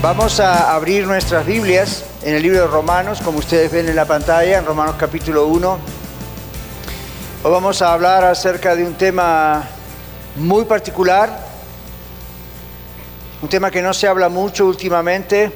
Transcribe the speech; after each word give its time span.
Vamos 0.00 0.38
a 0.38 0.76
abrir 0.76 1.08
nuestras 1.08 1.44
Biblias 1.44 2.04
en 2.22 2.36
el 2.36 2.42
libro 2.42 2.60
de 2.60 2.66
Romanos, 2.68 3.20
como 3.20 3.38
ustedes 3.38 3.72
ven 3.72 3.88
en 3.88 3.96
la 3.96 4.04
pantalla, 4.04 4.58
en 4.58 4.64
Romanos 4.64 4.94
capítulo 4.96 5.46
1. 5.48 5.78
Hoy 7.42 7.50
vamos 7.50 7.82
a 7.82 7.92
hablar 7.92 8.22
acerca 8.22 8.76
de 8.76 8.84
un 8.84 8.94
tema 8.94 9.64
muy 10.36 10.66
particular, 10.66 11.36
un 13.42 13.48
tema 13.48 13.72
que 13.72 13.82
no 13.82 13.92
se 13.92 14.06
habla 14.06 14.28
mucho 14.28 14.66
últimamente. 14.66 15.50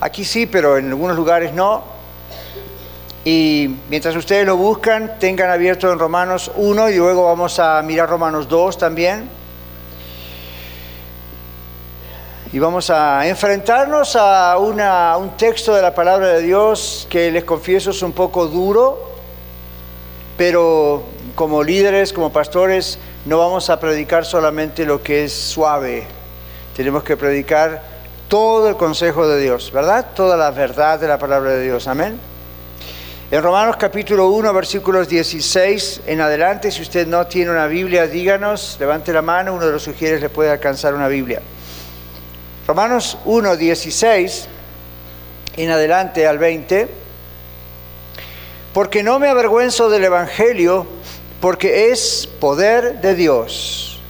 Aquí 0.00 0.24
sí, 0.24 0.46
pero 0.46 0.78
en 0.78 0.86
algunos 0.86 1.16
lugares 1.16 1.52
no. 1.52 1.82
Y 3.24 3.78
mientras 3.90 4.14
ustedes 4.14 4.46
lo 4.46 4.56
buscan, 4.56 5.18
tengan 5.18 5.50
abierto 5.50 5.92
en 5.92 5.98
Romanos 5.98 6.52
1 6.54 6.90
y 6.90 6.96
luego 6.96 7.24
vamos 7.24 7.58
a 7.58 7.82
mirar 7.82 8.08
Romanos 8.08 8.48
2 8.48 8.78
también. 8.78 9.37
Y 12.50 12.58
vamos 12.58 12.88
a 12.88 13.26
enfrentarnos 13.28 14.16
a 14.16 14.56
un 14.56 15.36
texto 15.36 15.74
de 15.74 15.82
la 15.82 15.94
palabra 15.94 16.28
de 16.28 16.42
Dios 16.42 17.06
que 17.10 17.30
les 17.30 17.44
confieso 17.44 17.90
es 17.90 18.00
un 18.00 18.12
poco 18.12 18.46
duro, 18.46 19.12
pero 20.38 21.02
como 21.34 21.62
líderes, 21.62 22.12
como 22.12 22.32
pastores, 22.32 22.98
no 23.26 23.38
vamos 23.38 23.68
a 23.68 23.78
predicar 23.78 24.24
solamente 24.24 24.86
lo 24.86 25.02
que 25.02 25.24
es 25.24 25.32
suave, 25.34 26.06
tenemos 26.74 27.02
que 27.02 27.18
predicar 27.18 27.82
todo 28.28 28.68
el 28.70 28.76
consejo 28.76 29.28
de 29.28 29.40
Dios, 29.40 29.70
¿verdad? 29.70 30.06
Toda 30.14 30.38
la 30.38 30.50
verdad 30.50 30.98
de 30.98 31.08
la 31.08 31.18
palabra 31.18 31.50
de 31.50 31.64
Dios, 31.64 31.86
amén. 31.86 32.18
En 33.30 33.42
Romanos 33.42 33.76
capítulo 33.76 34.28
1, 34.28 34.54
versículos 34.54 35.06
16 35.06 36.00
en 36.06 36.22
adelante, 36.22 36.70
si 36.70 36.80
usted 36.80 37.06
no 37.06 37.26
tiene 37.26 37.50
una 37.50 37.66
Biblia, 37.66 38.06
díganos, 38.06 38.78
levante 38.80 39.12
la 39.12 39.20
mano, 39.20 39.52
uno 39.52 39.66
de 39.66 39.72
los 39.72 39.82
sugieres 39.82 40.22
le 40.22 40.30
puede 40.30 40.50
alcanzar 40.50 40.94
una 40.94 41.08
Biblia. 41.08 41.42
Romanos 42.68 43.16
1, 43.24 43.56
16 43.56 44.46
en 45.56 45.70
adelante 45.70 46.26
al 46.26 46.36
20, 46.36 46.86
porque 48.74 49.02
no 49.02 49.18
me 49.18 49.30
avergüenzo 49.30 49.88
del 49.88 50.04
Evangelio, 50.04 50.86
porque 51.40 51.90
es 51.90 52.28
poder 52.38 53.00
de 53.00 53.14
Dios 53.14 54.00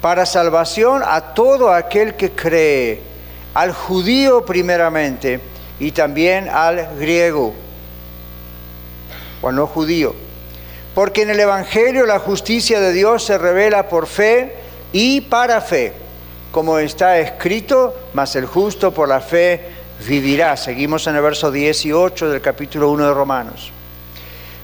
para 0.00 0.24
salvación 0.24 1.02
a 1.04 1.34
todo 1.34 1.72
aquel 1.72 2.14
que 2.14 2.30
cree, 2.30 3.02
al 3.54 3.72
judío 3.72 4.44
primeramente 4.46 5.40
y 5.80 5.90
también 5.90 6.48
al 6.48 6.96
griego, 7.00 7.54
o 9.42 9.50
no 9.50 9.66
judío. 9.66 10.14
Porque 10.94 11.22
en 11.22 11.30
el 11.30 11.40
Evangelio 11.40 12.06
la 12.06 12.20
justicia 12.20 12.78
de 12.78 12.92
Dios 12.92 13.24
se 13.24 13.36
revela 13.36 13.88
por 13.88 14.06
fe 14.06 14.54
y 14.92 15.22
para 15.22 15.60
fe 15.60 16.05
como 16.56 16.78
está 16.78 17.18
escrito, 17.18 17.94
mas 18.14 18.34
el 18.34 18.46
justo 18.46 18.90
por 18.90 19.10
la 19.10 19.20
fe 19.20 19.60
vivirá. 20.08 20.56
Seguimos 20.56 21.06
en 21.06 21.14
el 21.14 21.20
verso 21.20 21.50
18 21.50 22.30
del 22.30 22.40
capítulo 22.40 22.88
1 22.92 23.08
de 23.08 23.12
Romanos. 23.12 23.70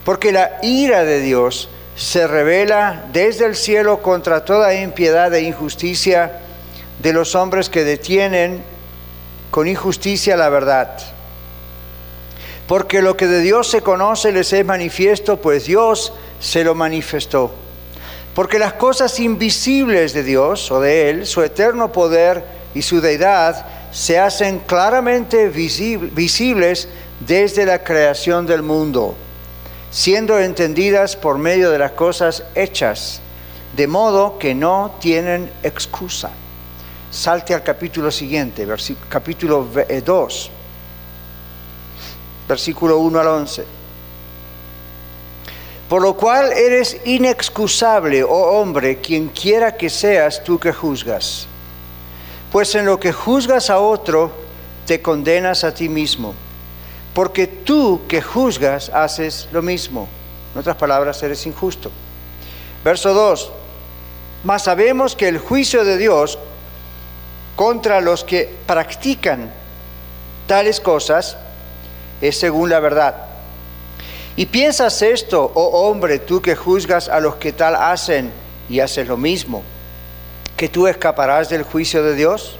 Porque 0.03 0.33
la 0.33 0.53
ira 0.63 1.05
de 1.05 1.21
Dios 1.21 1.69
se 1.95 2.27
revela 2.27 3.05
desde 3.13 3.45
el 3.45 3.55
cielo 3.55 4.01
contra 4.01 4.43
toda 4.43 4.75
impiedad 4.75 5.35
e 5.35 5.43
injusticia 5.43 6.41
de 6.99 7.13
los 7.13 7.35
hombres 7.35 7.69
que 7.69 7.85
detienen 7.85 8.65
con 9.51 9.69
injusticia 9.69 10.35
la 10.35 10.49
verdad. 10.49 10.97
Porque 12.69 13.03
lo 13.03 13.19
que 13.19 13.27
de 13.27 13.43
Dios 13.43 13.69
se 13.69 13.83
conoce 13.83 14.33
les 14.33 14.51
es 14.55 14.65
manifiesto, 14.65 15.43
pues 15.43 15.67
Dios 15.67 16.15
se 16.41 16.65
lo 16.65 16.75
manifestó. 16.75 17.62
Porque 18.35 18.59
las 18.59 18.75
cosas 18.75 19.21
invisibles 19.21 20.15
de 20.15 20.23
Dios 20.23 20.71
o 20.71 20.81
de 20.81 21.11
Él, 21.11 21.27
su 21.27 21.43
eterno 21.43 21.93
poder 21.93 22.45
y 22.75 22.83
su 22.83 23.01
deidad, 23.01 23.67
se 23.93 24.19
hacen 24.19 24.61
claramente 24.61 25.49
visibles 25.49 26.89
desde 27.21 27.67
la 27.67 27.85
creación 27.85 28.47
del 28.47 28.63
mundo, 28.63 29.15
siendo 29.91 30.39
entendidas 30.39 31.15
por 31.15 31.37
medio 31.37 31.71
de 31.71 31.79
las 31.79 31.93
cosas 31.93 32.43
hechas, 32.55 33.21
de 33.77 33.87
modo 33.87 34.39
que 34.39 34.55
no 34.55 34.95
tienen 34.99 35.51
excusa. 35.63 36.31
Salte 37.11 37.53
al 37.53 37.63
capítulo 37.63 38.11
siguiente, 38.11 38.67
capítulo 39.11 39.69
2, 40.05 40.47
eh, 40.47 40.51
versículo 42.49 42.99
1 42.99 43.21
al 43.21 43.29
11. 43.29 43.82
Por 45.93 46.01
lo 46.01 46.17
cual 46.17 46.55
eres 46.55 46.97
inexcusable, 47.05 48.25
oh 48.25 48.59
hombre, 48.59 49.03
quien 49.03 49.29
quiera 49.29 49.77
que 49.77 49.91
seas 49.91 50.43
tú 50.43 50.59
que 50.59 50.73
juzgas. 50.73 51.47
Pues 52.51 52.75
en 52.75 52.87
lo 52.87 52.99
que 52.99 53.13
juzgas 53.13 53.69
a 53.69 53.79
otro, 53.79 54.33
te 54.87 55.03
condenas 55.03 55.65
a 55.65 55.75
ti 55.75 55.91
mismo. 55.91 56.33
Porque 57.13 57.47
tú 57.47 58.01
que 58.09 58.23
juzgas 58.23 58.89
haces 58.89 59.51
lo 59.53 59.61
mismo. 59.61 60.09
En 60.55 60.61
otras 60.61 60.77
palabras, 60.77 61.23
eres 61.23 61.45
injusto. 61.45 61.91
Verso 62.83 63.13
2. 63.13 63.53
Mas 64.45 64.63
sabemos 64.63 65.15
que 65.15 65.29
el 65.29 65.37
juicio 65.37 65.85
de 65.85 65.99
Dios 65.99 66.39
contra 67.55 68.01
los 68.01 68.25
que 68.25 68.49
practican 68.67 69.53
tales 70.47 70.81
cosas 70.81 71.37
es 72.23 72.39
según 72.39 72.71
la 72.71 72.81
verdad 72.81 73.32
y 74.35 74.47
piensas 74.47 75.03
esto, 75.03 75.53
oh 75.55 75.89
hombre, 75.89 76.19
tú 76.19 76.41
que 76.41 76.57
juzgas 76.57 77.09
a 77.09 77.21
los 77.21 77.37
que 77.37 77.53
tal 77.53 77.77
hacen 77.77 78.31
y 78.69 78.81
haces 78.81 79.07
lo 79.07 79.19
mismo, 79.19 79.63
que 80.57 80.69
tú 80.69 80.87
escaparás 80.87 81.51
del 81.51 81.65
juicio 81.65 82.03
de 82.03 82.15
Dios? 82.15 82.59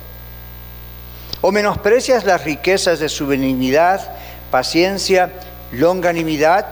¿O 1.41 1.51
menosprecias 1.51 2.25
las 2.25 2.45
riquezas 2.45 2.99
de 2.99 3.09
su 3.09 3.27
benignidad, 3.27 4.13
paciencia, 4.51 5.33
longanimidad, 5.73 6.67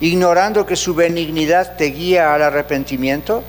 ignorando 0.00 0.66
que 0.66 0.76
su 0.76 0.94
benignidad 0.94 1.76
te 1.76 1.86
guía 1.86 2.32
al 2.32 2.42
arrepentimiento? 2.42 3.42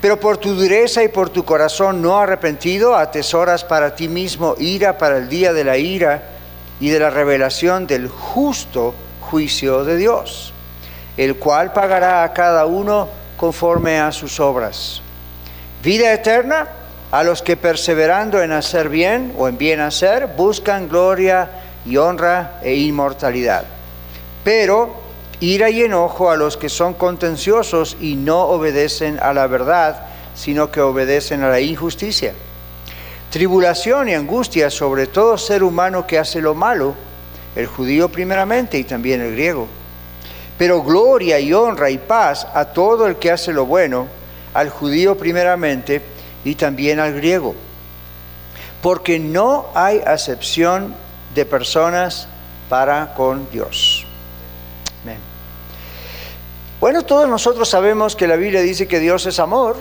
Pero 0.00 0.18
por 0.18 0.36
tu 0.38 0.54
dureza 0.54 1.04
y 1.04 1.08
por 1.08 1.30
tu 1.30 1.44
corazón 1.44 2.02
no 2.02 2.18
arrepentido, 2.18 2.96
atesoras 2.96 3.64
para 3.64 3.94
ti 3.94 4.08
mismo 4.08 4.56
ira 4.58 4.98
para 4.98 5.18
el 5.18 5.28
día 5.28 5.52
de 5.52 5.64
la 5.64 5.78
ira 5.78 6.35
y 6.80 6.90
de 6.90 6.98
la 6.98 7.10
revelación 7.10 7.86
del 7.86 8.08
justo 8.08 8.94
juicio 9.20 9.84
de 9.84 9.96
Dios, 9.96 10.52
el 11.16 11.36
cual 11.36 11.72
pagará 11.72 12.22
a 12.22 12.32
cada 12.32 12.66
uno 12.66 13.08
conforme 13.36 13.98
a 13.98 14.12
sus 14.12 14.40
obras. 14.40 15.02
Vida 15.82 16.12
eterna 16.12 16.68
a 17.10 17.22
los 17.22 17.42
que 17.42 17.56
perseverando 17.56 18.42
en 18.42 18.52
hacer 18.52 18.88
bien 18.88 19.34
o 19.38 19.48
en 19.48 19.56
bien 19.56 19.80
hacer 19.80 20.28
buscan 20.36 20.88
gloria 20.88 21.48
y 21.84 21.96
honra 21.96 22.60
e 22.62 22.74
inmortalidad. 22.74 23.64
Pero 24.44 24.96
ira 25.40 25.70
y 25.70 25.82
enojo 25.82 26.30
a 26.30 26.36
los 26.36 26.56
que 26.56 26.68
son 26.68 26.94
contenciosos 26.94 27.96
y 28.00 28.16
no 28.16 28.42
obedecen 28.42 29.18
a 29.20 29.32
la 29.32 29.46
verdad, 29.46 30.06
sino 30.34 30.70
que 30.70 30.80
obedecen 30.80 31.42
a 31.42 31.48
la 31.48 31.60
injusticia 31.60 32.34
tribulación 33.36 34.08
y 34.08 34.14
angustia 34.14 34.70
sobre 34.70 35.08
todo 35.08 35.36
ser 35.36 35.62
humano 35.62 36.06
que 36.06 36.18
hace 36.18 36.40
lo 36.40 36.54
malo, 36.54 36.94
el 37.54 37.66
judío 37.66 38.08
primeramente 38.08 38.78
y 38.78 38.84
también 38.84 39.20
el 39.20 39.32
griego. 39.32 39.68
Pero 40.56 40.82
gloria 40.82 41.38
y 41.38 41.52
honra 41.52 41.90
y 41.90 41.98
paz 41.98 42.46
a 42.54 42.64
todo 42.64 43.06
el 43.06 43.16
que 43.16 43.30
hace 43.30 43.52
lo 43.52 43.66
bueno, 43.66 44.06
al 44.54 44.70
judío 44.70 45.18
primeramente 45.18 46.00
y 46.46 46.54
también 46.54 46.98
al 46.98 47.12
griego. 47.12 47.54
Porque 48.80 49.18
no 49.18 49.66
hay 49.74 49.98
acepción 49.98 50.94
de 51.34 51.44
personas 51.44 52.28
para 52.70 53.12
con 53.12 53.50
Dios. 53.50 54.06
Bueno, 56.80 57.02
todos 57.02 57.28
nosotros 57.28 57.68
sabemos 57.68 58.16
que 58.16 58.26
la 58.26 58.36
Biblia 58.36 58.62
dice 58.62 58.88
que 58.88 58.98
Dios 58.98 59.26
es 59.26 59.38
amor, 59.40 59.76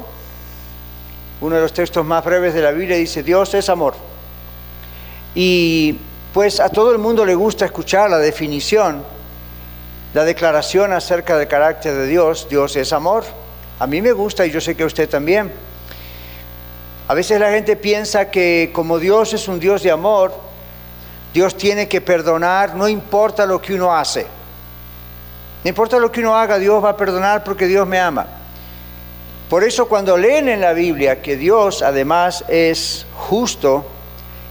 uno 1.45 1.55
de 1.55 1.61
los 1.61 1.73
textos 1.73 2.03
más 2.03 2.23
breves 2.25 2.53
de 2.53 2.61
la 2.61 2.71
Biblia 2.71 2.97
dice, 2.97 3.21
Dios 3.21 3.53
es 3.53 3.69
amor. 3.69 3.93
Y 5.35 5.97
pues 6.33 6.59
a 6.59 6.69
todo 6.69 6.91
el 6.91 6.97
mundo 6.97 7.23
le 7.23 7.35
gusta 7.35 7.65
escuchar 7.65 8.09
la 8.09 8.17
definición, 8.17 9.03
la 10.13 10.23
declaración 10.23 10.91
acerca 10.91 11.37
del 11.37 11.47
carácter 11.47 11.93
de 11.93 12.07
Dios, 12.07 12.47
Dios 12.49 12.75
es 12.75 12.91
amor. 12.93 13.23
A 13.79 13.85
mí 13.85 14.01
me 14.01 14.11
gusta 14.11 14.45
y 14.45 14.51
yo 14.51 14.59
sé 14.59 14.75
que 14.75 14.83
a 14.83 14.87
usted 14.87 15.07
también. 15.07 15.51
A 17.07 17.13
veces 17.13 17.39
la 17.39 17.51
gente 17.51 17.75
piensa 17.75 18.31
que 18.31 18.71
como 18.73 18.97
Dios 18.97 19.33
es 19.33 19.47
un 19.47 19.59
Dios 19.59 19.83
de 19.83 19.91
amor, 19.91 20.33
Dios 21.33 21.55
tiene 21.55 21.87
que 21.87 22.01
perdonar, 22.01 22.75
no 22.75 22.87
importa 22.87 23.45
lo 23.45 23.61
que 23.61 23.73
uno 23.73 23.93
hace. 23.93 24.25
No 25.63 25.69
importa 25.69 25.99
lo 25.99 26.11
que 26.11 26.21
uno 26.21 26.35
haga, 26.35 26.57
Dios 26.57 26.83
va 26.83 26.91
a 26.91 26.97
perdonar 26.97 27.43
porque 27.43 27.67
Dios 27.67 27.85
me 27.85 27.99
ama. 27.99 28.25
Por 29.49 29.63
eso 29.63 29.87
cuando 29.87 30.17
leen 30.17 30.49
en 30.49 30.59
la 30.59 30.73
Biblia 30.73 31.21
que 31.21 31.37
Dios 31.37 31.83
además 31.83 32.43
es 32.47 33.05
justo 33.15 33.85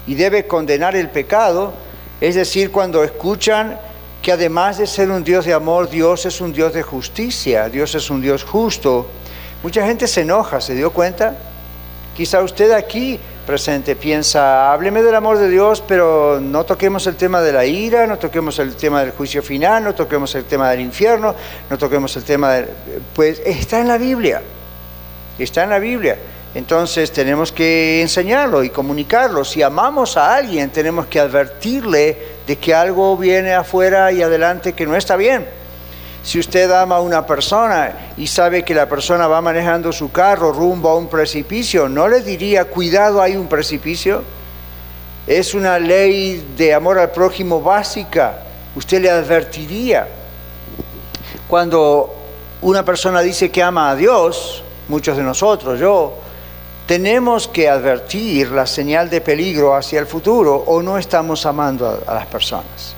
y 0.07 0.15
debe 0.15 0.47
condenar 0.47 0.95
el 0.95 1.11
pecado, 1.11 1.73
es 2.21 2.37
decir, 2.37 2.71
cuando 2.71 3.03
escuchan 3.03 3.77
que 4.23 4.31
además 4.31 4.79
de 4.79 4.87
ser 4.87 5.11
un 5.11 5.25
Dios 5.25 5.47
de 5.47 5.53
amor, 5.53 5.91
Dios 5.91 6.27
es 6.27 6.41
un 6.41 6.53
Dios 6.53 6.73
de 6.73 6.83
justicia, 6.83 7.69
Dios 7.69 7.97
es 7.97 8.09
un 8.09 8.21
Dios 8.21 8.45
justo, 8.45 9.09
mucha 9.65 9.85
gente 9.85 10.07
se 10.07 10.21
enoja, 10.21 10.61
¿se 10.61 10.75
dio 10.75 10.93
cuenta? 10.93 11.37
Quizá 12.17 12.41
usted 12.43 12.71
aquí 12.71 13.19
presente 13.45 13.97
piensa, 13.97 14.73
hábleme 14.73 15.03
del 15.03 15.17
amor 15.17 15.39
de 15.39 15.49
Dios, 15.49 15.83
pero 15.87 16.39
no 16.41 16.65
toquemos 16.65 17.09
el 17.09 17.17
tema 17.17 17.43
de 17.43 17.53
la 17.53 17.67
ira, 17.67 18.07
no 18.07 18.17
toquemos 18.17 18.61
el 18.61 18.77
tema 18.77 19.01
del 19.01 19.11
juicio 19.11 19.43
final, 19.43 19.83
no 19.83 19.93
toquemos 19.93 20.33
el 20.37 20.45
tema 20.45 20.71
del 20.71 20.83
infierno, 20.83 21.35
no 21.69 21.77
toquemos 21.77 22.17
el 22.17 22.23
tema 22.23 22.53
del... 22.53 22.69
Pues 23.13 23.43
está 23.45 23.81
en 23.81 23.89
la 23.89 23.99
Biblia 23.99 24.41
está 25.43 25.65
en 25.65 25.71
la 25.71 25.79
Biblia. 25.79 26.17
Entonces 26.55 27.11
tenemos 27.13 27.51
que 27.51 28.01
enseñarlo 28.01 28.63
y 28.63 28.71
comunicarlo. 28.71 29.45
Si 29.45 29.61
amamos 29.61 30.17
a 30.17 30.37
alguien, 30.37 30.71
tenemos 30.71 31.07
que 31.07 31.19
advertirle 31.19 32.17
de 32.47 32.57
que 32.57 32.73
algo 32.73 33.17
viene 33.17 33.53
afuera 33.55 34.13
y 34.13 34.23
adelante 34.23 34.73
que 34.73 34.87
no 34.87 34.95
está 34.95 35.17
bien. 35.17 35.47
Si 36.23 36.39
usted 36.39 36.71
ama 36.71 36.97
a 36.97 37.01
una 37.01 37.27
persona 37.27 38.13
y 38.17 38.27
sabe 38.29 38.65
que 38.65 38.73
la 38.73 38.89
persona 38.89 39.27
va 39.27 39.43
manejando 39.43 39.93
su 39.93 40.11
carro 40.11 40.53
rumbo 40.53 40.89
a 40.89 40.97
un 40.97 41.09
precipicio, 41.09 41.89
¿no 41.89 42.09
le 42.09 42.23
diría, 42.23 42.65
cuidado, 42.65 43.21
hay 43.21 43.37
un 43.37 43.47
precipicio? 43.47 44.23
Es 45.27 45.55
una 45.55 45.79
ley 45.79 46.55
de 46.57 46.73
amor 46.73 46.99
al 46.99 47.11
prójimo 47.11 47.61
básica. 47.61 48.39
Usted 48.75 49.03
le 49.03 49.11
advertiría. 49.11 50.09
Cuando 51.49 52.15
una 52.63 52.85
persona 52.85 53.21
dice 53.21 53.51
que 53.51 53.63
ama 53.63 53.91
a 53.91 53.97
Dios, 53.97 54.64
muchos 54.89 55.17
de 55.17 55.23
nosotros, 55.23 55.79
yo, 55.79 56.15
tenemos 56.87 57.49
que 57.49 57.69
advertir 57.69 58.51
la 58.51 58.67
señal 58.67 59.09
de 59.09 59.21
peligro 59.21 59.75
hacia 59.75 60.01
el 60.01 60.07
futuro 60.07 60.55
o 60.55 60.83
no 60.83 60.99
estamos 60.99 61.47
amando 61.47 62.03
a, 62.07 62.15
las 62.15 62.27
personas. 62.27 62.95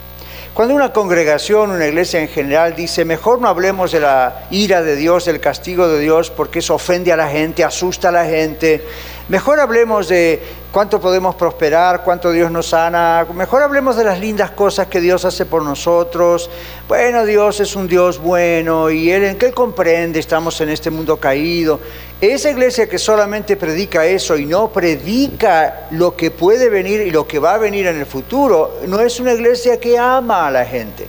Cuando 0.53 0.75
una 0.75 0.93
congregación, 0.93 1.71
una 1.71 1.87
iglesia 1.87 2.21
en 2.21 2.29
general 2.29 2.75
dice, 2.75 3.05
mejor 3.05 3.41
no 3.41 3.49
hablemos 3.49 3.93
de 3.93 4.01
la 4.01 4.47
ira 4.51 4.83
de 4.83 4.97
Dios, 4.97 5.27
del 5.27 5.39
castigo 5.39 5.87
de 5.87 6.01
Dios, 6.01 6.31
porque 6.31 6.61
eso 6.61 6.75
ofende 6.75 7.13
a 7.13 7.17
la 7.17 7.29
gente, 7.29 7.63
asusta 7.63 8.09
a 8.09 8.13
la 8.13 8.25
gente, 8.25 8.83
mejor 9.29 9.61
hablemos 9.61 10.09
de 10.09 10.43
cuánto 10.73 11.01
podemos 11.01 11.35
prosperar, 11.35 12.03
cuánto 12.05 12.31
Dios 12.31 12.51
nos 12.51 12.69
sana, 12.69 13.27
mejor 13.35 13.63
hablemos 13.63 13.97
de 13.97 14.05
las 14.05 14.21
lindas 14.21 14.51
cosas 14.51 14.87
que 14.87 15.01
Dios 15.01 15.25
hace 15.25 15.47
por 15.47 15.63
nosotros. 15.63 16.51
Bueno, 16.87 17.25
Dios 17.25 17.61
es 17.61 17.75
un 17.75 17.89
Dios 17.89 18.19
bueno 18.19 18.91
y 18.91 19.11
Él 19.11 19.25
en 19.25 19.39
qué 19.39 19.53
comprende, 19.53 20.21
estamos 20.21 20.61
en 20.61 20.69
este 20.69 20.91
mundo 20.91 21.17
caído. 21.17 21.81
Esa 22.21 22.51
iglesia 22.51 22.89
que 22.89 22.99
solamente 22.99 23.57
predica 23.57 24.07
eso 24.07 24.37
y 24.37 24.47
no 24.47 24.69
predica 24.69 25.89
lo 25.91 26.15
que 26.15 26.31
puede 26.31 26.69
venir 26.69 27.01
y 27.01 27.11
lo 27.11 27.27
que 27.27 27.39
va 27.39 27.55
a 27.55 27.59
venir 27.59 27.87
en 27.87 27.99
el 27.99 28.07
futuro, 28.07 28.81
no 28.87 29.01
es 29.01 29.19
una 29.21 29.33
iglesia 29.33 29.81
que 29.81 29.99
ama 29.99 30.47
a 30.47 30.51
la 30.51 30.65
gente. 30.65 31.07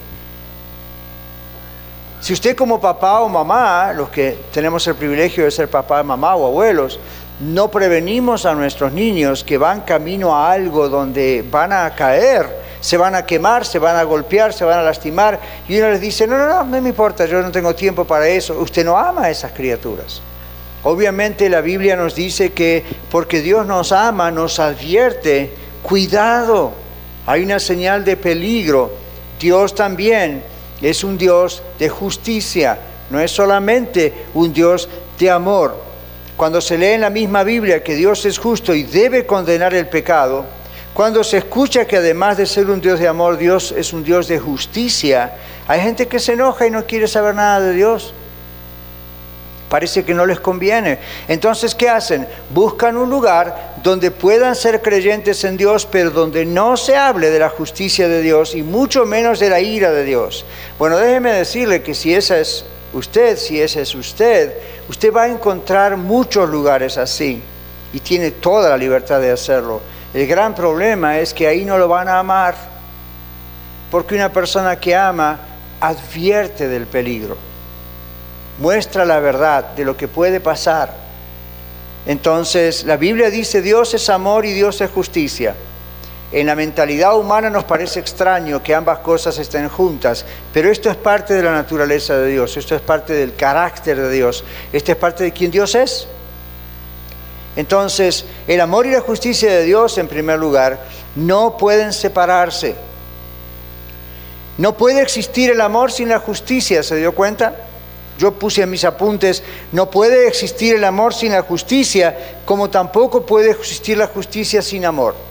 Si 2.19 2.33
usted 2.33 2.55
como 2.55 2.81
papá 2.81 3.21
o 3.21 3.29
mamá, 3.29 3.93
los 3.93 4.09
que 4.09 4.39
tenemos 4.51 4.85
el 4.87 4.95
privilegio 4.95 5.45
de 5.45 5.51
ser 5.51 5.69
papá, 5.69 6.01
mamá 6.01 6.35
o 6.35 6.47
abuelos, 6.47 6.99
no 7.39 7.69
prevenimos 7.69 8.45
a 8.45 8.55
nuestros 8.55 8.91
niños 8.93 9.43
que 9.43 9.57
van 9.57 9.81
camino 9.81 10.35
a 10.35 10.51
algo 10.51 10.89
donde 10.89 11.45
van 11.49 11.71
a 11.71 11.93
caer, 11.93 12.67
se 12.79 12.97
van 12.97 13.15
a 13.15 13.25
quemar, 13.25 13.65
se 13.65 13.79
van 13.79 13.95
a 13.95 14.03
golpear, 14.03 14.53
se 14.53 14.65
van 14.65 14.79
a 14.79 14.83
lastimar, 14.83 15.39
y 15.67 15.77
uno 15.77 15.89
les 15.91 16.01
dice, 16.01 16.25
no, 16.25 16.37
no, 16.37 16.47
no, 16.47 16.63
no 16.63 16.81
me 16.81 16.89
importa, 16.89 17.25
yo 17.25 17.41
no 17.41 17.51
tengo 17.51 17.75
tiempo 17.75 18.05
para 18.05 18.27
eso. 18.27 18.59
Usted 18.59 18.85
no 18.85 18.97
ama 18.97 19.25
a 19.25 19.29
esas 19.29 19.51
criaturas. 19.51 20.21
Obviamente 20.83 21.49
la 21.49 21.61
Biblia 21.61 21.95
nos 21.95 22.15
dice 22.15 22.53
que 22.53 22.83
porque 23.11 23.41
Dios 23.41 23.65
nos 23.65 23.91
ama, 23.91 24.31
nos 24.31 24.59
advierte, 24.59 25.51
cuidado, 25.83 26.71
hay 27.25 27.43
una 27.43 27.59
señal 27.59 28.05
de 28.05 28.17
peligro. 28.17 28.91
Dios 29.39 29.75
también 29.75 30.43
es 30.81 31.03
un 31.03 31.17
Dios 31.17 31.61
de 31.77 31.89
justicia, 31.89 32.79
no 33.09 33.19
es 33.19 33.31
solamente 33.31 34.25
un 34.33 34.53
Dios 34.53 34.87
de 35.19 35.29
amor. 35.29 35.86
Cuando 36.37 36.61
se 36.61 36.77
lee 36.77 36.93
en 36.93 37.01
la 37.01 37.09
misma 37.09 37.43
Biblia 37.43 37.83
que 37.83 37.95
Dios 37.95 38.23
es 38.25 38.37
justo 38.37 38.75
y 38.75 38.83
debe 38.83 39.25
condenar 39.25 39.73
el 39.73 39.87
pecado, 39.87 40.45
cuando 40.93 41.23
se 41.23 41.39
escucha 41.39 41.85
que 41.85 41.97
además 41.97 42.37
de 42.37 42.45
ser 42.45 42.69
un 42.69 42.79
Dios 42.79 42.99
de 42.99 43.07
amor, 43.07 43.37
Dios 43.37 43.73
es 43.75 43.91
un 43.91 44.03
Dios 44.03 44.27
de 44.27 44.37
justicia, 44.37 45.33
hay 45.67 45.81
gente 45.81 46.07
que 46.07 46.19
se 46.19 46.33
enoja 46.33 46.67
y 46.67 46.71
no 46.71 46.85
quiere 46.85 47.07
saber 47.07 47.33
nada 47.33 47.59
de 47.59 47.73
Dios. 47.73 48.13
Parece 49.67 50.05
que 50.05 50.13
no 50.13 50.25
les 50.25 50.39
conviene. 50.39 50.99
Entonces, 51.27 51.75
¿qué 51.75 51.89
hacen? 51.89 52.27
Buscan 52.51 52.95
un 52.97 53.09
lugar 53.09 53.75
donde 53.83 54.11
puedan 54.11 54.55
ser 54.55 54.81
creyentes 54.81 55.43
en 55.43 55.57
Dios, 55.57 55.87
pero 55.91 56.11
donde 56.11 56.45
no 56.45 56.77
se 56.77 56.95
hable 56.95 57.31
de 57.31 57.39
la 57.39 57.49
justicia 57.49 58.07
de 58.07 58.21
Dios 58.21 58.55
y 58.55 58.61
mucho 58.61 59.05
menos 59.05 59.39
de 59.39 59.49
la 59.49 59.59
ira 59.59 59.91
de 59.91 60.03
Dios. 60.03 60.45
Bueno, 60.79 60.97
déjeme 60.97 61.33
decirle 61.33 61.81
que 61.81 61.95
si 61.95 62.13
esa 62.13 62.39
es 62.39 62.63
usted, 62.93 63.37
si 63.37 63.61
ese 63.61 63.81
es 63.81 63.95
usted, 63.95 64.53
usted 64.89 65.13
va 65.13 65.23
a 65.23 65.27
encontrar 65.27 65.97
muchos 65.97 66.49
lugares 66.49 66.97
así 66.97 67.41
y 67.93 67.99
tiene 67.99 68.31
toda 68.31 68.69
la 68.69 68.77
libertad 68.77 69.21
de 69.21 69.31
hacerlo. 69.31 69.81
El 70.13 70.27
gran 70.27 70.55
problema 70.55 71.19
es 71.19 71.33
que 71.33 71.47
ahí 71.47 71.65
no 71.65 71.77
lo 71.77 71.87
van 71.87 72.07
a 72.07 72.19
amar, 72.19 72.55
porque 73.91 74.15
una 74.15 74.31
persona 74.31 74.79
que 74.79 74.95
ama 74.95 75.39
advierte 75.79 76.67
del 76.67 76.87
peligro, 76.87 77.37
muestra 78.59 79.05
la 79.05 79.19
verdad 79.19 79.63
de 79.75 79.85
lo 79.85 79.95
que 79.95 80.07
puede 80.07 80.39
pasar. 80.39 80.93
Entonces, 82.05 82.85
la 82.85 82.97
Biblia 82.97 83.29
dice, 83.29 83.61
Dios 83.61 83.93
es 83.93 84.09
amor 84.09 84.45
y 84.45 84.53
Dios 84.53 84.81
es 84.81 84.89
justicia. 84.89 85.55
En 86.31 86.47
la 86.47 86.55
mentalidad 86.55 87.17
humana 87.17 87.49
nos 87.49 87.63
parece 87.63 88.01
extraño 88.01 88.61
que 88.61 88.75
ambas 88.75 88.99
cosas 88.99 89.37
estén 89.37 89.69
juntas, 89.69 90.25
pero 90.53 90.69
esto 90.69 90.89
es 90.89 90.97
parte 90.97 91.33
de 91.33 91.43
la 91.43 91.53
naturaleza 91.53 92.17
de 92.17 92.31
Dios, 92.31 92.57
esto 92.57 92.75
es 92.75 92.81
parte 92.81 93.13
del 93.13 93.35
carácter 93.35 93.97
de 93.97 94.11
Dios, 94.11 94.43
esto 94.73 94.91
es 94.91 94.97
parte 94.97 95.23
de 95.23 95.31
quien 95.31 95.51
Dios 95.51 95.73
es. 95.73 96.05
Entonces, 97.55 98.25
el 98.45 98.59
amor 98.59 98.87
y 98.87 98.91
la 98.91 98.99
justicia 98.99 99.49
de 99.49 99.63
Dios, 99.63 99.97
en 99.97 100.09
primer 100.09 100.37
lugar, 100.37 100.79
no 101.15 101.57
pueden 101.57 101.93
separarse. 101.93 102.75
No 104.57 104.75
puede 104.75 105.01
existir 105.01 105.51
el 105.51 105.61
amor 105.61 105.91
sin 105.93 106.09
la 106.09 106.19
justicia, 106.19 106.83
¿se 106.83 106.97
dio 106.97 107.13
cuenta? 107.15 107.55
Yo 108.19 108.33
puse 108.33 108.63
en 108.63 108.69
mis 108.69 108.83
apuntes, 108.83 109.43
no 109.71 109.89
puede 109.89 110.27
existir 110.27 110.75
el 110.75 110.83
amor 110.83 111.13
sin 111.13 111.31
la 111.31 111.43
justicia, 111.43 112.39
como 112.43 112.69
tampoco 112.69 113.25
puede 113.25 113.51
existir 113.51 113.97
la 113.97 114.07
justicia 114.07 114.61
sin 114.61 114.85
amor. 114.85 115.26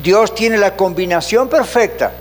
Dios 0.00 0.34
tiene 0.34 0.56
la 0.56 0.76
combinación 0.76 1.48
perfecta 1.48 2.12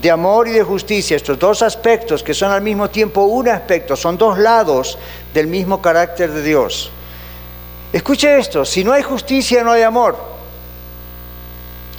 de 0.00 0.10
amor 0.10 0.48
y 0.48 0.52
de 0.52 0.62
justicia, 0.62 1.16
estos 1.16 1.38
dos 1.38 1.62
aspectos 1.62 2.22
que 2.22 2.34
son 2.34 2.52
al 2.52 2.60
mismo 2.60 2.90
tiempo 2.90 3.22
un 3.22 3.48
aspecto, 3.48 3.96
son 3.96 4.18
dos 4.18 4.38
lados 4.38 4.98
del 5.32 5.46
mismo 5.46 5.80
carácter 5.80 6.30
de 6.32 6.42
Dios. 6.42 6.90
Escuche 7.92 8.38
esto, 8.38 8.64
si 8.64 8.84
no 8.84 8.92
hay 8.92 9.02
justicia 9.02 9.64
no 9.64 9.72
hay 9.72 9.82
amor. 9.82 10.16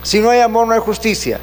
Si 0.03 0.19
no 0.19 0.29
hay 0.29 0.41
amor 0.41 0.67
no 0.67 0.73
hay 0.73 0.79
justicia. 0.79 1.39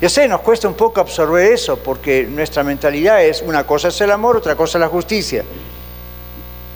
Yo 0.00 0.08
sé, 0.08 0.28
nos 0.28 0.40
cuesta 0.42 0.68
un 0.68 0.74
poco 0.74 1.00
absorber 1.00 1.52
eso 1.52 1.76
porque 1.78 2.24
nuestra 2.24 2.62
mentalidad 2.62 3.24
es 3.24 3.42
una 3.42 3.66
cosa 3.66 3.88
es 3.88 4.00
el 4.00 4.12
amor, 4.12 4.36
otra 4.36 4.54
cosa 4.54 4.78
es 4.78 4.80
la 4.80 4.88
justicia. 4.88 5.44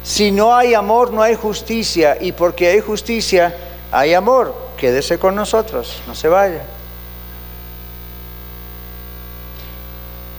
Si 0.02 0.32
no 0.32 0.54
hay 0.54 0.74
amor 0.74 1.12
no 1.12 1.22
hay 1.22 1.36
justicia 1.36 2.16
y 2.20 2.32
porque 2.32 2.68
hay 2.68 2.80
justicia 2.80 3.54
hay 3.92 4.14
amor 4.14 4.70
quédese 4.80 5.18
con 5.18 5.34
nosotros, 5.34 6.00
no 6.06 6.14
se 6.14 6.28
vaya. 6.28 6.62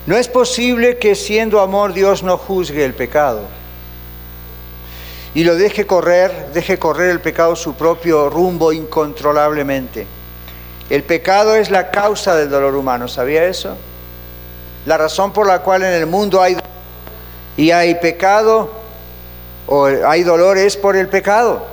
No 0.08 0.18
es 0.18 0.28
posible 0.28 0.98
que 0.98 1.14
siendo 1.14 1.62
amor 1.62 1.94
Dios 1.94 2.24
no 2.24 2.38
juzgue 2.38 2.84
el 2.84 2.96
pecado 2.96 3.44
y 5.36 5.44
lo 5.44 5.56
deje 5.56 5.86
correr, 5.86 6.50
deje 6.54 6.80
correr 6.80 7.12
el 7.12 7.22
pecado 7.22 7.56
su 7.56 7.76
propio 7.76 8.32
rumbo 8.32 8.74
incontrolablemente. 8.74 10.08
El 10.90 11.04
pecado 11.04 11.56
es 11.56 11.70
la 11.70 11.92
causa 11.92 12.36
del 12.36 12.50
dolor 12.50 12.76
humano, 12.76 13.08
¿sabía 13.08 13.46
eso? 13.46 13.78
La 14.88 14.98
razón 14.98 15.32
por 15.32 15.46
la 15.46 15.60
cual 15.60 15.84
en 15.84 15.94
el 15.94 16.08
mundo 16.08 16.42
hay 16.42 16.58
y 17.56 17.70
hay 17.70 17.94
pecado 17.96 18.72
o 19.68 19.86
hay 19.86 20.24
dolor 20.24 20.58
es 20.58 20.76
por 20.76 20.96
el 20.96 21.08
pecado. 21.08 21.71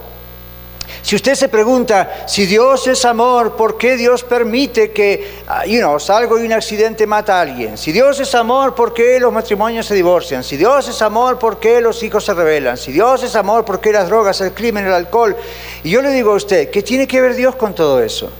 Si 1.08 1.16
usted 1.16 1.36
se 1.36 1.48
pregunta, 1.48 2.26
si 2.26 2.44
Dios 2.44 2.86
es 2.86 3.02
amor, 3.06 3.56
¿por 3.56 3.78
qué 3.78 3.96
Dios 3.96 4.22
permite 4.24 4.90
que, 4.90 5.38
ah, 5.46 5.64
you 5.64 5.78
know, 5.78 5.98
salgo 5.98 6.38
y 6.38 6.44
un 6.44 6.52
accidente 6.52 7.06
mata 7.06 7.38
a 7.38 7.40
alguien? 7.40 7.78
Si 7.78 7.92
Dios 7.92 8.20
es 8.20 8.34
amor, 8.34 8.74
¿por 8.74 8.92
qué 8.92 9.18
los 9.18 9.32
matrimonios 9.32 9.86
se 9.86 9.94
divorcian? 9.94 10.44
Si 10.44 10.58
Dios 10.58 10.86
es 10.86 11.00
amor, 11.00 11.38
¿por 11.38 11.58
qué 11.58 11.80
los 11.80 12.02
hijos 12.02 12.26
se 12.26 12.34
rebelan? 12.34 12.76
Si 12.76 12.92
Dios 12.92 13.22
es 13.22 13.34
amor, 13.36 13.64
¿por 13.64 13.80
qué 13.80 13.90
las 13.90 14.10
drogas, 14.10 14.38
el 14.42 14.52
crimen, 14.52 14.86
el 14.86 14.92
alcohol? 14.92 15.34
Y 15.82 15.88
yo 15.88 16.02
le 16.02 16.10
digo 16.10 16.32
a 16.32 16.34
usted, 16.34 16.68
¿qué 16.68 16.82
tiene 16.82 17.06
que 17.08 17.22
ver 17.22 17.34
Dios 17.34 17.56
con 17.56 17.74
todo 17.74 18.02
eso? 18.02 18.30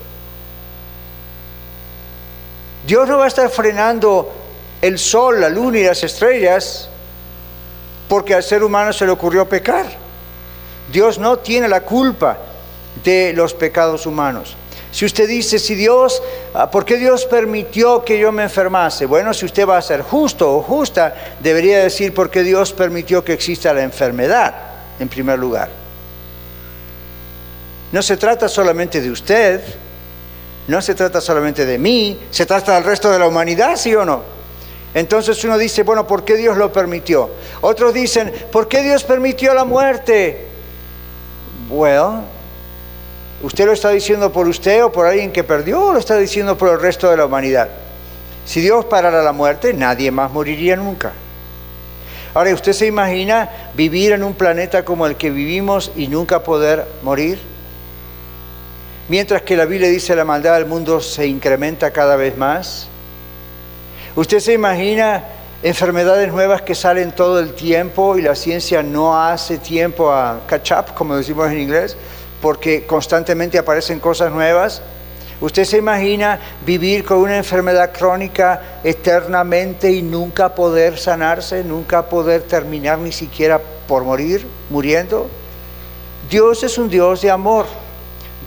Dios 2.86 3.08
no 3.08 3.16
va 3.16 3.24
a 3.24 3.28
estar 3.28 3.48
frenando 3.48 4.30
el 4.82 4.98
sol, 4.98 5.40
la 5.40 5.48
luna 5.48 5.78
y 5.78 5.84
las 5.84 6.04
estrellas 6.04 6.90
porque 8.10 8.34
al 8.34 8.42
ser 8.42 8.62
humano 8.62 8.92
se 8.92 9.06
le 9.06 9.12
ocurrió 9.12 9.48
pecar. 9.48 9.86
Dios 10.92 11.18
no 11.18 11.38
tiene 11.38 11.66
la 11.66 11.80
culpa 11.80 12.40
de 13.04 13.32
los 13.34 13.54
pecados 13.54 14.06
humanos. 14.06 14.56
Si 14.90 15.04
usted 15.04 15.28
dice, 15.28 15.58
si 15.58 15.74
Dios, 15.74 16.22
ah, 16.54 16.70
¿por 16.70 16.84
qué 16.84 16.96
Dios 16.96 17.26
permitió 17.26 18.04
que 18.04 18.18
yo 18.18 18.32
me 18.32 18.44
enfermase? 18.44 19.06
Bueno, 19.06 19.34
si 19.34 19.44
usted 19.44 19.66
va 19.68 19.76
a 19.76 19.82
ser 19.82 20.02
justo 20.02 20.56
o 20.56 20.62
justa, 20.62 21.14
debería 21.40 21.80
decir 21.80 22.14
por 22.14 22.30
qué 22.30 22.42
Dios 22.42 22.72
permitió 22.72 23.22
que 23.22 23.34
exista 23.34 23.72
la 23.74 23.82
enfermedad, 23.82 24.54
en 24.98 25.08
primer 25.08 25.38
lugar. 25.38 25.68
No 27.92 28.02
se 28.02 28.16
trata 28.16 28.48
solamente 28.48 29.00
de 29.00 29.10
usted, 29.10 29.60
no 30.68 30.80
se 30.82 30.94
trata 30.94 31.20
solamente 31.20 31.64
de 31.64 31.78
mí, 31.78 32.18
se 32.30 32.46
trata 32.46 32.74
del 32.74 32.84
resto 32.84 33.10
de 33.10 33.18
la 33.18 33.26
humanidad, 33.26 33.76
¿sí 33.76 33.94
o 33.94 34.04
no? 34.04 34.22
Entonces 34.94 35.42
uno 35.44 35.58
dice, 35.58 35.82
bueno, 35.82 36.06
¿por 36.06 36.24
qué 36.24 36.36
Dios 36.36 36.56
lo 36.56 36.72
permitió? 36.72 37.30
Otros 37.60 37.92
dicen, 37.92 38.32
¿por 38.50 38.68
qué 38.68 38.82
Dios 38.82 39.04
permitió 39.04 39.52
la 39.54 39.64
muerte? 39.64 40.46
Bueno, 41.68 42.24
¿usted 43.42 43.66
lo 43.66 43.72
está 43.72 43.90
diciendo 43.90 44.32
por 44.32 44.48
usted 44.48 44.84
o 44.84 44.92
por 44.92 45.06
alguien 45.06 45.32
que 45.32 45.44
perdió 45.44 45.82
o 45.82 45.92
lo 45.92 45.98
está 45.98 46.16
diciendo 46.16 46.56
por 46.56 46.70
el 46.70 46.80
resto 46.80 47.10
de 47.10 47.16
la 47.16 47.26
humanidad? 47.26 47.68
Si 48.44 48.60
Dios 48.60 48.84
parara 48.86 49.22
la 49.22 49.32
muerte, 49.32 49.74
nadie 49.74 50.10
más 50.10 50.30
moriría 50.30 50.76
nunca. 50.76 51.12
Ahora, 52.34 52.54
¿usted 52.54 52.72
se 52.72 52.86
imagina 52.86 53.48
vivir 53.74 54.12
en 54.12 54.22
un 54.22 54.34
planeta 54.34 54.84
como 54.84 55.06
el 55.06 55.16
que 55.16 55.30
vivimos 55.30 55.92
y 55.96 56.08
nunca 56.08 56.42
poder 56.42 56.86
morir? 57.02 57.40
Mientras 59.08 59.42
que 59.42 59.56
la 59.56 59.64
Biblia 59.64 59.88
dice 59.88 60.14
la 60.14 60.24
maldad 60.24 60.54
del 60.54 60.66
mundo 60.66 61.00
se 61.00 61.26
incrementa 61.26 61.90
cada 61.90 62.16
vez 62.16 62.36
más. 62.36 62.88
¿Usted 64.14 64.40
se 64.40 64.52
imagina 64.52 65.24
enfermedades 65.62 66.32
nuevas 66.32 66.62
que 66.62 66.74
salen 66.74 67.12
todo 67.12 67.40
el 67.40 67.54
tiempo 67.54 68.16
y 68.16 68.22
la 68.22 68.34
ciencia 68.34 68.82
no 68.82 69.20
hace 69.20 69.58
tiempo 69.58 70.12
a 70.12 70.40
catch 70.46 70.72
up, 70.72 70.94
como 70.94 71.16
decimos 71.16 71.50
en 71.50 71.60
inglés, 71.60 71.96
porque 72.40 72.86
constantemente 72.86 73.58
aparecen 73.58 74.00
cosas 74.00 74.32
nuevas? 74.32 74.82
¿Usted 75.40 75.64
se 75.64 75.78
imagina 75.78 76.40
vivir 76.66 77.04
con 77.04 77.18
una 77.18 77.36
enfermedad 77.36 77.92
crónica 77.92 78.80
eternamente 78.82 79.92
y 79.92 80.02
nunca 80.02 80.54
poder 80.54 80.98
sanarse, 80.98 81.62
nunca 81.62 82.06
poder 82.08 82.42
terminar 82.42 82.98
ni 82.98 83.12
siquiera 83.12 83.60
por 83.86 84.02
morir, 84.02 84.44
muriendo? 84.68 85.28
Dios 86.28 86.64
es 86.64 86.76
un 86.76 86.88
Dios 86.88 87.22
de 87.22 87.30
amor. 87.30 87.66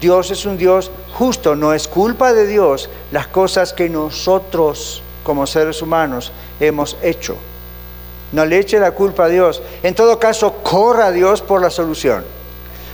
Dios 0.02 0.32
es 0.32 0.46
un 0.46 0.58
Dios 0.58 0.92
justo, 1.14 1.56
no 1.56 1.74
es 1.74 1.88
culpa 1.88 2.34
de 2.34 2.48
Dios 2.48 2.90
las 3.12 3.28
cosas 3.28 3.72
que 3.72 3.88
nosotros 3.88 5.04
como 5.24 5.46
seres 5.46 5.82
humanos 5.82 6.32
hemos 6.60 6.98
hecho. 7.04 7.38
No 8.32 8.46
le 8.46 8.58
eche 8.58 8.80
la 8.80 8.92
culpa 8.92 9.26
a 9.26 9.30
Dios. 9.30 9.62
En 9.84 9.94
todo 9.94 10.20
caso, 10.20 10.56
corra 10.64 11.08
a 11.08 11.12
Dios 11.12 11.42
por 11.42 11.62
la 11.62 11.70
solución. 11.70 12.26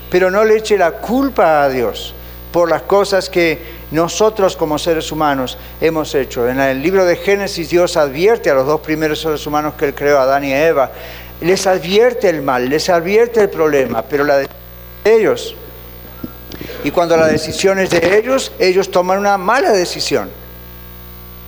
Pero 0.10 0.32
no 0.32 0.44
le 0.44 0.58
eche 0.58 0.78
la 0.78 0.92
culpa 0.92 1.64
a 1.64 1.70
Dios 1.70 2.14
por 2.52 2.70
las 2.70 2.84
cosas 2.84 3.30
que 3.30 3.78
nosotros 3.92 4.56
como 4.56 4.80
seres 4.80 5.12
humanos 5.12 5.58
hemos 5.82 6.16
hecho. 6.16 6.48
En 6.48 6.60
el 6.60 6.82
libro 6.82 7.06
de 7.06 7.18
Génesis 7.18 7.70
Dios 7.70 7.98
advierte 7.98 8.50
a 8.50 8.56
los 8.56 8.66
dos 8.66 8.82
primeros 8.82 9.22
seres 9.22 9.46
humanos 9.46 9.74
que 9.78 9.86
él 9.86 9.96
creó, 9.96 10.20
Adán 10.20 10.44
y 10.44 10.54
Eva, 10.54 10.92
les 11.42 11.68
advierte 11.68 12.30
el 12.30 12.42
mal, 12.42 12.70
les 12.70 12.90
advierte 12.90 13.42
el 13.42 13.50
problema, 13.50 14.02
pero 14.02 14.24
la 14.24 14.38
de 14.38 14.48
ellos 15.04 15.56
y 16.84 16.92
cuando 16.92 17.18
la 17.18 17.28
decisión 17.28 17.80
es 17.80 17.90
de 17.90 18.18
ellos, 18.18 18.52
ellos 18.60 18.92
toman 18.92 19.20
una 19.20 19.38
mala 19.38 19.72
decisión. 19.72 20.30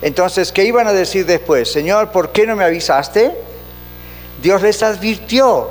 Entonces, 0.02 0.52
¿qué 0.52 0.64
iban 0.64 0.86
a 0.86 0.92
decir 0.92 1.26
después? 1.26 1.70
Señor, 1.70 2.10
¿por 2.10 2.32
qué 2.32 2.46
no 2.46 2.56
me 2.56 2.64
avisaste? 2.64 3.32
Dios 4.42 4.62
les 4.62 4.82
advirtió 4.82 5.68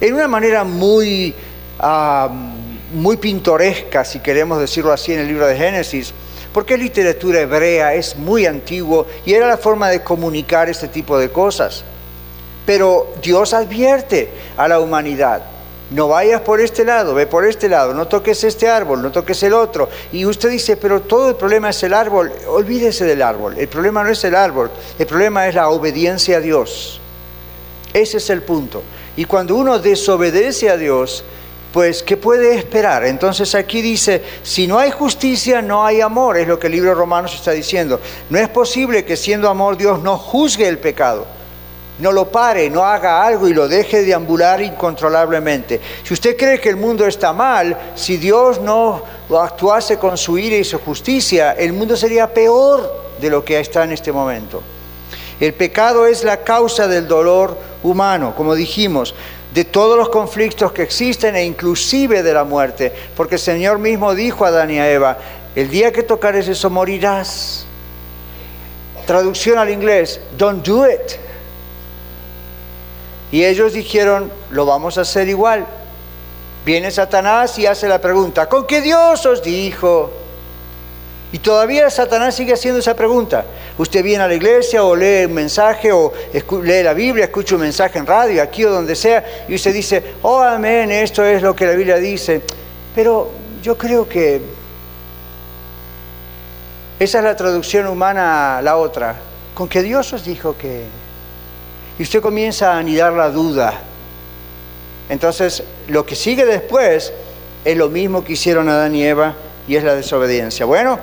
en 0.00 0.14
una 0.14 0.28
manera 0.28 0.64
muy, 0.64 1.34
ah, 1.78 2.30
muy 2.92 3.16
pintoresca, 3.16 4.04
si 4.04 4.20
queremos 4.20 4.58
decirlo 4.58 4.92
así, 4.92 5.12
en 5.12 5.20
el 5.20 5.28
libro 5.28 5.46
de 5.46 5.56
Génesis, 5.56 6.12
porque 6.52 6.74
es 6.74 6.80
literatura 6.80 7.40
hebrea, 7.40 7.94
es 7.94 8.16
muy 8.16 8.46
antiguo 8.46 9.06
y 9.24 9.34
era 9.34 9.46
la 9.46 9.56
forma 9.56 9.88
de 9.88 10.02
comunicar 10.02 10.68
este 10.68 10.88
tipo 10.88 11.18
de 11.18 11.30
cosas. 11.30 11.84
Pero 12.64 13.14
Dios 13.22 13.52
advierte 13.54 14.30
a 14.56 14.66
la 14.66 14.80
humanidad 14.80 15.42
no 15.90 16.08
vayas 16.08 16.40
por 16.40 16.60
este 16.60 16.84
lado, 16.84 17.14
ve 17.14 17.26
por 17.26 17.46
este 17.46 17.68
lado, 17.68 17.94
no 17.94 18.08
toques 18.08 18.42
este 18.42 18.68
árbol, 18.68 19.02
no 19.02 19.12
toques 19.12 19.40
el 19.44 19.52
otro. 19.52 19.88
Y 20.12 20.24
usted 20.26 20.50
dice, 20.50 20.76
pero 20.76 21.02
todo 21.02 21.28
el 21.28 21.36
problema 21.36 21.70
es 21.70 21.82
el 21.82 21.94
árbol, 21.94 22.32
olvídese 22.48 23.04
del 23.04 23.22
árbol, 23.22 23.56
el 23.56 23.68
problema 23.68 24.02
no 24.02 24.10
es 24.10 24.24
el 24.24 24.34
árbol, 24.34 24.70
el 24.98 25.06
problema 25.06 25.46
es 25.46 25.54
la 25.54 25.68
obediencia 25.68 26.38
a 26.38 26.40
Dios. 26.40 27.00
Ese 27.92 28.16
es 28.16 28.30
el 28.30 28.42
punto. 28.42 28.82
Y 29.16 29.24
cuando 29.26 29.54
uno 29.54 29.78
desobedece 29.78 30.70
a 30.70 30.76
Dios, 30.76 31.24
pues, 31.76 32.02
¿qué 32.02 32.16
puede 32.16 32.54
esperar? 32.54 33.04
Entonces 33.04 33.54
aquí 33.54 33.82
dice, 33.82 34.22
si 34.42 34.66
no 34.66 34.78
hay 34.78 34.90
justicia, 34.90 35.60
no 35.60 35.84
hay 35.84 36.00
amor, 36.00 36.38
es 36.38 36.48
lo 36.48 36.58
que 36.58 36.68
el 36.68 36.72
libro 36.72 36.94
Romanos 36.94 37.34
está 37.34 37.50
diciendo. 37.50 38.00
No 38.30 38.38
es 38.38 38.48
posible 38.48 39.04
que 39.04 39.14
siendo 39.14 39.50
amor 39.50 39.76
Dios 39.76 40.02
no 40.02 40.16
juzgue 40.16 40.66
el 40.66 40.78
pecado 40.78 41.26
no 41.98 42.12
lo 42.12 42.30
pare, 42.30 42.68
no 42.70 42.82
haga 42.82 43.24
algo 43.24 43.48
y 43.48 43.54
lo 43.54 43.68
deje 43.68 44.02
de 44.02 44.14
ambular 44.14 44.60
incontrolablemente. 44.62 45.80
Si 46.02 46.12
usted 46.12 46.36
cree 46.36 46.60
que 46.60 46.68
el 46.68 46.76
mundo 46.76 47.06
está 47.06 47.32
mal, 47.32 47.92
si 47.94 48.16
Dios 48.18 48.60
no 48.60 49.02
actuase 49.38 49.98
con 49.98 50.16
su 50.18 50.38
ira 50.38 50.56
y 50.56 50.64
su 50.64 50.78
justicia, 50.78 51.52
el 51.52 51.72
mundo 51.74 51.96
sería 51.96 52.32
peor 52.32 53.02
de 53.18 53.30
lo 53.30 53.44
que 53.44 53.60
está 53.60 53.84
en 53.84 53.92
este 53.92 54.12
momento. 54.12 54.62
El 55.40 55.52
pecado 55.52 56.06
es 56.06 56.24
la 56.24 56.38
causa 56.38 56.86
del 56.86 57.06
dolor 57.08 57.56
humano, 57.82 58.34
como 58.34 58.54
dijimos, 58.54 59.14
de 59.56 59.64
todos 59.64 59.96
los 59.96 60.10
conflictos 60.10 60.70
que 60.70 60.82
existen 60.82 61.34
e 61.34 61.42
inclusive 61.42 62.22
de 62.22 62.34
la 62.34 62.44
muerte, 62.44 62.92
porque 63.16 63.36
el 63.36 63.40
Señor 63.40 63.78
mismo 63.78 64.14
dijo 64.14 64.44
a 64.44 64.48
Adán 64.48 64.70
y 64.70 64.78
a 64.78 64.90
Eva, 64.90 65.16
el 65.54 65.70
día 65.70 65.94
que 65.94 66.02
tocares 66.02 66.46
eso 66.46 66.68
morirás. 66.68 67.64
Traducción 69.06 69.56
al 69.56 69.70
inglés, 69.70 70.20
don't 70.36 70.62
do 70.62 70.86
it. 70.86 71.00
Y 73.32 73.46
ellos 73.46 73.72
dijeron, 73.72 74.30
lo 74.50 74.66
vamos 74.66 74.98
a 74.98 75.00
hacer 75.00 75.26
igual. 75.26 75.66
Viene 76.66 76.90
Satanás 76.90 77.58
y 77.58 77.64
hace 77.64 77.88
la 77.88 77.98
pregunta, 77.98 78.50
¿con 78.50 78.66
qué 78.66 78.82
Dios 78.82 79.24
os 79.24 79.42
dijo? 79.42 80.12
Y 81.36 81.38
todavía 81.40 81.90
Satanás 81.90 82.34
sigue 82.34 82.54
haciendo 82.54 82.80
esa 82.80 82.96
pregunta. 82.96 83.44
Usted 83.76 84.02
viene 84.02 84.24
a 84.24 84.26
la 84.26 84.32
iglesia 84.32 84.82
o 84.82 84.96
lee 84.96 85.26
un 85.26 85.34
mensaje 85.34 85.92
o 85.92 86.10
lee 86.62 86.82
la 86.82 86.94
Biblia, 86.94 87.26
escucha 87.26 87.56
un 87.56 87.60
mensaje 87.60 87.98
en 87.98 88.06
radio, 88.06 88.42
aquí 88.42 88.64
o 88.64 88.70
donde 88.70 88.96
sea, 88.96 89.22
y 89.46 89.54
usted 89.54 89.74
dice, 89.74 90.02
oh 90.22 90.40
amén, 90.40 90.90
esto 90.90 91.22
es 91.22 91.42
lo 91.42 91.54
que 91.54 91.66
la 91.66 91.72
Biblia 91.72 91.96
dice. 91.96 92.40
Pero 92.94 93.32
yo 93.62 93.76
creo 93.76 94.08
que 94.08 94.40
esa 96.98 97.18
es 97.18 97.24
la 97.24 97.36
traducción 97.36 97.86
humana 97.86 98.56
a 98.56 98.62
la 98.62 98.78
otra. 98.78 99.16
¿Con 99.52 99.68
qué 99.68 99.82
Dios 99.82 100.10
os 100.14 100.24
dijo 100.24 100.56
que 100.56 100.84
y 101.98 102.02
usted 102.02 102.22
comienza 102.22 102.72
a 102.72 102.78
anidar 102.78 103.12
la 103.12 103.28
duda. 103.28 103.74
Entonces, 105.10 105.62
lo 105.88 106.06
que 106.06 106.16
sigue 106.16 106.46
después 106.46 107.12
es 107.62 107.76
lo 107.76 107.90
mismo 107.90 108.24
que 108.24 108.32
hicieron 108.32 108.70
Adán 108.70 108.94
y 108.94 109.04
Eva 109.04 109.34
y 109.68 109.76
es 109.76 109.84
la 109.84 109.94
desobediencia. 109.94 110.64
Bueno, 110.64 110.98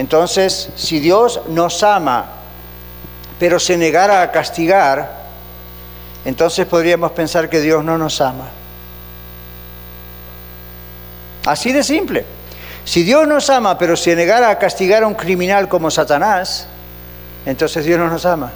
entonces, 0.00 0.70
si 0.76 0.98
Dios 0.98 1.42
nos 1.50 1.82
ama, 1.82 2.24
pero 3.38 3.60
se 3.60 3.76
negara 3.76 4.22
a 4.22 4.30
castigar, 4.30 5.26
entonces 6.24 6.64
podríamos 6.64 7.12
pensar 7.12 7.50
que 7.50 7.60
Dios 7.60 7.84
no 7.84 7.98
nos 7.98 8.18
ama. 8.22 8.48
Así 11.44 11.70
de 11.74 11.84
simple. 11.84 12.24
Si 12.86 13.02
Dios 13.02 13.28
nos 13.28 13.50
ama, 13.50 13.76
pero 13.76 13.94
se 13.94 14.16
negara 14.16 14.48
a 14.48 14.58
castigar 14.58 15.02
a 15.02 15.06
un 15.06 15.12
criminal 15.12 15.68
como 15.68 15.90
Satanás, 15.90 16.66
entonces 17.44 17.84
Dios 17.84 17.98
no 17.98 18.08
nos 18.08 18.24
ama. 18.24 18.50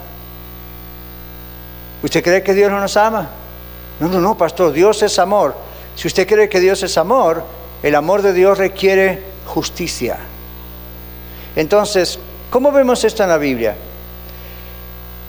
¿Usted 2.01 2.23
cree 2.23 2.41
que 2.41 2.55
Dios 2.55 2.71
no 2.71 2.79
nos 2.79 2.97
ama? 2.97 3.29
No, 3.99 4.07
no, 4.07 4.19
no, 4.19 4.35
pastor, 4.35 4.73
Dios 4.73 5.03
es 5.03 5.19
amor. 5.19 5.55
Si 5.95 6.07
usted 6.07 6.27
cree 6.27 6.49
que 6.49 6.59
Dios 6.59 6.81
es 6.81 6.97
amor, 6.97 7.43
el 7.83 7.93
amor 7.93 8.23
de 8.23 8.33
Dios 8.33 8.57
requiere 8.57 9.21
justicia. 9.45 10.17
Entonces, 11.55 12.19
¿cómo 12.49 12.71
vemos 12.71 13.03
esto 13.03 13.23
en 13.23 13.29
la 13.29 13.37
Biblia? 13.37 13.75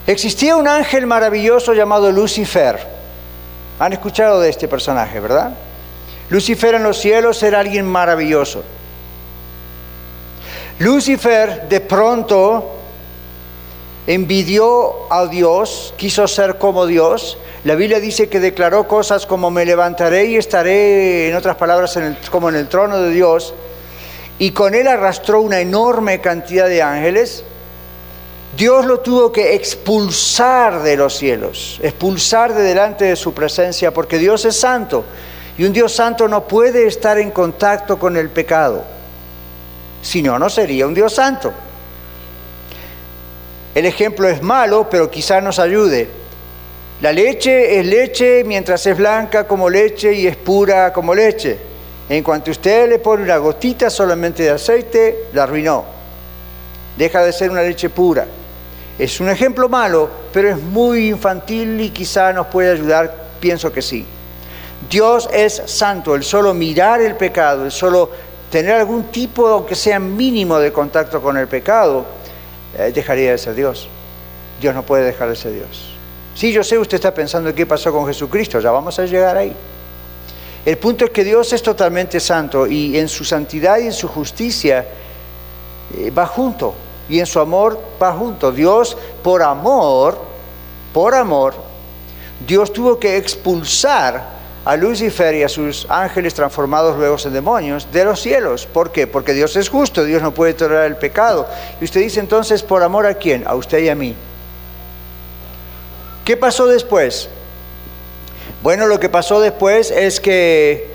Existía 0.06 0.56
un 0.56 0.68
ángel 0.68 1.06
maravilloso 1.06 1.74
llamado 1.74 2.12
Lucifer. 2.12 2.78
Han 3.78 3.92
escuchado 3.92 4.40
de 4.40 4.50
este 4.50 4.68
personaje, 4.68 5.20
¿verdad? 5.20 5.52
Lucifer 6.28 6.74
en 6.74 6.82
los 6.82 6.98
cielos 6.98 7.42
era 7.42 7.60
alguien 7.60 7.86
maravilloso. 7.86 8.62
Lucifer 10.78 11.68
de 11.68 11.80
pronto 11.80 12.72
envidió 14.06 15.12
a 15.12 15.26
Dios, 15.26 15.94
quiso 15.96 16.26
ser 16.28 16.58
como 16.58 16.86
Dios. 16.86 17.38
La 17.64 17.74
Biblia 17.74 17.98
dice 17.98 18.28
que 18.28 18.40
declaró 18.40 18.86
cosas 18.86 19.26
como 19.26 19.50
me 19.50 19.64
levantaré 19.64 20.26
y 20.26 20.36
estaré, 20.36 21.28
en 21.28 21.36
otras 21.36 21.56
palabras, 21.56 21.98
como 22.30 22.48
en 22.48 22.56
el 22.56 22.68
trono 22.68 22.98
de 23.00 23.10
Dios. 23.10 23.54
Y 24.38 24.50
con 24.50 24.74
él 24.74 24.86
arrastró 24.86 25.40
una 25.40 25.60
enorme 25.60 26.20
cantidad 26.20 26.68
de 26.68 26.82
ángeles. 26.82 27.44
Dios 28.56 28.86
lo 28.86 29.00
tuvo 29.00 29.32
que 29.32 29.54
expulsar 29.54 30.82
de 30.82 30.96
los 30.96 31.16
cielos, 31.16 31.78
expulsar 31.82 32.54
de 32.54 32.62
delante 32.62 33.04
de 33.04 33.16
su 33.16 33.34
presencia, 33.34 33.92
porque 33.92 34.18
Dios 34.18 34.44
es 34.44 34.58
santo 34.58 35.04
y 35.58 35.64
un 35.64 35.72
Dios 35.72 35.92
santo 35.92 36.28
no 36.28 36.46
puede 36.46 36.86
estar 36.86 37.18
en 37.18 37.30
contacto 37.30 37.98
con 37.98 38.16
el 38.16 38.30
pecado, 38.30 38.84
si 40.02 40.22
no, 40.22 40.38
no 40.38 40.50
sería 40.50 40.86
un 40.86 40.94
Dios 40.94 41.14
santo. 41.14 41.52
El 43.74 43.86
ejemplo 43.86 44.28
es 44.28 44.42
malo, 44.42 44.88
pero 44.90 45.10
quizá 45.10 45.40
nos 45.40 45.58
ayude. 45.58 46.08
La 47.02 47.12
leche 47.12 47.78
es 47.78 47.84
leche 47.84 48.42
mientras 48.44 48.86
es 48.86 48.96
blanca 48.96 49.46
como 49.46 49.68
leche 49.68 50.14
y 50.14 50.26
es 50.26 50.36
pura 50.36 50.92
como 50.92 51.14
leche. 51.14 51.58
En 52.08 52.22
cuanto 52.22 52.50
usted 52.50 52.88
le 52.88 52.98
pone 53.00 53.24
una 53.24 53.36
gotita 53.38 53.90
solamente 53.90 54.44
de 54.44 54.50
aceite, 54.50 55.28
la 55.32 55.42
arruinó. 55.42 55.84
Deja 56.96 57.24
de 57.24 57.32
ser 57.32 57.50
una 57.50 57.62
leche 57.62 57.90
pura. 57.90 58.26
Es 58.98 59.20
un 59.20 59.28
ejemplo 59.28 59.68
malo, 59.68 60.08
pero 60.32 60.48
es 60.48 60.60
muy 60.60 61.08
infantil 61.08 61.80
y 61.80 61.90
quizá 61.90 62.32
nos 62.32 62.46
puede 62.46 62.70
ayudar, 62.70 63.12
pienso 63.40 63.72
que 63.72 63.82
sí. 63.82 64.06
Dios 64.88 65.28
es 65.32 65.62
santo, 65.66 66.14
el 66.14 66.22
solo 66.22 66.54
mirar 66.54 67.00
el 67.00 67.16
pecado, 67.16 67.64
el 67.64 67.72
solo 67.72 68.10
tener 68.50 68.74
algún 68.74 69.04
tipo, 69.04 69.46
aunque 69.48 69.74
sea 69.74 69.98
mínimo, 69.98 70.58
de 70.58 70.72
contacto 70.72 71.20
con 71.20 71.36
el 71.36 71.48
pecado, 71.48 72.06
eh, 72.78 72.92
dejaría 72.94 73.32
de 73.32 73.38
ser 73.38 73.54
Dios. 73.54 73.88
Dios 74.60 74.74
no 74.74 74.82
puede 74.84 75.04
dejar 75.04 75.28
de 75.28 75.36
ser 75.36 75.52
Dios. 75.52 75.92
Sí, 76.34 76.52
yo 76.52 76.62
sé, 76.62 76.78
usted 76.78 76.96
está 76.96 77.12
pensando 77.12 77.54
qué 77.54 77.66
pasó 77.66 77.92
con 77.92 78.06
Jesucristo, 78.06 78.60
ya 78.60 78.70
vamos 78.70 78.98
a 78.98 79.04
llegar 79.04 79.36
ahí. 79.36 79.54
El 80.66 80.78
punto 80.78 81.04
es 81.04 81.12
que 81.12 81.22
Dios 81.22 81.52
es 81.52 81.62
totalmente 81.62 82.18
santo 82.18 82.66
y 82.66 82.98
en 82.98 83.08
su 83.08 83.24
santidad 83.24 83.78
y 83.78 83.86
en 83.86 83.92
su 83.92 84.08
justicia 84.08 84.84
eh, 85.96 86.10
va 86.10 86.26
junto 86.26 86.74
y 87.08 87.20
en 87.20 87.26
su 87.26 87.38
amor 87.38 87.80
va 88.02 88.12
junto. 88.12 88.50
Dios, 88.50 88.96
por 89.22 89.44
amor, 89.44 90.18
por 90.92 91.14
amor, 91.14 91.54
Dios 92.44 92.72
tuvo 92.72 92.98
que 92.98 93.16
expulsar 93.16 94.34
a 94.64 94.76
Lucifer 94.76 95.36
y 95.36 95.44
a 95.44 95.48
sus 95.48 95.86
ángeles 95.88 96.34
transformados 96.34 96.96
luego 96.96 97.16
en 97.24 97.32
demonios 97.32 97.86
de 97.92 98.04
los 98.04 98.20
cielos. 98.20 98.66
¿Por 98.66 98.90
qué? 98.90 99.06
Porque 99.06 99.34
Dios 99.34 99.54
es 99.54 99.68
justo, 99.68 100.02
Dios 100.02 100.20
no 100.20 100.34
puede 100.34 100.54
tolerar 100.54 100.86
el 100.86 100.96
pecado. 100.96 101.46
Y 101.80 101.84
usted 101.84 102.00
dice 102.00 102.18
entonces, 102.18 102.64
¿por 102.64 102.82
amor 102.82 103.06
a 103.06 103.14
quién? 103.14 103.46
A 103.46 103.54
usted 103.54 103.78
y 103.78 103.88
a 103.88 103.94
mí. 103.94 104.16
¿Qué 106.24 106.36
pasó 106.36 106.66
después? 106.66 107.28
Bueno, 108.66 108.88
lo 108.88 108.98
que 108.98 109.08
pasó 109.08 109.38
después 109.38 109.92
es 109.92 110.18
que 110.18 110.90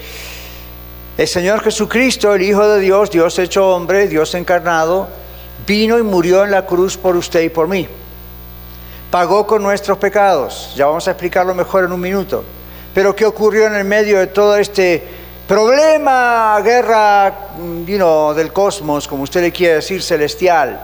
el 1.18 1.26
Señor 1.26 1.62
Jesucristo, 1.64 2.36
el 2.36 2.42
Hijo 2.42 2.68
de 2.68 2.82
Dios, 2.82 3.12
Dios 3.12 3.40
hecho 3.40 3.66
hombre, 3.70 4.10
Dios 4.10 4.36
encarnado, 4.36 5.08
vino 5.66 5.98
y 5.98 6.04
murió 6.04 6.44
en 6.44 6.52
la 6.52 6.66
cruz 6.66 6.98
por 6.98 7.16
usted 7.16 7.40
y 7.44 7.48
por 7.48 7.70
mí. 7.70 7.88
Pagó 9.10 9.48
con 9.48 9.64
nuestros 9.64 9.98
pecados. 10.00 10.74
Ya 10.76 10.88
vamos 10.88 11.08
a 11.08 11.12
explicarlo 11.12 11.56
mejor 11.56 11.86
en 11.86 11.94
un 11.94 12.02
minuto. 12.02 12.44
Pero 12.94 13.16
¿qué 13.16 13.26
ocurrió 13.26 13.68
en 13.68 13.76
el 13.76 13.86
medio 13.86 14.20
de 14.20 14.28
todo 14.28 14.58
este 14.58 15.02
problema, 15.48 16.60
guerra 16.62 17.52
you 17.86 18.34
del 18.36 18.52
cosmos, 18.52 19.08
como 19.08 19.24
usted 19.24 19.44
le 19.44 19.54
quiere 19.54 19.76
decir, 19.76 20.04
celestial? 20.04 20.78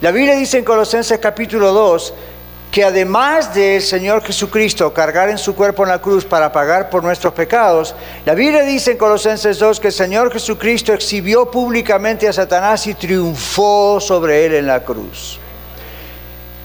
La 0.00 0.10
Biblia 0.10 0.34
dice 0.34 0.58
en 0.58 0.64
Colosenses 0.64 1.20
capítulo 1.20 1.72
2 1.72 2.14
que 2.74 2.82
además 2.82 3.54
del 3.54 3.80
Señor 3.80 4.24
Jesucristo 4.24 4.92
cargar 4.92 5.28
en 5.28 5.38
su 5.38 5.54
cuerpo 5.54 5.84
en 5.84 5.90
la 5.90 6.00
cruz 6.00 6.24
para 6.24 6.50
pagar 6.50 6.90
por 6.90 7.04
nuestros 7.04 7.32
pecados, 7.32 7.94
la 8.26 8.34
Biblia 8.34 8.62
dice 8.62 8.90
en 8.90 8.98
Colosenses 8.98 9.60
2 9.60 9.78
que 9.78 9.86
el 9.86 9.92
Señor 9.92 10.32
Jesucristo 10.32 10.92
exhibió 10.92 11.48
públicamente 11.48 12.26
a 12.26 12.32
Satanás 12.32 12.88
y 12.88 12.94
triunfó 12.94 14.00
sobre 14.00 14.44
él 14.46 14.54
en 14.56 14.66
la 14.66 14.82
cruz. 14.82 15.38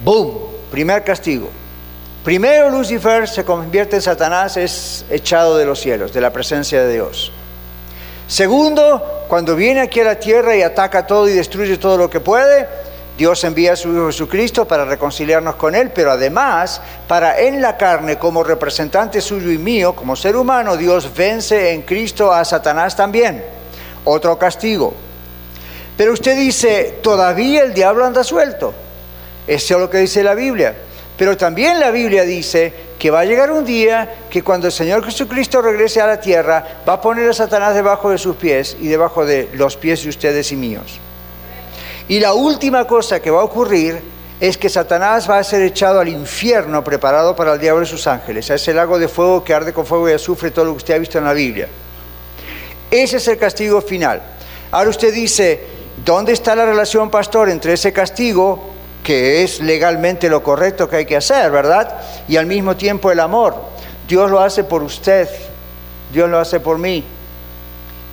¡Boom! 0.03 0.39
Primer 0.71 1.03
castigo. 1.03 1.51
Primero 2.23 2.71
Lucifer 2.71 3.27
se 3.27 3.45
convierte 3.45 3.97
en 3.97 4.01
Satanás, 4.01 4.57
es 4.57 5.05
echado 5.11 5.57
de 5.57 5.65
los 5.65 5.79
cielos, 5.79 6.11
de 6.11 6.21
la 6.21 6.33
presencia 6.33 6.81
de 6.81 6.91
Dios. 6.91 7.31
Segundo, 8.27 9.25
cuando 9.27 9.55
viene 9.55 9.81
aquí 9.81 9.99
a 9.99 10.05
la 10.05 10.15
tierra 10.19 10.55
y 10.55 10.63
ataca 10.63 11.05
todo 11.05 11.29
y 11.29 11.33
destruye 11.33 11.77
todo 11.77 11.99
lo 11.99 12.09
que 12.09 12.19
puede, 12.19 12.67
Dios 13.19 13.43
envía 13.43 13.73
a 13.73 13.75
su 13.75 13.91
Hijo 13.91 14.05
Jesucristo 14.05 14.65
para 14.65 14.85
reconciliarnos 14.85 15.55
con 15.55 15.75
Él, 15.75 15.91
pero 15.93 16.09
además 16.09 16.81
para 17.05 17.37
en 17.37 17.61
la 17.61 17.75
carne, 17.75 18.17
como 18.17 18.45
representante 18.45 19.19
suyo 19.19 19.51
y 19.51 19.57
mío, 19.57 19.93
como 19.93 20.15
ser 20.15 20.37
humano, 20.37 20.77
Dios 20.77 21.13
vence 21.13 21.73
en 21.73 21.81
Cristo 21.81 22.31
a 22.31 22.45
Satanás 22.45 22.95
también. 22.95 23.43
Otro 24.05 24.39
castigo. 24.39 24.93
Pero 25.97 26.13
usted 26.13 26.37
dice, 26.37 26.99
todavía 27.03 27.63
el 27.63 27.73
diablo 27.73 28.05
anda 28.05 28.23
suelto. 28.23 28.73
Eso 29.45 29.73
es 29.73 29.81
lo 29.81 29.89
que 29.89 29.97
dice 29.97 30.23
la 30.23 30.33
Biblia. 30.33 30.73
Pero 31.17 31.35
también 31.35 31.77
la 31.77 31.91
Biblia 31.91 32.23
dice 32.23 32.73
que 32.97 33.11
va 33.11 33.19
a 33.19 33.25
llegar 33.25 33.51
un 33.51 33.65
día 33.65 34.15
que 34.29 34.43
cuando 34.43 34.67
el 34.67 34.73
Señor 34.73 35.03
Jesucristo 35.03 35.61
regrese 35.61 35.99
a 35.99 36.07
la 36.07 36.21
tierra, 36.21 36.65
va 36.87 36.93
a 36.93 37.01
poner 37.01 37.29
a 37.29 37.33
Satanás 37.33 37.75
debajo 37.75 38.11
de 38.11 38.17
sus 38.17 38.37
pies 38.37 38.77
y 38.79 38.87
debajo 38.87 39.25
de 39.25 39.49
los 39.55 39.75
pies 39.75 40.03
de 40.03 40.09
ustedes 40.09 40.53
y 40.53 40.55
míos. 40.55 41.01
Y 42.09 42.19
la 42.19 42.33
última 42.33 42.85
cosa 42.85 43.21
que 43.21 43.29
va 43.29 43.41
a 43.41 43.43
ocurrir 43.43 44.01
es 44.39 44.57
que 44.57 44.67
Satanás 44.67 45.29
va 45.29 45.37
a 45.37 45.43
ser 45.43 45.61
echado 45.61 45.99
al 45.99 46.07
infierno 46.07 46.83
preparado 46.83 47.35
para 47.35 47.53
el 47.53 47.59
diablo 47.59 47.83
y 47.83 47.85
sus 47.85 48.07
ángeles, 48.07 48.49
a 48.49 48.55
ese 48.55 48.73
lago 48.73 48.97
de 48.97 49.07
fuego 49.07 49.43
que 49.43 49.53
arde 49.53 49.73
con 49.73 49.85
fuego 49.85 50.09
y 50.09 50.13
azufre, 50.13 50.49
todo 50.49 50.65
lo 50.65 50.71
que 50.71 50.77
usted 50.77 50.95
ha 50.95 50.97
visto 50.97 51.19
en 51.19 51.25
la 51.25 51.33
Biblia. 51.33 51.67
Ese 52.89 53.17
es 53.17 53.27
el 53.27 53.37
castigo 53.37 53.79
final. 53.79 54.23
Ahora 54.71 54.89
usted 54.89 55.13
dice, 55.13 55.63
¿dónde 56.03 56.33
está 56.33 56.55
la 56.55 56.65
relación, 56.65 57.11
pastor, 57.11 57.47
entre 57.47 57.73
ese 57.73 57.93
castigo, 57.93 58.71
que 59.03 59.43
es 59.43 59.59
legalmente 59.59 60.29
lo 60.29 60.41
correcto 60.41 60.89
que 60.89 60.95
hay 60.95 61.05
que 61.05 61.17
hacer, 61.17 61.51
¿verdad? 61.51 61.95
Y 62.27 62.37
al 62.37 62.47
mismo 62.47 62.75
tiempo 62.75 63.11
el 63.11 63.19
amor. 63.19 63.55
Dios 64.07 64.31
lo 64.31 64.39
hace 64.39 64.63
por 64.63 64.81
usted, 64.81 65.29
Dios 66.11 66.27
lo 66.27 66.39
hace 66.39 66.59
por 66.59 66.79
mí. 66.79 67.03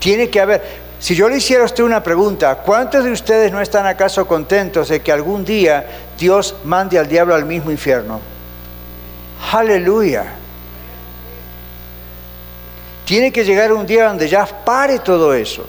Tiene 0.01 0.29
que 0.29 0.41
haber, 0.41 0.86
si 0.99 1.15
yo 1.15 1.29
le 1.29 1.37
hiciera 1.37 1.63
a 1.63 1.67
usted 1.67 1.85
una 1.85 2.03
pregunta, 2.03 2.55
¿cuántos 2.57 3.05
de 3.05 3.13
ustedes 3.13 3.53
no 3.53 3.61
están 3.61 3.87
acaso 3.87 4.27
contentos 4.27 4.89
de 4.89 5.01
que 5.01 5.13
algún 5.13 5.45
día 5.45 5.87
Dios 6.19 6.57
mande 6.65 6.99
al 6.99 7.07
diablo 7.07 7.35
al 7.35 7.45
mismo 7.45 7.71
infierno? 7.71 8.21
Aleluya. 9.53 10.25
Tiene 13.05 13.31
que 13.31 13.45
llegar 13.45 13.73
un 13.73 13.87
día 13.87 14.09
donde 14.09 14.27
ya 14.29 14.47
pare 14.47 14.99
todo 14.99 15.35
eso. 15.35 15.67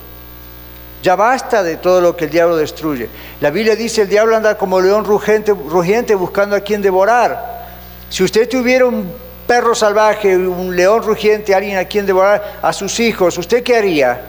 Ya 1.04 1.16
basta 1.16 1.62
de 1.62 1.78
todo 1.78 2.02
lo 2.02 2.16
que 2.16 2.26
el 2.26 2.32
diablo 2.32 2.56
destruye. 2.56 3.10
La 3.40 3.52
Biblia 3.52 3.76
dice, 3.76 4.02
el 4.02 4.10
diablo 4.10 4.36
anda 4.36 4.58
como 4.58 4.82
león 4.82 5.06
rugiente, 5.06 5.52
rugiente 5.52 6.16
buscando 6.16 6.56
a 6.56 6.62
quien 6.62 6.82
devorar. 6.82 7.68
Si 8.10 8.24
usted 8.24 8.50
tuviera 8.50 8.86
un 8.86 9.12
perro 9.46 9.76
salvaje, 9.76 10.36
un 10.36 10.76
león 10.76 11.04
rugiente, 11.04 11.54
alguien 11.54 11.78
a 11.78 11.86
quien 11.86 12.06
devorar, 12.06 12.60
a 12.62 12.74
sus 12.74 13.00
hijos, 13.00 13.38
¿usted 13.38 13.62
qué 13.62 13.76
haría? 13.76 14.20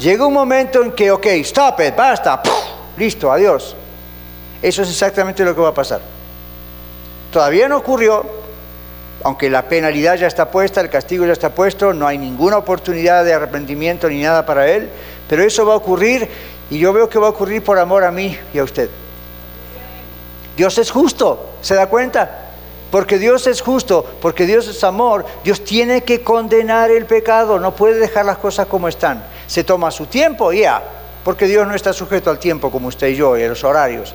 Llega 0.00 0.24
un 0.24 0.32
momento 0.32 0.82
en 0.82 0.92
que, 0.92 1.10
ok, 1.10 1.26
stop 1.44 1.80
it, 1.80 1.94
basta, 1.94 2.42
listo, 2.96 3.30
adiós. 3.30 3.76
Eso 4.62 4.82
es 4.82 4.88
exactamente 4.88 5.44
lo 5.44 5.54
que 5.54 5.60
va 5.60 5.68
a 5.68 5.74
pasar. 5.74 6.00
Todavía 7.30 7.68
no 7.68 7.76
ocurrió, 7.76 8.24
aunque 9.22 9.50
la 9.50 9.68
penalidad 9.68 10.16
ya 10.16 10.26
está 10.26 10.50
puesta, 10.50 10.80
el 10.80 10.88
castigo 10.88 11.26
ya 11.26 11.34
está 11.34 11.50
puesto, 11.50 11.92
no 11.92 12.06
hay 12.06 12.16
ninguna 12.16 12.56
oportunidad 12.56 13.26
de 13.26 13.34
arrepentimiento 13.34 14.08
ni 14.08 14.22
nada 14.22 14.46
para 14.46 14.70
él, 14.70 14.88
pero 15.28 15.42
eso 15.42 15.66
va 15.66 15.74
a 15.74 15.76
ocurrir 15.76 16.26
y 16.70 16.78
yo 16.78 16.94
veo 16.94 17.10
que 17.10 17.18
va 17.18 17.26
a 17.26 17.30
ocurrir 17.30 17.62
por 17.62 17.78
amor 17.78 18.02
a 18.02 18.10
mí 18.10 18.38
y 18.54 18.58
a 18.58 18.64
usted. 18.64 18.88
Dios 20.56 20.78
es 20.78 20.90
justo, 20.90 21.50
¿se 21.60 21.74
da 21.74 21.88
cuenta? 21.88 22.46
Porque 22.90 23.18
Dios 23.18 23.46
es 23.46 23.60
justo, 23.60 24.04
porque 24.22 24.46
Dios 24.46 24.66
es 24.66 24.82
amor, 24.82 25.26
Dios 25.44 25.62
tiene 25.62 26.04
que 26.04 26.22
condenar 26.22 26.90
el 26.90 27.04
pecado, 27.04 27.58
no 27.58 27.76
puede 27.76 28.00
dejar 28.00 28.24
las 28.24 28.38
cosas 28.38 28.66
como 28.66 28.88
están 28.88 29.22
se 29.50 29.64
toma 29.64 29.90
su 29.90 30.06
tiempo, 30.06 30.52
ya, 30.52 30.80
porque 31.24 31.48
Dios 31.48 31.66
no 31.66 31.74
está 31.74 31.92
sujeto 31.92 32.30
al 32.30 32.38
tiempo 32.38 32.70
como 32.70 32.86
usted 32.86 33.08
y 33.08 33.16
yo 33.16 33.36
y 33.36 33.42
a 33.42 33.48
los 33.48 33.64
horarios. 33.64 34.14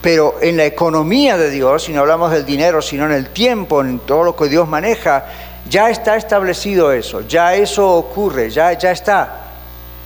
Pero 0.00 0.36
en 0.40 0.56
la 0.56 0.64
economía 0.64 1.36
de 1.36 1.50
Dios, 1.50 1.82
si 1.82 1.92
no 1.92 2.00
hablamos 2.00 2.30
del 2.30 2.46
dinero, 2.46 2.80
sino 2.80 3.04
en 3.04 3.12
el 3.12 3.28
tiempo, 3.28 3.82
en 3.82 3.98
todo 3.98 4.24
lo 4.24 4.34
que 4.34 4.48
Dios 4.48 4.66
maneja, 4.66 5.26
ya 5.68 5.90
está 5.90 6.16
establecido 6.16 6.92
eso, 6.92 7.20
ya 7.28 7.54
eso 7.54 7.86
ocurre, 7.90 8.48
ya, 8.48 8.72
ya 8.72 8.92
está. 8.92 9.40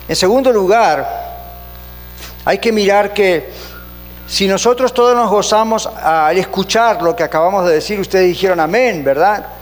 En 0.09 0.15
segundo 0.17 0.51
lugar, 0.51 1.07
hay 2.43 2.57
que 2.57 2.73
mirar 2.73 3.13
que 3.13 3.49
si 4.27 4.45
nosotros 4.45 4.93
todos 4.93 5.15
nos 5.15 5.29
gozamos 5.29 5.87
al 5.87 6.37
escuchar 6.37 7.01
lo 7.01 7.15
que 7.15 7.23
acabamos 7.23 7.65
de 7.65 7.75
decir, 7.75 7.97
ustedes 7.97 8.27
dijeron 8.27 8.59
amén, 8.59 9.05
¿verdad? 9.05 9.58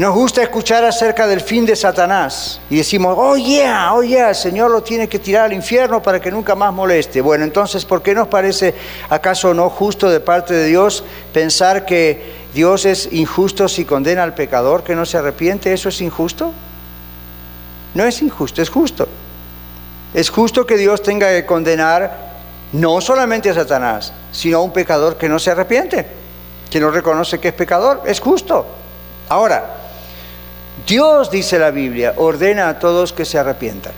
Nos 0.00 0.14
gusta 0.14 0.42
escuchar 0.42 0.82
acerca 0.82 1.26
del 1.26 1.42
fin 1.42 1.66
de 1.66 1.76
Satanás 1.76 2.58
y 2.70 2.78
decimos, 2.78 3.14
oh 3.18 3.36
yeah, 3.36 3.92
oh 3.92 4.02
yeah, 4.02 4.30
el 4.30 4.34
Señor 4.34 4.70
lo 4.70 4.82
tiene 4.82 5.10
que 5.10 5.18
tirar 5.18 5.44
al 5.44 5.52
infierno 5.52 6.00
para 6.00 6.18
que 6.18 6.30
nunca 6.30 6.54
más 6.54 6.72
moleste. 6.72 7.20
Bueno, 7.20 7.44
entonces, 7.44 7.84
¿por 7.84 8.00
qué 8.00 8.14
nos 8.14 8.26
parece 8.26 8.74
acaso 9.10 9.52
no 9.52 9.68
justo 9.68 10.08
de 10.08 10.20
parte 10.20 10.54
de 10.54 10.68
Dios 10.68 11.04
pensar 11.34 11.84
que 11.84 12.32
Dios 12.54 12.86
es 12.86 13.12
injusto 13.12 13.68
si 13.68 13.84
condena 13.84 14.22
al 14.22 14.32
pecador 14.32 14.82
que 14.82 14.94
no 14.94 15.04
se 15.04 15.18
arrepiente? 15.18 15.70
¿Eso 15.70 15.90
es 15.90 16.00
injusto? 16.00 16.50
No 17.92 18.02
es 18.06 18.22
injusto, 18.22 18.62
es 18.62 18.70
justo. 18.70 19.06
Es 20.14 20.30
justo 20.30 20.64
que 20.64 20.78
Dios 20.78 21.02
tenga 21.02 21.28
que 21.28 21.44
condenar 21.44 22.30
No 22.72 23.02
solamente 23.02 23.50
a 23.50 23.54
Satanás, 23.54 24.14
sino 24.32 24.56
a 24.56 24.62
un 24.62 24.72
pecador 24.72 25.18
que 25.18 25.28
no 25.28 25.38
se 25.38 25.50
arrepiente, 25.50 26.06
que 26.70 26.80
no 26.80 26.90
reconoce 26.90 27.38
que 27.38 27.48
es 27.48 27.54
pecador. 27.54 28.00
Es 28.06 28.18
justo. 28.18 28.64
Ahora, 29.28 29.79
Dios, 30.86 31.30
dice 31.30 31.58
la 31.58 31.70
Biblia, 31.70 32.14
ordena 32.16 32.68
a 32.68 32.78
todos 32.78 33.12
que 33.12 33.24
se 33.24 33.38
arrepientan. 33.38 33.92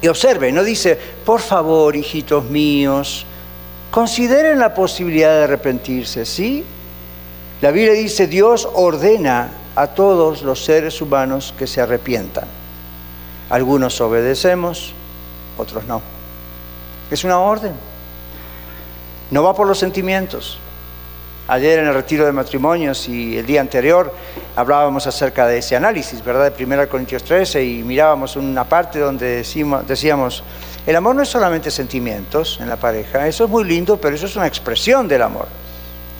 Y 0.00 0.08
observe, 0.08 0.50
no 0.52 0.64
dice, 0.64 0.98
por 1.24 1.40
favor, 1.40 1.94
hijitos 1.94 2.44
míos, 2.44 3.24
consideren 3.90 4.58
la 4.58 4.74
posibilidad 4.74 5.30
de 5.38 5.44
arrepentirse, 5.44 6.26
¿sí? 6.26 6.64
La 7.60 7.70
Biblia 7.70 7.92
dice, 7.92 8.26
Dios 8.26 8.68
ordena 8.72 9.52
a 9.76 9.86
todos 9.88 10.42
los 10.42 10.64
seres 10.64 11.00
humanos 11.00 11.54
que 11.56 11.66
se 11.66 11.80
arrepientan. 11.80 12.44
Algunos 13.48 14.00
obedecemos, 14.00 14.92
otros 15.56 15.84
no. 15.84 16.02
Es 17.10 17.22
una 17.24 17.38
orden. 17.38 17.72
No 19.30 19.42
va 19.42 19.54
por 19.54 19.66
los 19.66 19.78
sentimientos. 19.78 20.58
Ayer 21.52 21.80
en 21.80 21.86
el 21.86 21.92
retiro 21.92 22.24
de 22.24 22.32
matrimonios 22.32 23.10
y 23.10 23.36
el 23.36 23.44
día 23.44 23.60
anterior 23.60 24.10
hablábamos 24.56 25.06
acerca 25.06 25.46
de 25.46 25.58
ese 25.58 25.76
análisis, 25.76 26.24
¿verdad? 26.24 26.50
De 26.50 26.64
1 26.64 26.88
Corintios 26.88 27.22
13 27.24 27.62
y 27.62 27.82
mirábamos 27.82 28.36
una 28.36 28.64
parte 28.64 28.98
donde 28.98 29.26
decimos, 29.36 29.86
decíamos, 29.86 30.42
el 30.86 30.96
amor 30.96 31.14
no 31.14 31.22
es 31.22 31.28
solamente 31.28 31.70
sentimientos 31.70 32.58
en 32.58 32.70
la 32.70 32.76
pareja, 32.76 33.28
eso 33.28 33.44
es 33.44 33.50
muy 33.50 33.64
lindo, 33.64 33.98
pero 33.98 34.16
eso 34.16 34.24
es 34.24 34.34
una 34.34 34.46
expresión 34.46 35.06
del 35.06 35.20
amor. 35.20 35.46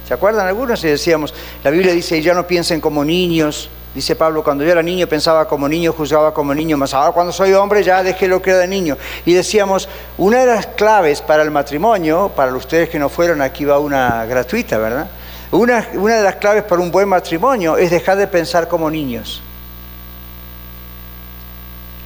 ¿Se 0.07 0.12
acuerdan 0.12 0.47
algunos? 0.47 0.85
Y 0.85 0.88
decíamos, 0.88 1.33
la 1.64 1.71
Biblia 1.71 1.95
dice, 1.95 2.21
ya 2.21 2.35
no 2.35 2.47
piensen 2.47 2.79
como 2.79 3.03
niños, 3.03 3.71
Dice 3.95 4.16
Pablo, 4.16 4.42
cuando 4.42 4.64
yo 4.64 4.73
era 4.73 4.83
niño 4.83 5.07
pensaba 5.07 5.47
como 5.47 5.68
niño, 5.68 5.92
juzgaba 5.92 6.33
como 6.33 6.55
niño, 6.55 6.79
más 6.79 6.95
ahora 6.95 7.12
cuando 7.12 7.31
soy 7.31 7.53
hombre 7.53 7.83
ya 7.83 8.03
dejé 8.03 8.27
lo 8.27 8.40
que 8.40 8.49
era 8.49 8.61
de 8.61 8.66
niño. 8.66 8.97
Y 9.27 9.35
decíamos, 9.35 9.87
una 10.16 10.40
de 10.40 10.47
las 10.47 10.66
claves 10.66 11.21
para 11.21 11.42
el 11.42 11.51
matrimonio, 11.51 12.33
para 12.35 12.55
ustedes 12.55 12.88
que 12.88 12.99
no 12.99 13.11
fueron, 13.11 13.42
aquí 13.42 13.66
va 13.66 13.79
una 13.79 14.25
gratuita, 14.25 14.79
¿verdad? 14.79 15.09
Una, 15.53 15.83
de 15.83 16.23
las 16.23 16.37
claves 16.37 16.65
para 16.65 16.81
un 16.81 16.91
buen 16.91 17.07
matrimonio 17.07 17.77
es 17.77 17.91
dejar 17.91 18.17
de 18.17 18.27
pensar 18.27 18.69
como 18.69 18.91
niños. 18.91 19.43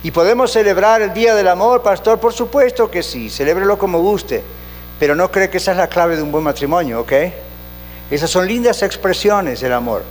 ¿Y 0.02 0.10
podemos 0.10 0.50
celebrar 0.50 1.00
el 1.00 1.14
Día 1.14 1.32
del 1.36 1.46
Amor, 1.46 1.80
pastor? 1.80 2.18
Por 2.18 2.32
supuesto 2.32 2.90
que 2.90 3.04
sí, 3.04 3.30
celébrelo 3.30 3.78
como 3.78 4.00
guste, 4.00 4.42
pero 4.98 5.14
no 5.14 5.30
cree 5.30 5.48
que 5.48 5.58
esa 5.58 5.70
es 5.70 5.76
la 5.76 5.86
clave 5.86 6.16
de 6.16 6.22
un 6.22 6.32
buen 6.32 6.42
matrimonio, 6.42 7.02
¿ok? 7.02 7.12
Esas 8.10 8.30
son 8.30 8.48
lindas 8.48 8.82
expresiones 8.82 9.60
del 9.60 9.72
amor. 9.72 10.02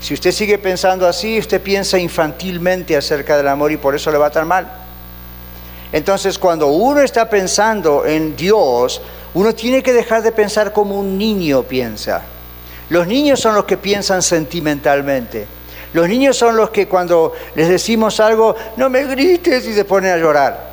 Si 0.00 0.14
usted 0.14 0.32
sigue 0.32 0.58
pensando 0.58 1.06
así, 1.06 1.38
usted 1.38 1.60
piensa 1.62 1.98
infantilmente 1.98 2.96
acerca 2.96 3.36
del 3.36 3.46
amor 3.46 3.70
y 3.70 3.76
por 3.76 3.94
eso 3.94 4.10
le 4.10 4.18
va 4.18 4.30
tan 4.30 4.48
mal. 4.48 4.66
Entonces, 5.92 6.36
cuando 6.36 6.66
uno 6.66 7.00
está 7.00 7.30
pensando 7.30 8.04
en 8.04 8.34
Dios, 8.34 9.00
uno 9.34 9.54
tiene 9.54 9.84
que 9.84 9.92
dejar 9.92 10.22
de 10.22 10.32
pensar 10.32 10.72
como 10.72 10.98
un 10.98 11.16
niño 11.16 11.62
piensa. 11.62 12.22
Los 12.90 13.06
niños 13.06 13.40
son 13.40 13.54
los 13.54 13.64
que 13.64 13.76
piensan 13.76 14.22
sentimentalmente. 14.22 15.46
Los 15.92 16.08
niños 16.08 16.36
son 16.36 16.56
los 16.56 16.70
que 16.70 16.88
cuando 16.88 17.32
les 17.54 17.68
decimos 17.68 18.18
algo, 18.20 18.56
no 18.76 18.88
me 18.88 19.04
grites 19.04 19.66
y 19.66 19.74
se 19.74 19.84
ponen 19.84 20.12
a 20.12 20.16
llorar. 20.16 20.72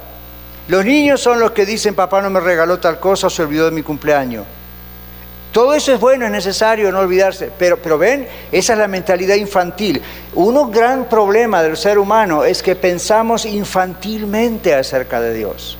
Los 0.67 0.85
niños 0.85 1.19
son 1.21 1.39
los 1.39 1.51
que 1.51 1.65
dicen, 1.65 1.95
papá 1.95 2.21
no 2.21 2.29
me 2.29 2.39
regaló 2.39 2.79
tal 2.79 2.99
cosa 2.99 3.27
o 3.27 3.29
se 3.29 3.41
olvidó 3.41 3.65
de 3.65 3.71
mi 3.71 3.81
cumpleaños. 3.81 4.45
Todo 5.51 5.73
eso 5.73 5.91
es 5.91 5.99
bueno, 5.99 6.25
es 6.25 6.31
necesario 6.31 6.91
no 6.91 6.99
olvidarse, 6.99 7.51
pero, 7.57 7.77
pero 7.77 7.97
ven, 7.97 8.27
esa 8.51 8.73
es 8.73 8.79
la 8.79 8.87
mentalidad 8.87 9.35
infantil. 9.35 9.99
Un 10.35 10.71
gran 10.71 11.05
problema 11.09 11.63
del 11.63 11.75
ser 11.75 11.97
humano 11.97 12.43
es 12.43 12.61
que 12.61 12.75
pensamos 12.75 13.45
infantilmente 13.45 14.75
acerca 14.75 15.19
de 15.19 15.33
Dios. 15.33 15.77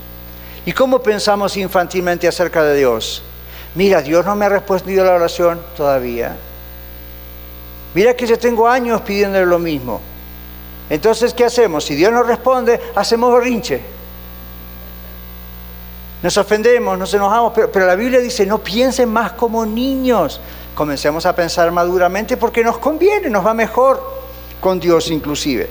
¿Y 0.65 0.73
cómo 0.73 1.03
pensamos 1.03 1.55
infantilmente 1.55 2.27
acerca 2.27 2.63
de 2.63 2.77
Dios? 2.77 3.23
Mira, 3.75 4.01
Dios 4.01 4.25
no 4.25 4.35
me 4.35 4.45
ha 4.45 4.49
respondido 4.49 5.05
la 5.05 5.13
oración 5.13 5.61
todavía. 5.77 6.35
Mira 7.93 8.15
que 8.15 8.27
yo 8.27 8.37
tengo 8.37 8.67
años 8.67 9.01
pidiéndole 9.01 9.45
lo 9.45 9.59
mismo. 9.59 10.01
Entonces, 10.89 11.33
¿qué 11.33 11.45
hacemos? 11.45 11.85
Si 11.85 11.95
Dios 11.95 12.11
no 12.11 12.23
responde, 12.23 12.79
hacemos 12.95 13.33
berrinche. 13.33 13.81
Nos 16.21 16.37
ofendemos, 16.37 16.97
nos 16.97 17.13
enojamos, 17.13 17.53
pero, 17.71 17.85
la 17.85 17.95
Biblia 17.95 18.19
dice, 18.19 18.45
no 18.45 18.59
piensen 18.59 19.09
más 19.09 19.33
como 19.33 19.65
niños. 19.65 20.41
Comencemos 20.75 21.25
a 21.25 21.35
pensar 21.35 21.71
maduramente 21.71 22.37
porque 22.37 22.63
nos 22.63 22.77
conviene, 22.79 23.29
nos 23.29 23.45
va 23.45 23.53
mejor 23.53 24.19
con 24.59 24.79
Dios 24.79 25.09
inclusive. 25.11 25.69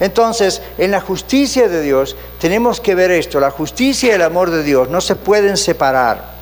Entonces, 0.00 0.62
en 0.76 0.92
la 0.92 1.00
justicia 1.00 1.68
de 1.68 1.82
Dios 1.82 2.16
tenemos 2.40 2.80
que 2.80 2.94
ver 2.94 3.10
esto, 3.10 3.40
la 3.40 3.50
justicia 3.50 4.10
y 4.10 4.12
el 4.12 4.22
amor 4.22 4.50
de 4.50 4.62
Dios 4.62 4.88
no 4.88 5.00
se 5.00 5.16
pueden 5.16 5.56
separar. 5.56 6.37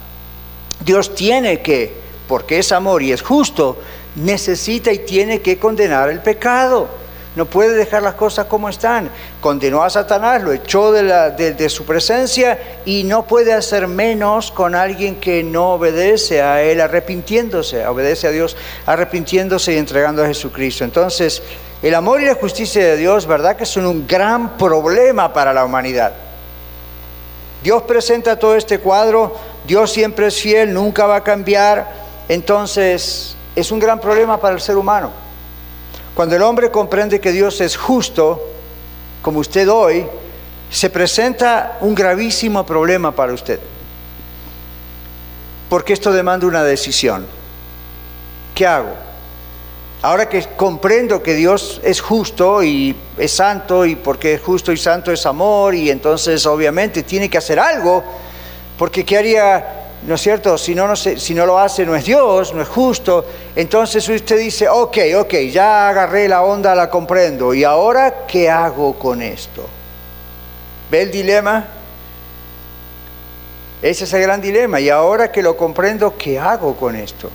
Dios 0.84 1.14
tiene 1.14 1.60
que, 1.60 1.92
porque 2.28 2.58
es 2.58 2.72
amor 2.72 3.02
y 3.02 3.12
es 3.12 3.22
justo, 3.22 3.78
necesita 4.16 4.92
y 4.92 5.00
tiene 5.00 5.40
que 5.40 5.58
condenar 5.58 6.10
el 6.10 6.20
pecado 6.20 6.88
no 7.36 7.44
puede 7.44 7.74
dejar 7.74 8.02
las 8.02 8.14
cosas 8.14 8.46
como 8.46 8.68
están. 8.68 9.10
Condenó 9.40 9.84
a 9.84 9.90
Satanás, 9.90 10.42
lo 10.42 10.52
echó 10.52 10.90
de, 10.90 11.68
su 11.68 11.84
presencia 11.84 12.80
y 12.86 13.04
no 13.04 13.26
puede 13.26 13.52
hacer 13.52 13.86
menos 13.86 14.50
con 14.50 14.74
alguien 14.74 15.16
que 15.16 15.44
no 15.44 15.74
obedece 15.74 16.40
a 16.40 16.62
Él, 16.62 16.80
arrepintiéndose, 16.80 17.86
obedece 17.86 18.26
a 18.26 18.30
Dios, 18.30 18.56
arrepintiéndose 18.86 19.74
y 19.74 19.76
entregando 19.76 20.24
a 20.24 20.26
Jesucristo. 20.26 20.82
Entonces, 20.84 21.42
el 21.82 21.94
amor 21.94 22.22
y 22.22 22.24
la 22.24 22.34
justicia 22.34 22.82
de 22.82 22.96
Dios, 22.96 23.26
¿verdad 23.26 23.54
que 23.54 23.66
son 23.66 23.84
un 23.84 24.06
gran 24.06 24.56
problema 24.56 25.30
para 25.30 25.52
la 25.52 25.66
humanidad? 25.66 26.12
Dios 27.62 27.82
presenta 27.82 28.38
todo 28.38 28.56
este 28.56 28.78
cuadro, 28.78 29.36
Dios 29.66 29.92
siempre 29.92 30.28
es 30.28 30.40
fiel, 30.40 30.72
nunca 30.72 31.06
va 31.06 31.16
a 31.16 31.24
cambiar, 31.24 31.92
entonces 32.28 33.36
es 33.54 33.70
un 33.72 33.78
gran 33.78 34.00
problema 34.00 34.38
para 34.38 34.54
el 34.54 34.60
ser 34.60 34.76
humano. 34.76 35.10
Cuando 36.14 36.36
el 36.36 36.42
hombre 36.42 36.70
comprende 36.70 37.20
que 37.20 37.32
Dios 37.32 37.60
es 37.60 37.76
justo, 37.76 38.40
como 39.22 39.40
usted 39.40 39.68
hoy, 39.68 40.06
se 40.70 40.90
presenta 40.90 41.78
un 41.80 41.94
gravísimo 41.94 42.64
problema 42.64 43.12
para 43.12 43.32
usted. 43.32 43.60
Porque 45.68 45.92
esto 45.92 46.12
demanda 46.12 46.46
una 46.46 46.62
decisión. 46.62 47.26
¿Qué 48.54 48.66
hago? 48.66 48.94
Ahora 50.02 50.28
que 50.28 50.42
comprendo 50.56 51.22
que 51.22 51.34
Dios 51.34 51.80
es 51.82 52.00
justo 52.00 52.62
y 52.62 52.94
es 53.18 53.32
santo 53.32 53.84
y 53.84 53.96
porque 53.96 54.34
es 54.34 54.42
justo 54.42 54.70
y 54.72 54.76
santo 54.76 55.10
es 55.10 55.26
amor 55.26 55.74
y 55.74 55.90
entonces 55.90 56.46
obviamente 56.46 57.02
tiene 57.02 57.28
que 57.28 57.38
hacer 57.38 57.58
algo, 57.58 58.04
porque 58.78 59.04
¿qué 59.04 59.18
haría 59.18 59.86
¿no 60.06 60.14
es 60.14 60.20
cierto? 60.20 60.56
Si 60.56 60.74
no, 60.74 60.86
lo 60.86 61.58
hace, 61.58 61.84
no 61.84 61.96
es 61.96 62.04
Dios, 62.04 62.54
no 62.54 62.62
es 62.62 62.68
justo. 62.68 63.24
Entonces 63.54 64.08
usted 64.08 64.38
dice, 64.38 64.68
ok, 64.68 64.98
ok, 65.18 65.34
ya 65.50 65.88
agarré 65.88 66.28
la 66.28 66.42
onda, 66.42 66.74
la 66.74 66.88
comprendo. 66.88 67.52
¿Y 67.52 67.64
ahora 67.64 68.26
qué 68.26 68.48
hago 68.48 68.94
con 68.98 69.20
esto? 69.20 69.66
¿Ve 70.90 71.02
el 71.02 71.10
dilema? 71.10 71.66
Ese 73.82 74.04
es 74.04 74.12
el 74.12 74.22
gran 74.22 74.40
dilema. 74.40 74.78
Y 74.80 74.90
ahora 74.90 75.32
que 75.32 75.42
lo 75.42 75.56
comprendo, 75.56 76.14
¿qué 76.16 76.38
hago 76.38 76.76
con 76.76 76.94
esto? 76.94 77.28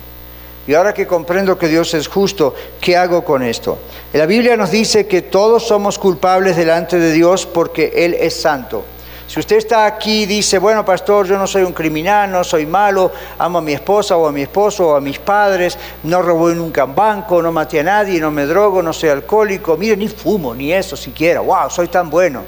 Y 0.66 0.74
ahora 0.74 0.94
que 0.94 1.06
comprendo 1.06 1.58
que 1.58 1.68
Dios 1.68 1.92
es 1.92 2.08
justo, 2.08 2.54
¿qué 2.80 2.96
hago 2.96 3.24
con 3.24 3.42
esto? 3.42 3.78
La 4.12 4.26
Biblia 4.26 4.56
nos 4.56 4.70
dice 4.70 5.06
que 5.06 5.20
todos 5.20 5.66
somos 5.66 5.98
culpables 5.98 6.56
delante 6.56 6.98
de 6.98 7.12
Dios 7.12 7.46
porque 7.46 7.92
Él 7.96 8.14
es 8.14 8.40
santo. 8.40 8.84
Si 9.32 9.40
usted 9.40 9.56
está 9.56 9.86
aquí 9.86 10.24
y 10.24 10.26
dice, 10.26 10.58
bueno, 10.58 10.84
pastor, 10.84 11.26
yo 11.26 11.38
no 11.38 11.46
soy 11.46 11.62
un 11.62 11.72
criminal, 11.72 12.30
no 12.30 12.44
soy 12.44 12.66
malo, 12.66 13.10
amo 13.38 13.60
a 13.60 13.62
mi 13.62 13.72
esposa 13.72 14.14
o 14.14 14.26
a 14.26 14.30
mi 14.30 14.42
esposo 14.42 14.88
o 14.88 14.94
a 14.94 15.00
mis 15.00 15.18
padres, 15.18 15.78
no 16.02 16.20
robé 16.20 16.54
nunca 16.54 16.84
un 16.84 16.94
banco, 16.94 17.40
no 17.40 17.50
maté 17.50 17.80
a 17.80 17.82
nadie, 17.82 18.20
no 18.20 18.30
me 18.30 18.44
drogo, 18.44 18.82
no 18.82 18.92
soy 18.92 19.08
alcohólico, 19.08 19.78
mire, 19.78 19.96
ni 19.96 20.08
fumo, 20.08 20.54
ni 20.54 20.70
eso 20.70 20.98
siquiera, 20.98 21.40
wow, 21.40 21.70
soy 21.70 21.88
tan 21.88 22.10
bueno. 22.10 22.42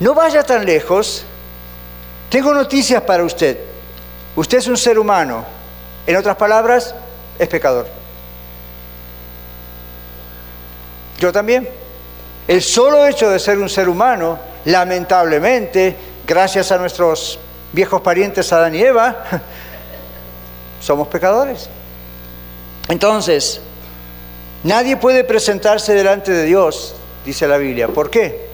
No 0.00 0.12
vaya 0.12 0.42
tan 0.42 0.66
lejos. 0.66 1.24
Tengo 2.28 2.52
noticias 2.52 3.00
para 3.02 3.22
usted. 3.22 3.56
Usted 4.34 4.58
es 4.58 4.66
un 4.66 4.76
ser 4.76 4.98
humano. 4.98 5.44
En 6.04 6.16
otras 6.16 6.34
palabras, 6.34 6.96
es 7.38 7.46
pecador. 7.46 7.86
Yo 11.20 11.30
también. 11.30 11.68
El 12.48 12.60
solo 12.60 13.06
hecho 13.06 13.30
de 13.30 13.38
ser 13.38 13.60
un 13.60 13.68
ser 13.68 13.88
humano 13.88 14.52
lamentablemente, 14.64 15.96
gracias 16.26 16.72
a 16.72 16.78
nuestros 16.78 17.38
viejos 17.72 18.00
parientes 18.00 18.52
Adán 18.52 18.74
y 18.74 18.80
Eva, 18.80 19.24
somos 20.80 21.08
pecadores. 21.08 21.68
Entonces, 22.88 23.60
nadie 24.62 24.96
puede 24.96 25.24
presentarse 25.24 25.94
delante 25.94 26.32
de 26.32 26.44
Dios, 26.44 26.94
dice 27.24 27.48
la 27.48 27.56
Biblia. 27.56 27.88
¿Por 27.88 28.10
qué? 28.10 28.46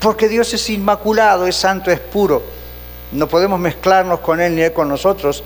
Porque 0.00 0.28
Dios 0.28 0.52
es 0.54 0.70
inmaculado, 0.70 1.46
es 1.46 1.56
santo, 1.56 1.90
es 1.90 1.98
puro. 1.98 2.42
No 3.12 3.26
podemos 3.26 3.58
mezclarnos 3.58 4.20
con 4.20 4.40
Él 4.40 4.54
ni 4.54 4.62
Él 4.62 4.72
con 4.72 4.88
nosotros. 4.88 5.42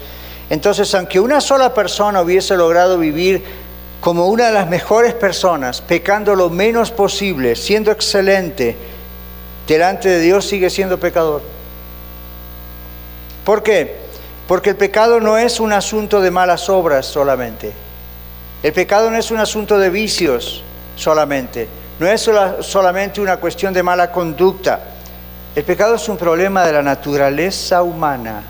Entonces, 0.51 0.95
aunque 0.95 1.21
una 1.21 1.41
sola 1.41 1.73
persona 1.73 2.21
hubiese 2.21 2.57
logrado 2.57 2.99
vivir 2.99 3.43
como 4.01 4.27
una 4.27 4.49
de 4.49 4.53
las 4.53 4.69
mejores 4.69 5.15
personas, 5.15 5.81
pecando 5.81 6.35
lo 6.35 6.51
menos 6.51 6.91
posible, 6.91 7.55
siendo 7.55 7.93
excelente, 7.93 8.77
delante 9.67 10.09
de 10.09 10.21
Dios 10.21 10.47
sigue 10.47 10.71
siendo 10.71 10.99
pecador. 10.99 11.43
¿Por 13.45 13.63
qué? 13.63 13.97
Porque 14.47 14.71
el 14.71 14.77
pecado 14.77 15.21
no 15.21 15.39
es 15.39 15.61
un 15.61 15.73
asunto 15.73 16.21
de 16.21 16.31
malas 16.31 16.69
obras 16.69 17.07
solamente. 17.07 17.73
El 18.63 18.73
pecado 18.73 19.11
no 19.11 19.17
es 19.17 19.31
un 19.31 19.39
asunto 19.39 19.79
de 19.79 19.91
vicios 19.91 20.63
solamente. 20.97 21.69
No 21.99 22.07
es 22.07 22.29
solamente 22.61 23.21
una 23.21 23.37
cuestión 23.39 23.73
de 23.73 23.83
mala 23.83 24.11
conducta. 24.11 24.81
El 25.55 25.65
pecado 25.65 25.97
es 25.97 26.09
un 26.09 26.17
problema 26.17 26.65
de 26.65 26.73
la 26.73 26.83
naturaleza 26.83 27.83
humana. 27.83 28.43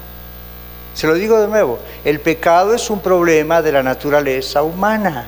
Se 0.94 1.06
lo 1.06 1.14
digo 1.14 1.40
de 1.40 1.48
nuevo, 1.48 1.78
el 2.04 2.20
pecado 2.20 2.74
es 2.74 2.90
un 2.90 3.00
problema 3.00 3.62
de 3.62 3.72
la 3.72 3.82
naturaleza 3.82 4.62
humana. 4.62 5.26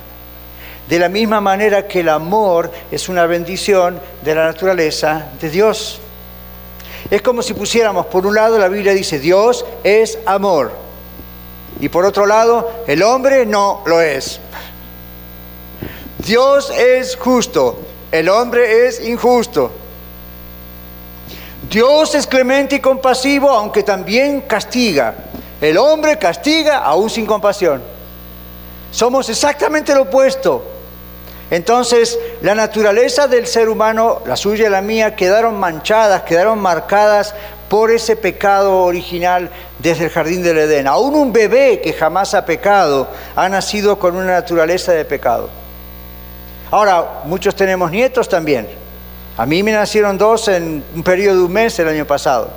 De 0.88 0.98
la 0.98 1.08
misma 1.08 1.40
manera 1.40 1.86
que 1.88 2.00
el 2.00 2.08
amor 2.10 2.70
es 2.90 3.08
una 3.08 3.26
bendición 3.26 3.98
de 4.22 4.34
la 4.34 4.44
naturaleza 4.44 5.28
de 5.40 5.48
Dios. 5.48 6.00
Es 7.10 7.22
como 7.22 7.42
si 7.42 7.54
pusiéramos, 7.54 8.06
por 8.06 8.26
un 8.26 8.34
lado 8.34 8.58
la 8.58 8.68
Biblia 8.68 8.92
dice, 8.92 9.18
Dios 9.18 9.64
es 9.82 10.18
amor. 10.26 10.72
Y 11.80 11.88
por 11.88 12.04
otro 12.04 12.26
lado, 12.26 12.84
el 12.86 13.02
hombre 13.02 13.46
no 13.46 13.82
lo 13.86 14.00
es. 14.00 14.40
Dios 16.18 16.70
es 16.70 17.16
justo, 17.16 17.78
el 18.10 18.28
hombre 18.28 18.86
es 18.86 19.06
injusto. 19.06 19.70
Dios 21.70 22.14
es 22.14 22.26
clemente 22.26 22.76
y 22.76 22.80
compasivo, 22.80 23.50
aunque 23.50 23.82
también 23.82 24.42
castiga. 24.42 25.14
El 25.60 25.78
hombre 25.78 26.18
castiga 26.18 26.78
aún 26.78 27.10
sin 27.10 27.26
compasión. 27.26 27.82
Somos 28.90 29.28
exactamente 29.28 29.94
lo 29.94 30.02
opuesto. 30.02 30.73
Entonces, 31.50 32.18
la 32.42 32.54
naturaleza 32.54 33.28
del 33.28 33.46
ser 33.46 33.68
humano, 33.68 34.22
la 34.26 34.36
suya 34.36 34.66
y 34.66 34.70
la 34.70 34.80
mía, 34.80 35.14
quedaron 35.14 35.58
manchadas, 35.58 36.22
quedaron 36.22 36.58
marcadas 36.58 37.34
por 37.68 37.90
ese 37.90 38.16
pecado 38.16 38.82
original 38.82 39.50
desde 39.78 40.04
el 40.04 40.10
jardín 40.10 40.42
del 40.42 40.58
Edén. 40.58 40.86
Aún 40.86 41.14
un 41.14 41.32
bebé 41.32 41.80
que 41.82 41.92
jamás 41.92 42.34
ha 42.34 42.44
pecado 42.44 43.08
ha 43.36 43.48
nacido 43.48 43.98
con 43.98 44.16
una 44.16 44.32
naturaleza 44.32 44.92
de 44.92 45.04
pecado. 45.04 45.50
Ahora, 46.70 47.22
muchos 47.24 47.54
tenemos 47.54 47.90
nietos 47.90 48.28
también. 48.28 48.66
A 49.36 49.46
mí 49.46 49.62
me 49.62 49.72
nacieron 49.72 50.16
dos 50.16 50.48
en 50.48 50.84
un 50.94 51.02
periodo 51.02 51.38
de 51.38 51.44
un 51.44 51.52
mes 51.52 51.78
el 51.78 51.88
año 51.88 52.06
pasado. 52.06 52.50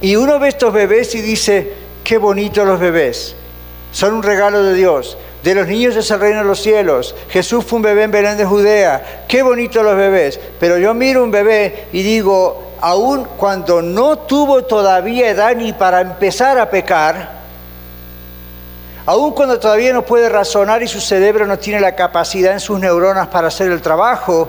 Y 0.00 0.16
uno 0.16 0.38
ve 0.38 0.48
estos 0.48 0.72
bebés 0.72 1.14
y 1.14 1.20
dice, 1.20 1.72
qué 2.02 2.18
bonitos 2.18 2.66
los 2.66 2.80
bebés. 2.80 3.36
Son 3.92 4.14
un 4.14 4.22
regalo 4.22 4.62
de 4.62 4.74
Dios. 4.74 5.16
De 5.42 5.54
los 5.54 5.66
niños 5.66 5.96
es 5.96 6.10
el 6.10 6.20
reino 6.20 6.38
de 6.38 6.44
los 6.44 6.60
cielos. 6.60 7.14
Jesús 7.28 7.64
fue 7.64 7.78
un 7.78 7.82
bebé 7.82 8.04
en 8.04 8.10
Belén 8.10 8.36
de 8.36 8.44
Judea. 8.44 9.24
Qué 9.26 9.42
bonitos 9.42 9.82
los 9.82 9.96
bebés. 9.96 10.38
Pero 10.60 10.78
yo 10.78 10.94
miro 10.94 11.24
un 11.24 11.30
bebé 11.30 11.88
y 11.92 12.02
digo, 12.02 12.74
aun 12.80 13.24
cuando 13.36 13.82
no 13.82 14.18
tuvo 14.18 14.64
todavía 14.64 15.30
edad 15.30 15.56
ni 15.56 15.72
para 15.72 16.00
empezar 16.00 16.58
a 16.58 16.70
pecar, 16.70 17.42
Aun 19.04 19.32
cuando 19.32 19.58
todavía 19.58 19.92
no 19.92 20.02
puede 20.02 20.28
razonar 20.28 20.82
y 20.82 20.86
su 20.88 21.00
cerebro 21.00 21.46
no 21.46 21.58
tiene 21.58 21.80
la 21.80 21.96
capacidad 21.96 22.52
en 22.52 22.60
sus 22.60 22.78
neuronas 22.78 23.26
para 23.28 23.48
hacer 23.48 23.72
el 23.72 23.82
trabajo, 23.82 24.48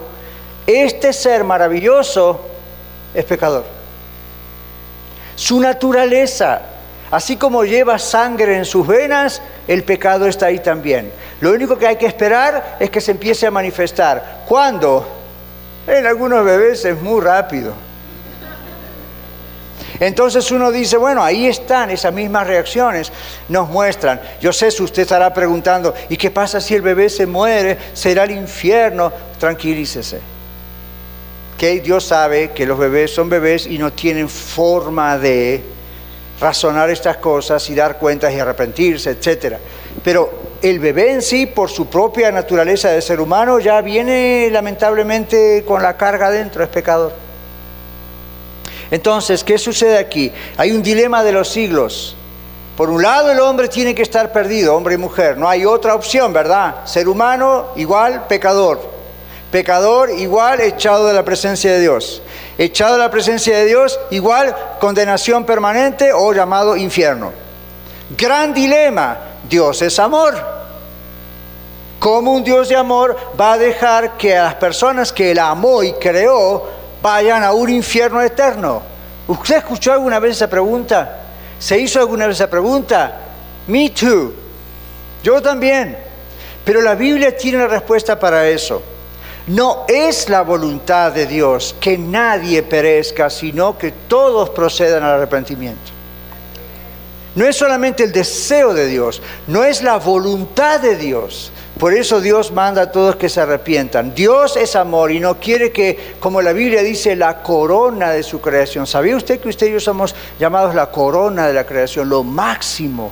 este 0.67 1.11
ser 1.11 1.43
maravilloso 1.43 2.39
es 3.15 3.25
pecador. 3.25 3.65
Su 5.35 5.59
naturaleza, 5.59 6.61
así 7.09 7.35
como 7.35 7.63
lleva 7.63 7.97
sangre 7.97 8.55
en 8.55 8.65
sus 8.65 8.85
venas, 8.85 9.41
el 9.67 9.83
pecado 9.83 10.27
está 10.27 10.47
ahí 10.47 10.59
también. 10.59 11.11
Lo 11.39 11.51
único 11.51 11.77
que 11.77 11.87
hay 11.87 11.95
que 11.95 12.05
esperar 12.05 12.77
es 12.79 12.89
que 12.89 13.01
se 13.01 13.11
empiece 13.11 13.47
a 13.47 13.51
manifestar. 13.51 14.43
¿Cuándo? 14.47 15.07
En 15.87 16.05
algunos 16.05 16.43
bebés 16.43 16.85
es 16.85 17.01
muy 17.01 17.21
rápido. 17.21 17.73
Entonces 19.99 20.49
uno 20.51 20.71
dice, 20.71 20.97
bueno, 20.97 21.23
ahí 21.23 21.47
están 21.47 21.89
esas 21.89 22.13
mismas 22.13 22.47
reacciones, 22.47 23.11
nos 23.47 23.69
muestran. 23.69 24.19
Yo 24.41 24.51
sé 24.51 24.71
si 24.71 24.83
usted 24.83 25.03
estará 25.03 25.33
preguntando, 25.33 25.93
¿y 26.09 26.17
qué 26.17 26.31
pasa 26.31 26.59
si 26.59 26.75
el 26.75 26.81
bebé 26.81 27.09
se 27.09 27.25
muere? 27.25 27.77
¿Será 27.93 28.23
el 28.23 28.31
infierno? 28.31 29.13
Tranquilícese. 29.39 30.19
Que 31.57 31.79
Dios 31.79 32.05
sabe 32.05 32.51
que 32.51 32.65
los 32.65 32.77
bebés 32.77 33.13
son 33.13 33.29
bebés 33.29 33.67
y 33.67 33.77
no 33.77 33.93
tienen 33.93 34.27
forma 34.27 35.17
de 35.17 35.63
razonar 36.39 36.89
estas 36.89 37.17
cosas 37.17 37.69
y 37.69 37.75
dar 37.75 37.97
cuentas 37.97 38.33
y 38.33 38.39
arrepentirse, 38.39 39.11
etc. 39.11 39.55
Pero 40.03 40.53
el 40.61 40.79
bebé 40.79 41.11
en 41.11 41.21
sí, 41.21 41.45
por 41.45 41.69
su 41.69 41.87
propia 41.87 42.31
naturaleza 42.31 42.89
de 42.89 43.01
ser 43.01 43.19
humano, 43.19 43.59
ya 43.59 43.81
viene 43.81 44.49
lamentablemente 44.51 45.63
con 45.67 45.81
la 45.81 45.97
carga 45.97 46.29
dentro, 46.29 46.63
es 46.63 46.69
pecador. 46.69 47.13
Entonces, 48.91 49.43
¿qué 49.43 49.57
sucede 49.57 49.97
aquí? 49.97 50.31
Hay 50.57 50.71
un 50.71 50.83
dilema 50.83 51.23
de 51.23 51.31
los 51.31 51.49
siglos. 51.49 52.15
Por 52.77 52.89
un 52.89 53.01
lado, 53.01 53.31
el 53.31 53.39
hombre 53.39 53.67
tiene 53.67 53.93
que 53.93 54.01
estar 54.01 54.31
perdido, 54.31 54.75
hombre 54.75 54.95
y 54.95 54.97
mujer. 54.97 55.37
No 55.37 55.47
hay 55.47 55.65
otra 55.65 55.95
opción, 55.95 56.33
¿verdad? 56.33 56.85
Ser 56.85 57.07
humano 57.07 57.67
igual 57.75 58.25
pecador. 58.27 58.81
Pecador 59.51 60.09
igual 60.09 60.61
echado 60.61 61.07
de 61.07 61.13
la 61.13 61.23
presencia 61.23 61.71
de 61.71 61.81
Dios. 61.81 62.21
Echado 62.57 62.93
de 62.93 62.99
la 62.99 63.11
presencia 63.11 63.57
de 63.57 63.65
Dios 63.65 63.99
igual 64.11 64.55
condenación 64.79 65.45
permanente 65.45 66.11
o 66.13 66.33
llamado 66.33 66.75
infierno. 66.77 67.31
Gran 68.17 68.53
dilema. 68.53 69.17
Dios 69.49 69.81
es 69.81 69.97
amor. 69.99 70.35
¿Cómo 71.99 72.33
un 72.33 72.43
Dios 72.43 72.69
de 72.69 72.75
amor 72.75 73.15
va 73.39 73.53
a 73.53 73.57
dejar 73.57 74.17
que 74.17 74.37
a 74.37 74.43
las 74.43 74.55
personas 74.55 75.11
que 75.11 75.31
Él 75.31 75.39
amó 75.39 75.83
y 75.83 75.93
creó 75.93 76.83
vayan 77.03 77.43
a 77.43 77.51
un 77.51 77.69
infierno 77.69 78.21
eterno. 78.21 78.81
¿Usted 79.27 79.57
escuchó 79.57 79.91
alguna 79.91 80.19
vez 80.19 80.37
esa 80.37 80.49
pregunta? 80.49 81.19
¿Se 81.59 81.77
hizo 81.77 81.99
alguna 81.99 82.27
vez 82.27 82.37
esa 82.37 82.49
pregunta? 82.49 83.19
Me 83.67 83.89
too. 83.89 84.33
Yo 85.21 85.41
también. 85.41 85.97
Pero 86.63 86.81
la 86.81 86.95
Biblia 86.95 87.35
tiene 87.35 87.57
una 87.57 87.67
respuesta 87.67 88.17
para 88.17 88.47
eso. 88.47 88.81
No 89.47 89.85
es 89.89 90.29
la 90.29 90.41
voluntad 90.41 91.11
de 91.11 91.25
Dios 91.25 91.75
que 91.79 91.97
nadie 91.97 92.63
perezca, 92.63 93.29
sino 93.29 93.77
que 93.77 93.91
todos 93.91 94.49
procedan 94.51 95.03
al 95.03 95.15
arrepentimiento. 95.15 95.91
No 97.35 97.45
es 97.45 97.55
solamente 97.55 98.03
el 98.03 98.11
deseo 98.11 98.73
de 98.73 98.87
Dios, 98.87 99.21
no 99.47 99.63
es 99.63 99.81
la 99.81 99.97
voluntad 99.97 100.79
de 100.79 100.95
Dios, 100.95 101.51
por 101.79 101.93
eso 101.93 102.21
Dios 102.21 102.51
manda 102.51 102.83
a 102.83 102.91
todos 102.91 103.15
que 103.15 103.27
se 103.27 103.41
arrepientan. 103.41 104.13
Dios 104.13 104.55
es 104.55 104.75
amor 104.75 105.11
y 105.11 105.19
no 105.19 105.39
quiere 105.39 105.71
que, 105.71 106.13
como 106.19 106.41
la 106.41 106.53
Biblia 106.53 106.83
dice, 106.83 107.15
la 107.15 107.41
corona 107.41 108.11
de 108.11 108.21
su 108.21 108.39
creación. 108.39 108.85
¿Sabía 108.85 109.17
usted 109.17 109.39
que 109.39 109.49
usted 109.49 109.67
y 109.67 109.73
yo 109.73 109.79
somos 109.79 110.13
llamados 110.39 110.75
la 110.75 110.91
corona 110.91 111.47
de 111.47 111.53
la 111.53 111.65
creación, 111.65 112.07
lo 112.07 112.23
máximo 112.23 113.11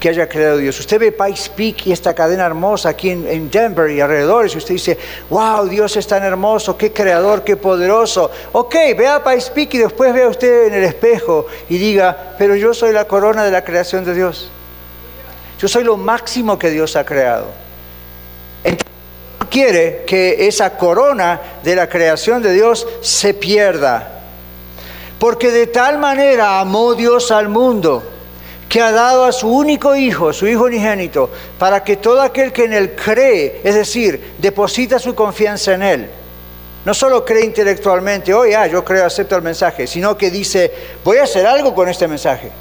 que 0.00 0.08
haya 0.08 0.28
creado 0.28 0.56
Dios? 0.56 0.80
Usted 0.80 0.98
ve 0.98 1.12
Pikes 1.12 1.50
Peak 1.54 1.86
y 1.86 1.92
esta 1.92 2.14
cadena 2.14 2.46
hermosa 2.46 2.88
aquí 2.88 3.10
en, 3.10 3.50
Denver 3.50 3.90
y 3.90 4.00
alrededores 4.00 4.54
y 4.54 4.58
usted 4.58 4.74
dice, 4.74 4.98
wow, 5.28 5.68
Dios 5.68 5.96
es 5.96 6.06
tan 6.06 6.24
hermoso, 6.24 6.76
qué 6.76 6.92
creador, 6.92 7.44
qué 7.44 7.56
poderoso. 7.56 8.30
Ok, 8.52 8.74
vea 8.96 9.22
Pikes 9.22 9.50
Peak 9.54 9.74
y 9.74 9.78
después 9.78 10.12
vea 10.12 10.28
usted 10.28 10.66
en 10.66 10.74
el 10.74 10.84
espejo 10.84 11.46
y 11.68 11.78
diga, 11.78 12.34
pero 12.38 12.56
yo 12.56 12.74
soy 12.74 12.92
la 12.92 13.04
corona 13.04 13.44
de 13.44 13.50
la 13.52 13.62
creación 13.62 14.04
de 14.04 14.14
Dios. 14.14 14.50
Yo 15.60 15.68
soy 15.68 15.84
lo 15.84 15.96
máximo 15.96 16.58
que 16.58 16.70
Dios 16.70 16.96
ha 16.96 17.04
creado 17.04 17.60
quiere 19.50 20.04
que 20.06 20.46
esa 20.46 20.76
corona 20.78 21.40
de 21.62 21.74
la 21.74 21.88
creación 21.88 22.40
de 22.40 22.52
Dios 22.52 22.86
se 23.02 23.34
pierda. 23.34 24.22
Porque 25.18 25.50
de 25.50 25.66
tal 25.66 25.98
manera 25.98 26.60
amó 26.60 26.94
Dios 26.94 27.30
al 27.30 27.48
mundo 27.48 28.19
que 28.70 28.80
ha 28.80 28.92
dado 28.92 29.24
a 29.24 29.32
su 29.32 29.48
único 29.48 29.96
hijo, 29.96 30.32
su 30.32 30.46
hijo 30.46 30.66
unigénito, 30.66 31.28
para 31.58 31.82
que 31.82 31.96
todo 31.96 32.22
aquel 32.22 32.52
que 32.52 32.66
en 32.66 32.72
él 32.72 32.94
cree, 32.94 33.60
es 33.64 33.74
decir, 33.74 34.34
deposita 34.38 35.00
su 35.00 35.12
confianza 35.12 35.74
en 35.74 35.82
él, 35.82 36.10
no 36.84 36.94
solo 36.94 37.24
cree 37.24 37.44
intelectualmente, 37.44 38.32
oh 38.32 38.46
ya, 38.46 38.68
yo 38.68 38.84
creo, 38.84 39.04
acepto 39.04 39.34
el 39.34 39.42
mensaje, 39.42 39.88
sino 39.88 40.16
que 40.16 40.30
dice, 40.30 40.72
voy 41.02 41.16
a 41.16 41.24
hacer 41.24 41.48
algo 41.48 41.74
con 41.74 41.88
este 41.88 42.06
mensaje. 42.06 42.52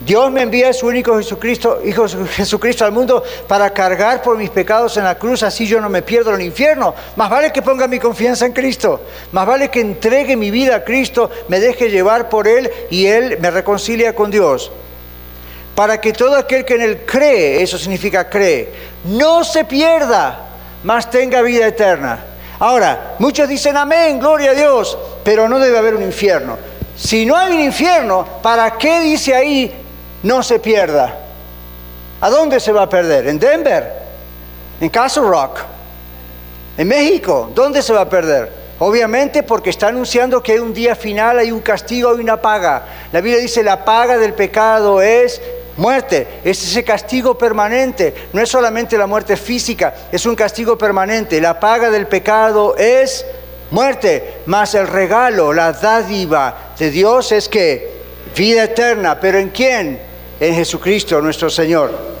Dios 0.00 0.32
me 0.32 0.40
envía 0.40 0.70
a 0.70 0.72
su 0.72 0.86
único 0.86 1.18
Jesucristo, 1.18 1.80
Hijo 1.84 2.06
Jesucristo 2.36 2.86
al 2.86 2.92
mundo 2.92 3.22
para 3.46 3.68
cargar 3.70 4.22
por 4.22 4.38
mis 4.38 4.48
pecados 4.48 4.96
en 4.96 5.04
la 5.04 5.18
cruz, 5.18 5.42
así 5.42 5.66
yo 5.66 5.78
no 5.78 5.90
me 5.90 6.00
pierdo 6.00 6.30
en 6.30 6.40
el 6.40 6.46
infierno. 6.46 6.94
Más 7.16 7.28
vale 7.28 7.52
que 7.52 7.60
ponga 7.60 7.86
mi 7.86 7.98
confianza 7.98 8.46
en 8.46 8.52
Cristo, 8.52 9.02
más 9.32 9.46
vale 9.46 9.68
que 9.68 9.82
entregue 9.82 10.38
mi 10.38 10.50
vida 10.50 10.76
a 10.76 10.84
Cristo, 10.84 11.30
me 11.48 11.60
deje 11.60 11.90
llevar 11.90 12.30
por 12.30 12.48
Él 12.48 12.70
y 12.90 13.06
Él 13.06 13.36
me 13.40 13.50
reconcilia 13.50 14.14
con 14.14 14.30
Dios. 14.30 14.72
Para 15.74 16.00
que 16.00 16.12
todo 16.12 16.36
aquel 16.36 16.64
que 16.64 16.74
en 16.74 16.82
Él 16.82 17.02
cree, 17.04 17.62
eso 17.62 17.78
significa 17.78 18.28
cree, 18.28 18.72
no 19.04 19.42
se 19.42 19.64
pierda, 19.64 20.40
mas 20.82 21.10
tenga 21.10 21.42
vida 21.42 21.66
eterna. 21.66 22.24
Ahora, 22.60 23.16
muchos 23.18 23.48
dicen 23.48 23.76
amén, 23.76 24.18
gloria 24.18 24.52
a 24.52 24.54
Dios, 24.54 24.96
pero 25.24 25.48
no 25.48 25.58
debe 25.58 25.78
haber 25.78 25.94
un 25.96 26.02
infierno. 26.02 26.56
Si 26.96 27.26
no 27.26 27.36
hay 27.36 27.52
un 27.52 27.60
infierno, 27.60 28.24
¿para 28.40 28.78
qué 28.78 29.00
dice 29.00 29.34
ahí 29.34 29.84
no 30.24 30.42
se 30.42 30.58
pierda. 30.58 31.14
¿A 32.20 32.30
dónde 32.30 32.58
se 32.58 32.72
va 32.72 32.82
a 32.82 32.88
perder? 32.88 33.28
¿En 33.28 33.38
Denver? 33.38 33.92
¿En 34.80 34.88
Castle 34.88 35.24
Rock? 35.24 35.60
¿En 36.76 36.88
México? 36.88 37.50
¿Dónde 37.54 37.82
se 37.82 37.92
va 37.92 38.00
a 38.00 38.08
perder? 38.08 38.50
Obviamente 38.78 39.42
porque 39.42 39.70
está 39.70 39.88
anunciando 39.88 40.42
que 40.42 40.52
hay 40.52 40.58
un 40.58 40.72
día 40.72 40.96
final, 40.96 41.38
hay 41.38 41.52
un 41.52 41.60
castigo, 41.60 42.10
hay 42.10 42.20
una 42.20 42.40
paga. 42.40 42.82
La 43.12 43.20
Biblia 43.20 43.40
dice 43.40 43.62
la 43.62 43.84
paga 43.84 44.16
del 44.16 44.32
pecado 44.32 45.00
es 45.02 45.40
muerte, 45.76 46.26
es 46.44 46.62
ese 46.62 46.84
castigo 46.84 47.36
permanente. 47.36 48.14
No 48.32 48.42
es 48.42 48.48
solamente 48.48 48.98
la 48.98 49.06
muerte 49.06 49.36
física, 49.36 49.94
es 50.12 50.26
un 50.26 50.34
castigo 50.34 50.78
permanente. 50.78 51.40
La 51.40 51.58
paga 51.58 51.90
del 51.90 52.06
pecado 52.06 52.76
es 52.76 53.24
muerte, 53.70 54.42
más 54.46 54.74
el 54.74 54.86
regalo, 54.86 55.52
la 55.52 55.72
dádiva 55.72 56.72
de 56.78 56.90
Dios 56.90 57.32
es 57.32 57.48
que 57.48 57.92
vida 58.36 58.64
eterna. 58.64 59.18
¿Pero 59.20 59.38
en 59.38 59.50
quién? 59.50 60.00
En 60.40 60.54
Jesucristo 60.54 61.20
nuestro 61.20 61.50
Señor. 61.50 62.14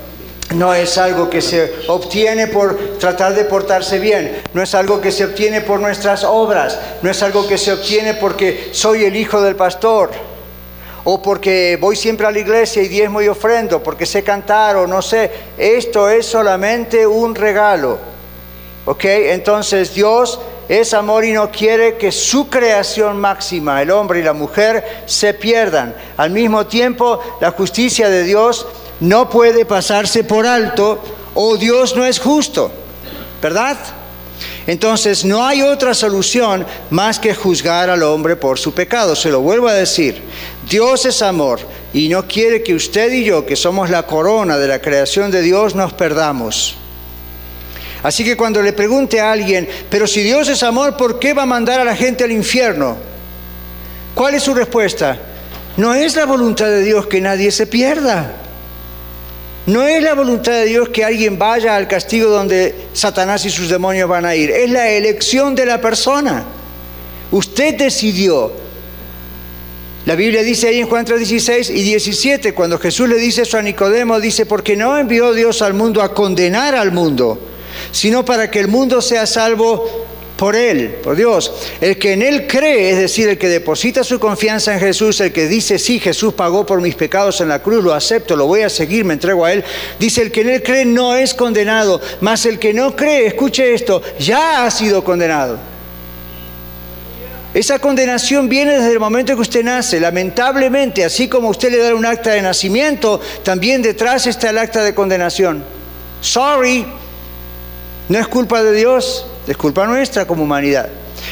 No 0.54 0.72
es 0.74 0.98
algo 0.98 1.30
que 1.30 1.40
se 1.40 1.72
obtiene 1.88 2.46
por 2.46 2.98
tratar 2.98 3.34
de 3.34 3.44
portarse 3.44 3.98
bien, 3.98 4.42
no 4.52 4.62
es 4.62 4.74
algo 4.74 5.00
que 5.00 5.10
se 5.10 5.24
obtiene 5.24 5.62
por 5.62 5.80
nuestras 5.80 6.22
obras, 6.22 6.78
no 7.02 7.10
es 7.10 7.22
algo 7.22 7.48
que 7.48 7.58
se 7.58 7.72
obtiene 7.72 8.14
porque 8.14 8.68
soy 8.72 9.04
el 9.04 9.16
hijo 9.16 9.40
del 9.40 9.56
pastor 9.56 10.10
o 11.04 11.20
porque 11.20 11.78
voy 11.80 11.96
siempre 11.96 12.26
a 12.26 12.30
la 12.30 12.38
iglesia 12.38 12.82
y 12.82 12.88
diezmo 12.88 13.20
y 13.20 13.28
ofrendo, 13.28 13.82
porque 13.82 14.06
sé 14.06 14.22
cantar 14.22 14.76
o 14.76 14.86
no 14.86 15.02
sé. 15.02 15.30
Esto 15.58 16.08
es 16.08 16.26
solamente 16.26 17.06
un 17.06 17.34
regalo. 17.34 17.98
¿Ok? 18.86 19.04
Entonces 19.04 19.94
Dios 19.94 20.40
es 20.68 20.94
amor 20.94 21.24
y 21.24 21.32
no 21.32 21.50
quiere 21.50 21.96
que 21.96 22.10
su 22.10 22.48
creación 22.48 23.20
máxima, 23.20 23.82
el 23.82 23.90
hombre 23.90 24.20
y 24.20 24.22
la 24.22 24.32
mujer, 24.32 25.02
se 25.06 25.34
pierdan. 25.34 25.94
Al 26.16 26.30
mismo 26.30 26.66
tiempo, 26.66 27.20
la 27.40 27.50
justicia 27.50 28.08
de 28.08 28.24
Dios 28.24 28.66
no 29.00 29.28
puede 29.28 29.66
pasarse 29.66 30.24
por 30.24 30.46
alto 30.46 31.02
o 31.34 31.56
Dios 31.56 31.96
no 31.96 32.04
es 32.04 32.18
justo, 32.18 32.70
¿verdad? 33.42 33.76
Entonces 34.66 35.24
no 35.24 35.44
hay 35.44 35.62
otra 35.62 35.92
solución 35.92 36.66
más 36.90 37.18
que 37.18 37.34
juzgar 37.34 37.90
al 37.90 38.02
hombre 38.02 38.36
por 38.36 38.58
su 38.58 38.72
pecado. 38.72 39.14
Se 39.14 39.30
lo 39.30 39.40
vuelvo 39.40 39.68
a 39.68 39.74
decir, 39.74 40.22
Dios 40.68 41.04
es 41.04 41.20
amor 41.20 41.60
y 41.92 42.08
no 42.08 42.26
quiere 42.26 42.62
que 42.62 42.74
usted 42.74 43.12
y 43.12 43.24
yo, 43.24 43.44
que 43.44 43.56
somos 43.56 43.90
la 43.90 44.04
corona 44.04 44.56
de 44.56 44.68
la 44.68 44.80
creación 44.80 45.30
de 45.30 45.42
Dios, 45.42 45.74
nos 45.74 45.92
perdamos. 45.92 46.76
Así 48.02 48.24
que 48.24 48.36
cuando 48.36 48.62
le 48.62 48.72
pregunte 48.72 49.20
a 49.20 49.32
alguien, 49.32 49.68
pero 49.90 50.06
si 50.06 50.22
Dios 50.22 50.48
es 50.48 50.62
amor, 50.62 50.96
¿por 50.96 51.18
qué 51.18 51.34
va 51.34 51.42
a 51.42 51.46
mandar 51.46 51.80
a 51.80 51.84
la 51.84 51.96
gente 51.96 52.24
al 52.24 52.32
infierno? 52.32 52.96
¿Cuál 54.14 54.34
es 54.34 54.42
su 54.42 54.54
respuesta? 54.54 55.18
No 55.76 55.94
es 55.94 56.14
la 56.14 56.24
voluntad 56.24 56.66
de 56.66 56.82
Dios 56.82 57.06
que 57.06 57.20
nadie 57.20 57.50
se 57.50 57.66
pierda. 57.66 58.43
No 59.66 59.86
es 59.86 60.02
la 60.02 60.14
voluntad 60.14 60.52
de 60.52 60.66
Dios 60.66 60.90
que 60.90 61.04
alguien 61.04 61.38
vaya 61.38 61.76
al 61.76 61.88
castigo 61.88 62.28
donde 62.28 62.74
Satanás 62.92 63.46
y 63.46 63.50
sus 63.50 63.70
demonios 63.70 64.08
van 64.08 64.26
a 64.26 64.34
ir. 64.34 64.50
Es 64.50 64.70
la 64.70 64.90
elección 64.90 65.54
de 65.54 65.64
la 65.64 65.80
persona. 65.80 66.44
Usted 67.30 67.74
decidió. 67.74 68.52
La 70.04 70.16
Biblia 70.16 70.42
dice 70.42 70.68
ahí 70.68 70.80
en 70.80 70.86
Juan 70.86 71.06
3, 71.06 71.18
16 71.18 71.70
y 71.70 71.82
17, 71.82 72.52
cuando 72.52 72.78
Jesús 72.78 73.08
le 73.08 73.16
dice 73.16 73.42
eso 73.42 73.56
a 73.56 73.62
Nicodemo, 73.62 74.20
dice, 74.20 74.44
porque 74.44 74.76
no 74.76 74.98
envió 74.98 75.32
Dios 75.32 75.62
al 75.62 75.72
mundo 75.72 76.02
a 76.02 76.12
condenar 76.12 76.74
al 76.74 76.92
mundo, 76.92 77.40
sino 77.90 78.22
para 78.22 78.50
que 78.50 78.60
el 78.60 78.68
mundo 78.68 79.00
sea 79.00 79.26
salvo 79.26 80.04
por 80.36 80.56
Él, 80.56 80.96
por 81.02 81.16
Dios. 81.16 81.52
El 81.80 81.98
que 81.98 82.12
en 82.12 82.22
Él 82.22 82.46
cree, 82.46 82.90
es 82.90 82.98
decir, 82.98 83.28
el 83.28 83.38
que 83.38 83.48
deposita 83.48 84.02
su 84.02 84.18
confianza 84.18 84.74
en 84.74 84.80
Jesús, 84.80 85.20
el 85.20 85.32
que 85.32 85.46
dice, 85.46 85.78
sí, 85.78 86.00
Jesús 86.00 86.34
pagó 86.34 86.66
por 86.66 86.80
mis 86.80 86.94
pecados 86.94 87.40
en 87.40 87.48
la 87.48 87.62
cruz, 87.62 87.84
lo 87.84 87.94
acepto, 87.94 88.34
lo 88.36 88.46
voy 88.46 88.62
a 88.62 88.68
seguir, 88.68 89.04
me 89.04 89.14
entrego 89.14 89.44
a 89.44 89.52
Él, 89.52 89.64
dice, 89.98 90.22
el 90.22 90.32
que 90.32 90.40
en 90.40 90.50
Él 90.50 90.62
cree 90.62 90.84
no 90.84 91.14
es 91.14 91.34
condenado, 91.34 92.00
mas 92.20 92.46
el 92.46 92.58
que 92.58 92.74
no 92.74 92.96
cree, 92.96 93.26
escuche 93.26 93.74
esto, 93.74 94.02
ya 94.18 94.64
ha 94.64 94.70
sido 94.70 95.04
condenado. 95.04 95.58
Esa 97.54 97.78
condenación 97.78 98.48
viene 98.48 98.72
desde 98.72 98.90
el 98.90 98.98
momento 98.98 99.36
que 99.36 99.42
usted 99.42 99.62
nace. 99.62 100.00
Lamentablemente, 100.00 101.04
así 101.04 101.28
como 101.28 101.50
usted 101.50 101.70
le 101.70 101.78
da 101.78 101.94
un 101.94 102.04
acta 102.04 102.30
de 102.30 102.42
nacimiento, 102.42 103.20
también 103.44 103.80
detrás 103.80 104.26
está 104.26 104.50
el 104.50 104.58
acta 104.58 104.82
de 104.82 104.92
condenación. 104.92 105.62
Sorry, 106.20 106.84
no 108.08 108.18
es 108.18 108.26
culpa 108.26 108.60
de 108.64 108.72
Dios, 108.72 109.26
es 109.46 109.56
culpa 109.56 109.86
nuestra 109.86 110.26
como 110.26 110.44
humanidad. 110.44 110.88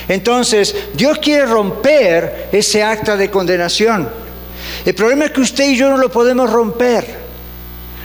Entonces, 0.08 0.74
Dios 0.94 1.18
quiere 1.18 1.46
romper 1.46 2.48
ese 2.52 2.82
acta 2.82 3.16
de 3.16 3.30
condenación. 3.30 4.08
El 4.84 4.94
problema 4.94 5.26
es 5.26 5.30
que 5.32 5.40
usted 5.40 5.68
y 5.70 5.76
yo 5.76 5.88
no 5.90 5.96
lo 5.96 6.10
podemos 6.10 6.50
romper. 6.50 7.22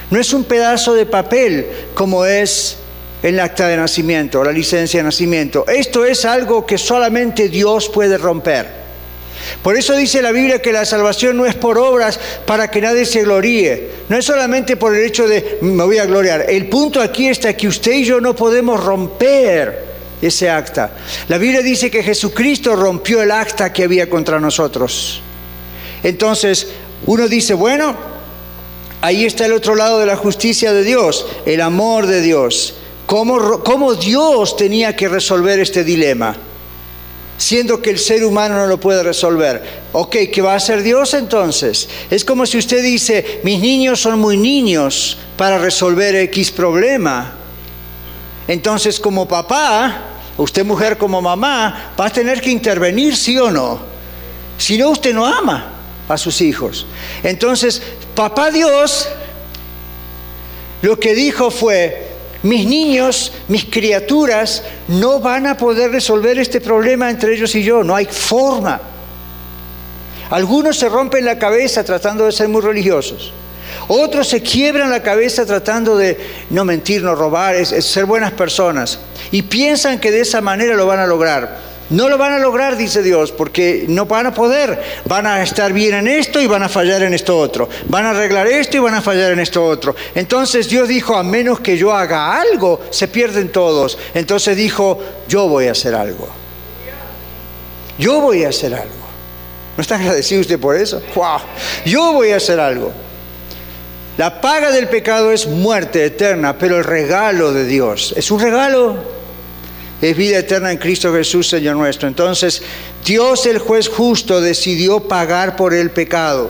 No 0.09 0.19
es 0.19 0.33
un 0.33 0.43
pedazo 0.43 0.93
de 0.93 1.05
papel 1.05 1.67
como 1.93 2.25
es 2.25 2.77
el 3.23 3.39
acta 3.39 3.67
de 3.67 3.77
nacimiento, 3.77 4.43
la 4.43 4.51
licencia 4.51 4.99
de 4.99 5.03
nacimiento. 5.03 5.65
Esto 5.67 6.05
es 6.05 6.23
algo 6.23 6.65
que 6.65 6.77
solamente 6.77 7.49
Dios 7.49 7.89
puede 7.89 8.17
romper. 8.17 8.77
Por 9.61 9.75
eso 9.75 9.95
dice 9.95 10.21
la 10.21 10.31
Biblia 10.31 10.61
que 10.61 10.71
la 10.71 10.85
salvación 10.85 11.37
no 11.37 11.45
es 11.45 11.55
por 11.55 11.77
obras 11.77 12.19
para 12.45 12.69
que 12.69 12.81
nadie 12.81 13.05
se 13.05 13.23
gloríe. 13.23 13.89
No 14.09 14.17
es 14.17 14.25
solamente 14.25 14.77
por 14.77 14.95
el 14.95 15.05
hecho 15.05 15.27
de 15.27 15.59
me 15.61 15.83
voy 15.83 15.97
a 15.97 16.05
gloriar. 16.05 16.45
El 16.47 16.67
punto 16.67 17.01
aquí 17.01 17.27
está 17.27 17.53
que 17.55 17.67
usted 17.67 17.93
y 17.93 18.05
yo 18.05 18.21
no 18.21 18.35
podemos 18.35 18.83
romper 18.83 19.86
ese 20.21 20.49
acta. 20.49 20.91
La 21.27 21.37
Biblia 21.37 21.61
dice 21.61 21.91
que 21.91 22.03
Jesucristo 22.03 22.75
rompió 22.75 23.21
el 23.21 23.31
acta 23.31 23.71
que 23.71 23.83
había 23.83 24.09
contra 24.09 24.39
nosotros. 24.39 25.21
Entonces, 26.03 26.67
uno 27.05 27.27
dice, 27.27 27.53
bueno, 27.53 27.95
ahí 29.01 29.25
está 29.25 29.45
el 29.45 29.53
otro 29.53 29.75
lado 29.75 29.99
de 29.99 30.05
la 30.05 30.15
justicia 30.15 30.73
de 30.73 30.83
Dios, 30.83 31.25
el 31.45 31.61
amor 31.61 32.07
de 32.07 32.21
Dios. 32.21 32.75
¿Cómo, 33.05 33.63
cómo 33.63 33.95
Dios 33.95 34.55
tenía 34.57 34.95
que 34.95 35.07
resolver 35.07 35.59
este 35.59 35.83
dilema? 35.83 36.37
siendo 37.37 37.81
que 37.81 37.91
el 37.91 37.99
ser 37.99 38.25
humano 38.25 38.55
no 38.55 38.67
lo 38.67 38.79
puede 38.79 39.03
resolver. 39.03 39.61
Ok, 39.93 40.15
¿qué 40.33 40.41
va 40.41 40.53
a 40.53 40.57
hacer 40.57 40.81
Dios 40.81 41.13
entonces? 41.13 41.87
Es 42.09 42.25
como 42.25 42.45
si 42.45 42.57
usted 42.57 42.83
dice, 42.83 43.41
mis 43.43 43.59
niños 43.59 44.01
son 44.01 44.19
muy 44.19 44.37
niños 44.37 45.17
para 45.37 45.59
resolver 45.59 46.15
X 46.15 46.51
problema. 46.51 47.35
Entonces, 48.47 48.99
como 48.99 49.27
papá, 49.27 50.03
usted 50.37 50.65
mujer 50.65 50.97
como 50.97 51.21
mamá, 51.21 51.93
va 51.99 52.05
a 52.05 52.09
tener 52.09 52.41
que 52.41 52.49
intervenir, 52.49 53.15
sí 53.15 53.37
o 53.37 53.51
no. 53.51 53.79
Si 54.57 54.77
no, 54.77 54.89
usted 54.89 55.13
no 55.13 55.25
ama 55.25 55.73
a 56.07 56.17
sus 56.17 56.41
hijos. 56.41 56.85
Entonces, 57.23 57.81
papá 58.15 58.49
Dios 58.51 59.07
lo 60.81 60.99
que 60.99 61.15
dijo 61.15 61.49
fue, 61.49 62.07
mis 62.43 62.67
niños, 62.67 63.33
mis 63.47 63.65
criaturas, 63.65 64.63
no 64.87 65.19
van 65.19 65.47
a 65.47 65.57
poder 65.57 65.91
resolver 65.91 66.37
este 66.37 66.61
problema 66.61 67.09
entre 67.09 67.33
ellos 67.33 67.53
y 67.55 67.63
yo, 67.63 67.83
no 67.83 67.95
hay 67.95 68.05
forma. 68.05 68.79
Algunos 70.29 70.77
se 70.77 70.89
rompen 70.89 71.25
la 71.25 71.39
cabeza 71.39 71.83
tratando 71.83 72.25
de 72.25 72.31
ser 72.31 72.47
muy 72.47 72.61
religiosos. 72.61 73.33
Otros 73.87 74.27
se 74.27 74.41
quiebran 74.41 74.89
la 74.89 75.03
cabeza 75.03 75.45
tratando 75.45 75.97
de 75.97 76.17
no 76.49 76.65
mentir, 76.65 77.03
no 77.03 77.15
robar, 77.15 77.55
es, 77.55 77.69
ser 77.85 78.05
buenas 78.05 78.31
personas. 78.31 78.99
Y 79.31 79.43
piensan 79.43 79.99
que 79.99 80.11
de 80.11 80.21
esa 80.21 80.41
manera 80.41 80.75
lo 80.75 80.85
van 80.85 80.99
a 80.99 81.07
lograr. 81.07 81.67
No 81.89 82.09
lo 82.09 82.17
van 82.17 82.33
a 82.33 82.39
lograr, 82.39 82.75
dice 82.75 83.01
Dios, 83.01 83.31
porque 83.31 83.85
no 83.87 84.05
van 84.05 84.25
a 84.25 84.33
poder. 84.33 84.81
Van 85.05 85.25
a 85.25 85.41
estar 85.41 85.71
bien 85.71 85.93
en 85.93 86.07
esto 86.07 86.41
y 86.41 86.47
van 86.47 86.63
a 86.63 86.69
fallar 86.69 87.01
en 87.03 87.13
esto 87.13 87.37
otro. 87.37 87.69
Van 87.87 88.05
a 88.05 88.09
arreglar 88.09 88.47
esto 88.47 88.75
y 88.75 88.81
van 88.81 88.95
a 88.95 89.01
fallar 89.01 89.31
en 89.31 89.39
esto 89.39 89.65
otro. 89.65 89.95
Entonces 90.13 90.67
Dios 90.67 90.89
dijo, 90.89 91.15
a 91.15 91.23
menos 91.23 91.61
que 91.61 91.77
yo 91.77 91.93
haga 91.93 92.41
algo, 92.41 92.81
se 92.89 93.07
pierden 93.07 93.53
todos. 93.53 93.97
Entonces 94.13 94.57
dijo, 94.57 94.99
yo 95.29 95.47
voy 95.47 95.67
a 95.67 95.71
hacer 95.71 95.95
algo. 95.95 96.27
Yo 97.97 98.19
voy 98.19 98.43
a 98.43 98.49
hacer 98.49 98.73
algo. 98.73 99.07
¿No 99.77 99.81
está 99.81 99.95
agradecido 99.95 100.41
usted 100.41 100.59
por 100.59 100.75
eso? 100.75 101.01
¡Wow! 101.15 101.39
Yo 101.85 102.11
voy 102.13 102.31
a 102.31 102.37
hacer 102.37 102.59
algo. 102.59 102.91
La 104.17 104.41
paga 104.41 104.71
del 104.71 104.89
pecado 104.89 105.31
es 105.31 105.45
muerte 105.45 106.03
eterna, 106.03 106.57
pero 106.57 106.79
el 106.79 106.83
regalo 106.83 107.53
de 107.53 107.65
Dios 107.65 108.15
es 108.17 108.31
un 108.31 108.39
regalo. 108.39 109.17
Es 110.01 110.15
vida 110.17 110.39
eterna 110.39 110.71
en 110.71 110.77
Cristo 110.77 111.13
Jesús, 111.13 111.47
Señor 111.47 111.75
nuestro. 111.75 112.07
Entonces, 112.07 112.61
Dios 113.05 113.45
el 113.45 113.59
juez 113.59 113.87
justo 113.87 114.41
decidió 114.41 115.01
pagar 115.01 115.55
por 115.55 115.73
el 115.73 115.91
pecado. 115.91 116.49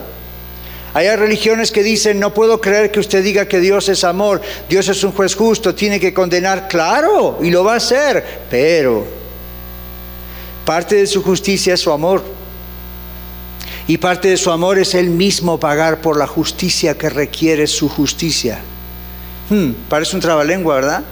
Hay 0.93 1.13
religiones 1.15 1.71
que 1.71 1.83
dicen, 1.83 2.19
no 2.19 2.33
puedo 2.33 2.59
creer 2.59 2.91
que 2.91 2.99
usted 2.99 3.23
diga 3.23 3.47
que 3.47 3.59
Dios 3.59 3.87
es 3.89 4.03
amor, 4.03 4.41
Dios 4.67 4.87
es 4.87 5.03
un 5.03 5.11
juez 5.11 5.35
justo, 5.35 5.75
tiene 5.75 5.99
que 5.99 6.13
condenar, 6.13 6.67
claro, 6.67 7.37
y 7.41 7.51
lo 7.51 7.63
va 7.63 7.73
a 7.73 7.77
hacer, 7.77 8.25
pero 8.49 9.05
parte 10.65 10.95
de 10.95 11.07
su 11.07 11.21
justicia 11.21 11.73
es 11.73 11.81
su 11.81 11.91
amor. 11.91 12.36
Y 13.87 13.97
parte 13.97 14.27
de 14.27 14.37
su 14.37 14.51
amor 14.51 14.77
es 14.77 14.93
Él 14.93 15.09
mismo 15.09 15.59
pagar 15.59 16.01
por 16.01 16.17
la 16.17 16.27
justicia 16.27 16.97
que 16.97 17.09
requiere 17.09 17.67
su 17.67 17.87
justicia. 17.87 18.59
Hmm, 19.49 19.71
parece 19.87 20.15
un 20.15 20.21
trabalengua, 20.21 20.75
¿verdad? 20.75 21.03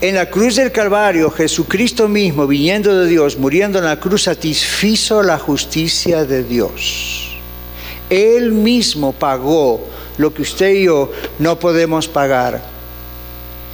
En 0.00 0.16
la 0.16 0.26
cruz 0.26 0.56
del 0.56 0.72
Calvario, 0.72 1.30
Jesucristo 1.30 2.08
mismo, 2.08 2.46
viniendo 2.46 2.96
de 2.96 3.08
Dios, 3.08 3.36
muriendo 3.36 3.78
en 3.78 3.84
la 3.84 4.00
cruz, 4.00 4.24
satisfizo 4.24 5.22
la 5.22 5.38
justicia 5.38 6.24
de 6.24 6.42
Dios. 6.42 7.36
Él 8.10 8.52
mismo 8.52 9.12
pagó 9.12 9.86
lo 10.16 10.34
que 10.34 10.42
usted 10.42 10.70
y 10.70 10.84
yo 10.84 11.12
no 11.38 11.58
podemos 11.58 12.08
pagar. 12.08 12.62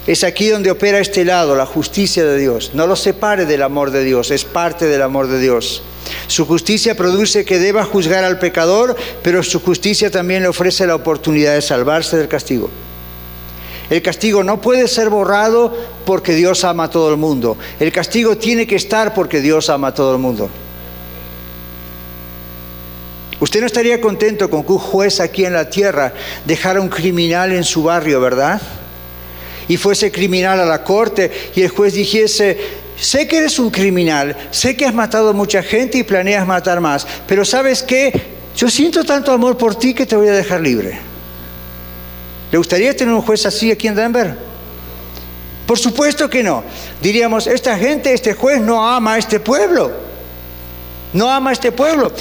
Es 0.05 0.23
aquí 0.23 0.49
donde 0.49 0.69
opera 0.69 0.99
este 0.99 1.25
lado, 1.25 1.55
la 1.55 1.65
justicia 1.65 2.23
de 2.23 2.37
Dios. 2.37 2.71
No 2.75 2.85
lo 2.85 2.95
separe 2.95 3.45
del 3.45 3.63
amor 3.63 3.89
de 3.89 4.03
Dios, 4.03 4.29
es 4.29 4.45
parte 4.45 4.85
del 4.85 5.01
amor 5.01 5.27
de 5.27 5.39
Dios. 5.39 5.81
Su 6.27 6.45
justicia 6.45 6.95
produce 6.95 7.45
que 7.45 7.59
deba 7.59 7.83
juzgar 7.83 8.23
al 8.23 8.39
pecador, 8.39 8.95
pero 9.23 9.43
su 9.43 9.59
justicia 9.59 10.09
también 10.09 10.43
le 10.43 10.49
ofrece 10.49 10.87
la 10.87 10.95
oportunidad 10.95 11.53
de 11.53 11.61
salvarse 11.61 12.17
del 12.17 12.27
castigo. 12.27 12.69
El 13.89 14.01
castigo 14.01 14.43
no 14.43 14.61
puede 14.61 14.87
ser 14.87 15.09
borrado 15.09 15.75
porque 16.05 16.33
Dios 16.33 16.63
ama 16.63 16.85
a 16.85 16.89
todo 16.89 17.11
el 17.11 17.17
mundo. 17.17 17.57
El 17.79 17.91
castigo 17.91 18.37
tiene 18.37 18.65
que 18.65 18.75
estar 18.75 19.13
porque 19.13 19.41
Dios 19.41 19.69
ama 19.69 19.89
a 19.89 19.93
todo 19.93 20.13
el 20.13 20.19
mundo. 20.19 20.49
Usted 23.39 23.59
no 23.59 23.67
estaría 23.67 24.01
contento 24.01 24.49
con 24.49 24.63
que 24.63 24.71
un 24.71 24.79
juez 24.79 25.19
aquí 25.19 25.45
en 25.45 25.53
la 25.53 25.69
tierra 25.69 26.13
dejara 26.45 26.81
un 26.81 26.89
criminal 26.89 27.51
en 27.51 27.63
su 27.63 27.83
barrio, 27.83 28.19
¿verdad? 28.21 28.61
Y 29.67 29.77
fuese 29.77 30.11
criminal 30.11 30.59
a 30.59 30.65
la 30.65 30.83
corte 30.83 31.31
y 31.55 31.61
el 31.61 31.69
juez 31.69 31.93
dijese, 31.93 32.57
sé 32.99 33.27
que 33.27 33.37
eres 33.37 33.59
un 33.59 33.69
criminal, 33.69 34.35
sé 34.51 34.75
que 34.75 34.85
has 34.85 34.93
matado 34.93 35.33
mucha 35.33 35.61
gente 35.63 35.97
y 35.97 36.03
planeas 36.03 36.47
matar 36.47 36.79
más, 36.81 37.05
pero 37.27 37.45
¿sabes 37.45 37.83
qué? 37.83 38.35
Yo 38.55 38.69
siento 38.69 39.03
tanto 39.03 39.31
amor 39.31 39.57
por 39.57 39.75
ti 39.75 39.93
que 39.93 40.05
te 40.05 40.15
voy 40.15 40.29
a 40.29 40.33
dejar 40.33 40.61
libre. 40.61 40.97
¿Le 42.51 42.57
gustaría 42.57 42.95
tener 42.95 43.13
un 43.13 43.21
juez 43.21 43.45
así 43.45 43.71
aquí 43.71 43.87
en 43.87 43.95
Denver? 43.95 44.37
Por 45.65 45.79
supuesto 45.79 46.29
que 46.29 46.43
no. 46.43 46.63
Diríamos, 47.01 47.47
esta 47.47 47.77
gente, 47.77 48.13
este 48.13 48.33
juez 48.33 48.61
no 48.61 48.87
ama 48.87 49.13
a 49.13 49.17
este 49.17 49.39
pueblo. 49.39 49.91
No 51.13 51.29
ama 51.29 51.49
a 51.49 51.53
este 51.53 51.71
pueblo. 51.71 52.11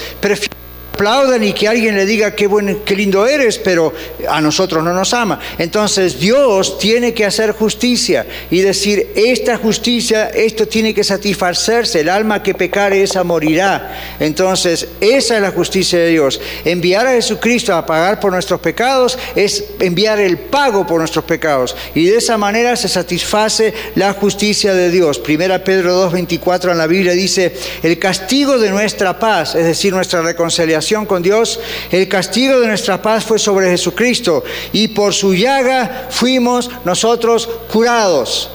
Aplaudan 0.95 1.43
y 1.43 1.53
que 1.53 1.67
alguien 1.67 1.97
le 1.97 2.07
diga 2.07 2.35
qué, 2.35 2.47
buen, 2.47 2.81
qué 2.85 2.95
lindo 2.95 3.27
eres, 3.27 3.59
pero 3.59 3.93
a 4.29 4.41
nosotros 4.41 4.83
no 4.83 4.95
nos 4.95 5.13
ama. 5.13 5.41
Entonces 5.59 6.21
Dios 6.21 6.79
tiene 6.79 7.13
que 7.13 7.25
hacer 7.25 7.53
justicia 7.53 8.25
y 8.51 8.61
decir, 8.61 9.13
esta 9.17 9.57
justicia, 9.57 10.29
esto 10.29 10.69
tiene 10.69 10.95
que 10.95 11.03
satisfacerse, 11.03 12.01
el 12.01 12.09
alma 12.09 12.43
que 12.43 12.55
pecare, 12.55 13.03
esa 13.03 13.25
morirá. 13.25 14.17
Entonces, 14.21 14.87
esa 15.01 15.37
es 15.37 15.43
la 15.43 15.51
justicia 15.51 15.99
de 15.99 16.11
Dios. 16.11 16.41
Enviar 16.65 17.09
a 17.09 17.13
Jesucristo 17.13 17.75
a 17.75 17.85
pagar 17.85 18.21
por 18.21 18.33
nuestros 18.33 18.61
pecados 18.61 19.19
es 19.35 19.65
enviar 19.81 20.21
el 20.21 20.39
pago 20.39 20.87
por 20.87 20.99
nuestros 21.01 21.25
pecados. 21.25 21.75
Y 21.95 22.07
de 22.07 22.19
esa 22.19 22.39
manera 22.39 22.77
se 22.77 22.89
satisface 22.89 23.75
la 23.97 24.13
justicia 24.13 24.75
de 24.75 24.91
Dios. 24.91 25.19
Primera 25.19 25.65
Pedro 25.65 26.09
2.24 26.09 26.71
en 26.71 26.79
la 26.79 26.87
Biblia 26.87 27.13
dice, 27.13 27.53
el 27.83 27.99
castigo 27.99 28.59
de 28.59 28.71
nuestra 28.71 29.19
paz, 29.19 29.57
es 29.57 29.65
decir, 29.65 29.93
nuestra 29.93 30.23
reconciliación, 30.23 30.84
con 31.07 31.23
Dios, 31.23 31.59
el 31.91 32.09
castigo 32.09 32.61
de 32.61 32.67
nuestra 32.67 33.01
paz 33.01 33.25
fue 33.25 33.39
sobre 33.39 33.71
Jesucristo 33.71 34.45
y 34.73 34.89
por 34.89 35.15
su 35.15 35.35
llaga 35.35 36.09
fuimos 36.11 36.71
nosotros 36.85 37.49
curados. 37.73 38.51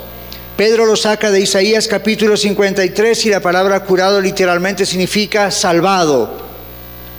Pedro 0.55 0.86
lo 0.86 0.95
saca 0.95 1.32
de 1.32 1.41
Isaías 1.41 1.88
capítulo 1.88 2.38
53 2.38 3.25
y 3.25 3.30
la 3.30 3.39
palabra 3.39 3.84
curado 3.84 4.21
literalmente 4.21 4.86
significa 4.86 5.49
salvado. 5.51 6.38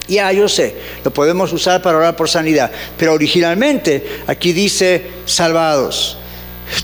Ya, 0.06 0.30
yo 0.32 0.48
sé, 0.48 0.76
lo 1.04 1.11
podemos 1.11 1.52
usar 1.52 1.82
para 1.82 1.98
orar 1.98 2.16
por 2.16 2.28
sanidad, 2.28 2.70
pero 2.96 3.14
originalmente 3.14 4.22
aquí 4.26 4.52
dice 4.52 5.11
salvados. 5.24 6.18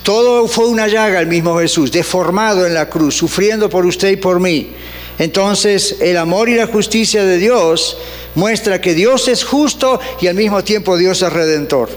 Todo 0.03 0.47
fue 0.47 0.67
una 0.67 0.87
llaga 0.87 1.19
el 1.19 1.27
mismo 1.27 1.57
Jesús, 1.59 1.91
deformado 1.91 2.65
en 2.65 2.73
la 2.73 2.89
cruz, 2.89 3.15
sufriendo 3.15 3.69
por 3.69 3.85
usted 3.85 4.09
y 4.09 4.17
por 4.17 4.39
mí. 4.39 4.73
Entonces 5.19 5.97
el 5.99 6.17
amor 6.17 6.49
y 6.49 6.55
la 6.55 6.67
justicia 6.67 7.23
de 7.25 7.37
Dios 7.37 7.97
muestra 8.35 8.79
que 8.79 8.93
Dios 8.93 9.27
es 9.27 9.43
justo 9.43 9.99
y 10.21 10.27
al 10.27 10.35
mismo 10.35 10.63
tiempo 10.63 10.97
Dios 10.97 11.21
es 11.21 11.33
redentor. 11.33 11.89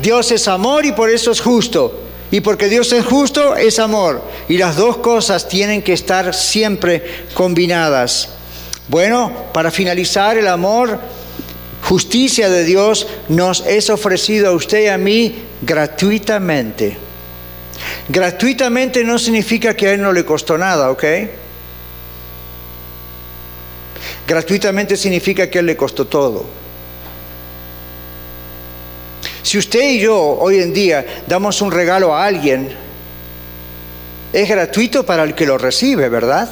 Dios 0.00 0.30
es 0.30 0.48
amor 0.48 0.84
y 0.84 0.92
por 0.92 1.10
eso 1.10 1.30
es 1.30 1.40
justo. 1.40 2.04
Y 2.30 2.40
porque 2.40 2.68
Dios 2.68 2.92
es 2.92 3.04
justo, 3.04 3.56
es 3.56 3.78
amor. 3.78 4.22
Y 4.48 4.56
las 4.56 4.76
dos 4.76 4.98
cosas 4.98 5.48
tienen 5.48 5.82
que 5.82 5.92
estar 5.92 6.32
siempre 6.32 7.26
combinadas. 7.34 8.28
Bueno, 8.88 9.32
para 9.52 9.70
finalizar, 9.70 10.38
el 10.38 10.46
amor, 10.46 11.00
justicia 11.82 12.48
de 12.48 12.64
Dios 12.64 13.06
nos 13.28 13.64
es 13.66 13.90
ofrecido 13.90 14.48
a 14.48 14.52
usted 14.52 14.84
y 14.84 14.88
a 14.88 14.98
mí 14.98 15.42
gratuitamente. 15.62 16.96
Gratuitamente 18.08 19.02
no 19.04 19.18
significa 19.18 19.74
que 19.74 19.88
a 19.88 19.92
Él 19.92 20.02
no 20.02 20.12
le 20.12 20.24
costó 20.24 20.56
nada, 20.56 20.90
¿ok? 20.90 21.04
Gratuitamente 24.30 24.96
significa 24.96 25.50
que 25.50 25.58
Él 25.58 25.66
le 25.66 25.76
costó 25.76 26.06
todo. 26.06 26.44
Si 29.42 29.58
usted 29.58 29.82
y 29.82 29.98
yo 29.98 30.16
hoy 30.16 30.60
en 30.60 30.72
día 30.72 31.24
damos 31.26 31.60
un 31.60 31.72
regalo 31.72 32.14
a 32.14 32.26
alguien, 32.26 32.72
es 34.32 34.48
gratuito 34.48 35.04
para 35.04 35.24
el 35.24 35.34
que 35.34 35.46
lo 35.46 35.58
recibe, 35.58 36.08
¿verdad? 36.08 36.48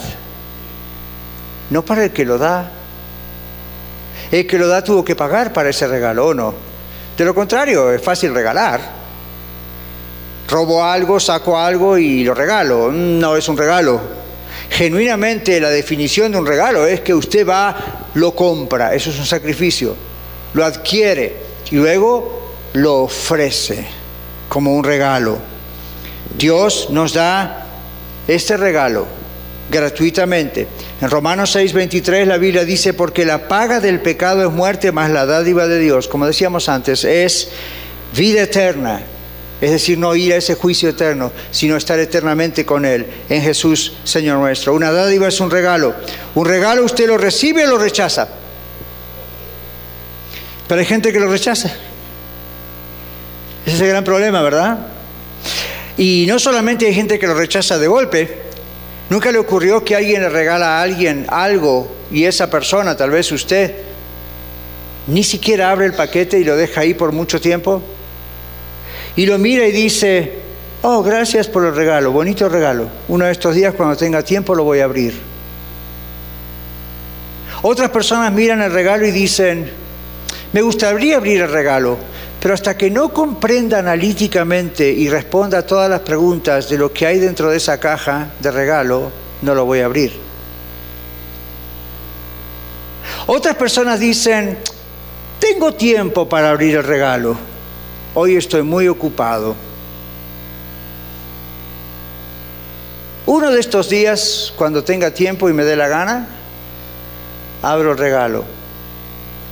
No 1.71 1.85
para 1.85 2.07
el 2.07 2.11
que 2.11 2.25
lo 2.25 2.37
da. 2.37 2.69
El 4.33 4.45
que 4.45 4.59
lo 4.59 4.67
da 4.67 4.83
tuvo 4.83 5.05
que 5.05 5.15
pagar 5.15 5.53
para 5.53 5.71
ese 5.71 5.87
regalo, 5.87 6.27
¿o 6.27 6.35
no? 6.35 6.55
De 7.17 7.25
lo 7.25 7.33
contrario, 7.33 7.93
es 7.93 8.03
fácil 8.03 8.35
regalar. 8.35 8.81
Robo 10.49 10.83
algo, 10.83 11.21
saco 11.21 11.57
algo 11.57 11.97
y 11.97 12.25
lo 12.25 12.35
regalo. 12.35 12.91
No 12.91 13.37
es 13.37 13.49
un 13.49 13.57
regalo. 13.57 14.19
Genuinamente 14.71 15.61
la 15.61 15.71
definición 15.71 16.33
de 16.33 16.39
un 16.39 16.47
regalo 16.47 16.87
es 16.87 17.01
que 17.01 17.15
usted 17.15 17.47
va, 17.47 18.07
lo 18.15 18.35
compra, 18.35 18.95
eso 18.95 19.11
es 19.11 19.19
un 19.19 19.27
sacrificio, 19.27 19.97
lo 20.55 20.65
adquiere 20.65 21.37
y 21.71 21.77
luego 21.77 22.55
lo 22.75 23.03
ofrece 23.03 23.87
como 24.49 24.75
un 24.75 24.85
regalo. 24.85 25.39
Dios 26.37 26.89
nos 26.91 27.15
da 27.15 27.67
este 28.27 28.57
regalo 28.57 29.07
gratuitamente. 29.71 30.69
En 31.01 31.11
Romanos 31.11 31.57
6:23 31.57 32.27
la 32.27 32.37
Biblia 32.37 32.65
dice, 32.65 32.95
porque 32.95 33.25
la 33.25 33.49
paga 33.49 33.81
del 33.81 34.01
pecado 34.01 34.47
es 34.47 34.53
muerte, 34.53 34.93
más 34.93 35.11
la 35.11 35.27
dádiva 35.27 35.67
de 35.67 35.79
Dios, 35.79 36.09
como 36.09 36.27
decíamos 36.27 36.69
antes, 36.69 37.05
es 37.05 37.49
vida 38.15 38.43
eterna 38.43 39.03
es 39.61 39.73
decir, 39.73 39.99
no 39.99 40.15
ir 40.15 40.33
a 40.33 40.37
ese 40.37 40.55
juicio 40.55 40.89
eterno, 40.89 41.33
sino 41.51 41.77
estar 41.77 41.99
eternamente 41.99 42.65
con 42.65 42.85
Él, 42.85 43.07
en 43.29 43.43
Jesús, 43.43 43.95
Señor 44.05 44.39
nuestro. 44.39 44.73
Una 44.73 44.93
dádiva 44.93 45.27
es 45.27 45.41
un 45.41 45.51
regalo. 45.51 45.95
Un 46.37 46.47
regalo 46.47 46.85
usted 46.85 47.09
lo 47.09 47.19
recibe 47.19 47.65
o 47.65 47.71
lo 47.71 47.79
rechaza. 47.79 48.29
Pero 50.69 50.79
hay 50.79 50.87
gente 50.87 51.13
que 51.13 51.19
lo 51.19 51.29
rechaza. 51.29 51.69
Ese 53.67 53.77
es 53.77 53.81
el 53.81 53.89
gran 53.89 54.05
problema, 54.05 54.43
¿verdad? 54.43 54.79
Y 55.97 56.27
no 56.29 56.39
solamente 56.39 56.87
hay 56.87 56.95
gente 56.95 57.19
que 57.19 57.27
lo 57.27 57.35
rechaza 57.35 57.79
de 57.79 57.89
golpe, 57.89 58.43
nunca 59.11 59.33
le 59.33 59.39
ocurrió 59.39 59.85
que 59.85 59.97
alguien 59.97 60.23
le 60.23 60.29
regala 60.29 60.79
a 60.79 60.83
alguien 60.83 61.27
algo 61.29 61.91
y 62.13 62.25
esa 62.25 62.49
persona, 62.49 62.97
tal 62.97 63.11
vez 63.11 63.33
usted, 63.33 63.75
ni 65.09 65.25
siquiera 65.25 65.73
abre 65.73 65.87
el 65.87 65.95
paquete 65.95 66.39
y 66.39 66.45
lo 66.45 66.57
deja 66.57 66.83
ahí 66.83 66.95
por 66.95 67.11
mucho 67.11 67.41
tiempo 67.41 67.83
y 69.19 69.27
lo 69.27 69.37
mira 69.37 69.67
y 69.67 69.73
dice, 69.73 70.33
oh, 70.83 71.03
gracias 71.03 71.49
por 71.49 71.65
el 71.65 71.75
regalo, 71.75 72.13
bonito 72.13 72.49
regalo. 72.49 72.89
Uno 73.09 73.25
de 73.25 73.33
estos 73.33 73.53
días 73.53 73.75
cuando 73.75 73.97
tenga 73.97 74.23
tiempo 74.23 74.55
lo 74.55 74.63
voy 74.63 74.79
a 74.79 74.85
abrir. 74.85 75.13
Otras 77.63 77.91
personas 77.91 78.33
miran 78.33 78.63
el 78.63 78.73
regalo 78.73 79.05
y 79.05 79.11
dicen, 79.11 79.69
me 80.53 80.63
gustaría 80.63 81.17
abrir 81.17 81.41
el 81.41 81.51
regalo, 81.51 81.99
pero 82.41 82.55
hasta 82.55 82.77
que 82.77 82.93
no 82.93 83.13
comprenda 83.13 83.81
analíticamente 83.81 84.89
y 84.89 85.09
responda 85.09 85.59
a 85.59 85.67
todas 85.67 85.91
las 85.91 86.03
preguntas 86.03 86.69
de 86.69 86.79
lo 86.79 86.93
que 86.93 87.05
hay 87.05 87.19
dentro 87.19 87.51
de 87.51 87.57
esa 87.57 87.81
caja 87.81 88.35
de 88.39 88.53
regalo, 88.53 89.11
no 89.43 89.53
lo 89.53 89.65
voy 89.65 89.81
a 89.81 89.87
abrir. 89.87 90.13
Otras 93.27 93.57
personas 93.57 93.99
dicen, 93.99 94.59
tengo 95.41 95.75
tiempo 95.75 96.29
para 96.29 96.51
abrir 96.51 96.77
el 96.77 96.85
regalo 96.85 97.48
hoy 98.19 98.35
estoy 98.35 98.63
muy 98.63 98.89
ocupado. 98.89 99.55
Uno 103.27 103.53
de 103.53 103.61
estos 103.61 103.89
días, 103.89 104.53
cuando 104.57 104.83
tenga 104.83 105.13
tiempo 105.13 105.49
y 105.49 105.53
me 105.53 105.63
dé 105.63 105.77
la 105.77 105.87
gana, 105.87 106.27
abro 107.63 107.93
el 107.93 107.99
regalo. 107.99 108.45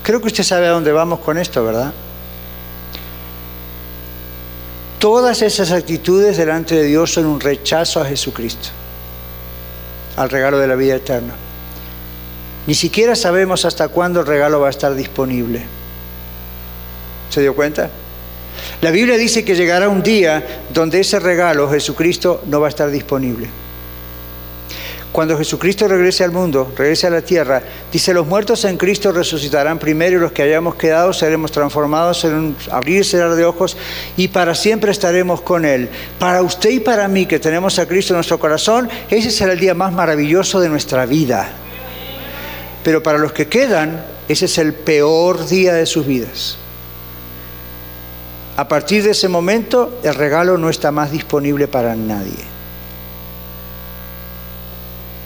Creo 0.03 0.21
que 0.21 0.27
usted 0.27 0.43
sabe 0.43 0.67
a 0.67 0.71
dónde 0.71 0.91
vamos 0.91 1.21
con 1.21 1.39
esto, 1.39 1.65
¿verdad? 1.65 1.93
Todas 4.99 5.43
esas 5.43 5.71
actitudes 5.71 6.37
delante 6.37 6.75
de 6.75 6.85
Dios 6.85 7.13
son 7.13 7.27
un 7.27 7.39
rechazo 7.39 8.01
a 8.01 8.07
Jesucristo, 8.07 8.71
al 10.17 10.29
regalo 10.29 10.59
de 10.59 10.67
la 10.67 10.75
vida 10.75 10.97
eterna. 10.97 11.35
Ni 12.67 12.75
siquiera 12.75 13.15
sabemos 13.15 13.65
hasta 13.65 13.87
cuándo 13.87 14.21
el 14.21 14.27
regalo 14.27 14.59
va 14.59 14.67
a 14.67 14.71
estar 14.71 14.93
disponible. 14.97 15.65
¿Se 17.31 17.43
dio 17.43 17.55
cuenta? 17.55 17.91
La 18.83 18.91
Biblia 18.91 19.17
dice 19.17 19.45
que 19.45 19.55
llegará 19.55 19.89
un 19.89 20.03
día 20.03 20.63
donde 20.73 21.01
ese 21.01 21.19
regalo, 21.19 21.69
Jesucristo, 21.71 22.43
no 22.47 22.61
va 22.61 22.67
a 22.67 22.71
estar 22.71 22.91
disponible. 22.91 23.49
cuando 25.13 25.39
Jesucristo 25.39 25.89
regrese 25.89 26.25
al 26.25 26.31
mundo, 26.31 26.71
regrese 26.77 27.07
a 27.07 27.11
la 27.11 27.23
tierra, 27.23 27.63
dice, 27.91 28.13
los 28.13 28.27
muertos 28.27 28.67
en 28.67 28.77
Cristo 28.77 29.13
resucitarán 29.13 29.79
primero 29.79 30.19
y 30.19 30.21
los 30.21 30.33
que 30.33 30.43
hayamos 30.43 30.75
quedado 30.75 31.15
seremos 31.15 31.51
transformados 31.51 32.23
en 32.27 32.35
un 32.35 32.57
abrir 32.71 33.01
y 33.01 33.05
cerrar 33.05 33.35
de 33.35 33.47
ojos 33.47 33.79
y 34.19 34.29
para 34.29 34.55
siempre 34.55 34.91
estaremos 34.91 35.41
con 35.41 35.65
Él. 35.65 35.89
Para 36.19 36.43
usted 36.43 36.69
y 36.69 36.81
para 36.81 37.09
mí 37.09 37.25
que 37.25 37.39
tenemos 37.39 37.79
a 37.79 37.87
Cristo 37.87 38.13
en 38.13 38.19
nuestro 38.19 38.39
corazón, 38.39 38.91
ese 39.09 39.31
será 39.31 39.55
el 39.55 39.59
día 39.59 39.73
más 39.73 39.91
maravilloso 39.95 40.61
de 40.61 40.69
nuestra 40.69 41.07
vida. 41.07 41.49
Pero 42.85 43.03
para 43.03 43.17
los 43.17 43.33
que 43.33 43.47
quedan, 43.47 44.05
ese 44.29 44.45
es 44.45 44.59
el 44.59 44.75
peor 44.75 45.49
día 45.49 45.73
de 45.73 45.87
sus 45.87 46.07
vidas. 46.07 46.59
A 48.57 48.67
partir 48.67 49.03
de 49.03 49.11
ese 49.11 49.29
momento, 49.29 50.01
el 50.03 50.15
regalo 50.15 50.57
no 50.57 50.71
está 50.71 50.91
más 50.91 51.11
disponible 51.11 51.69
para 51.69 51.95
nadie. 51.95 52.57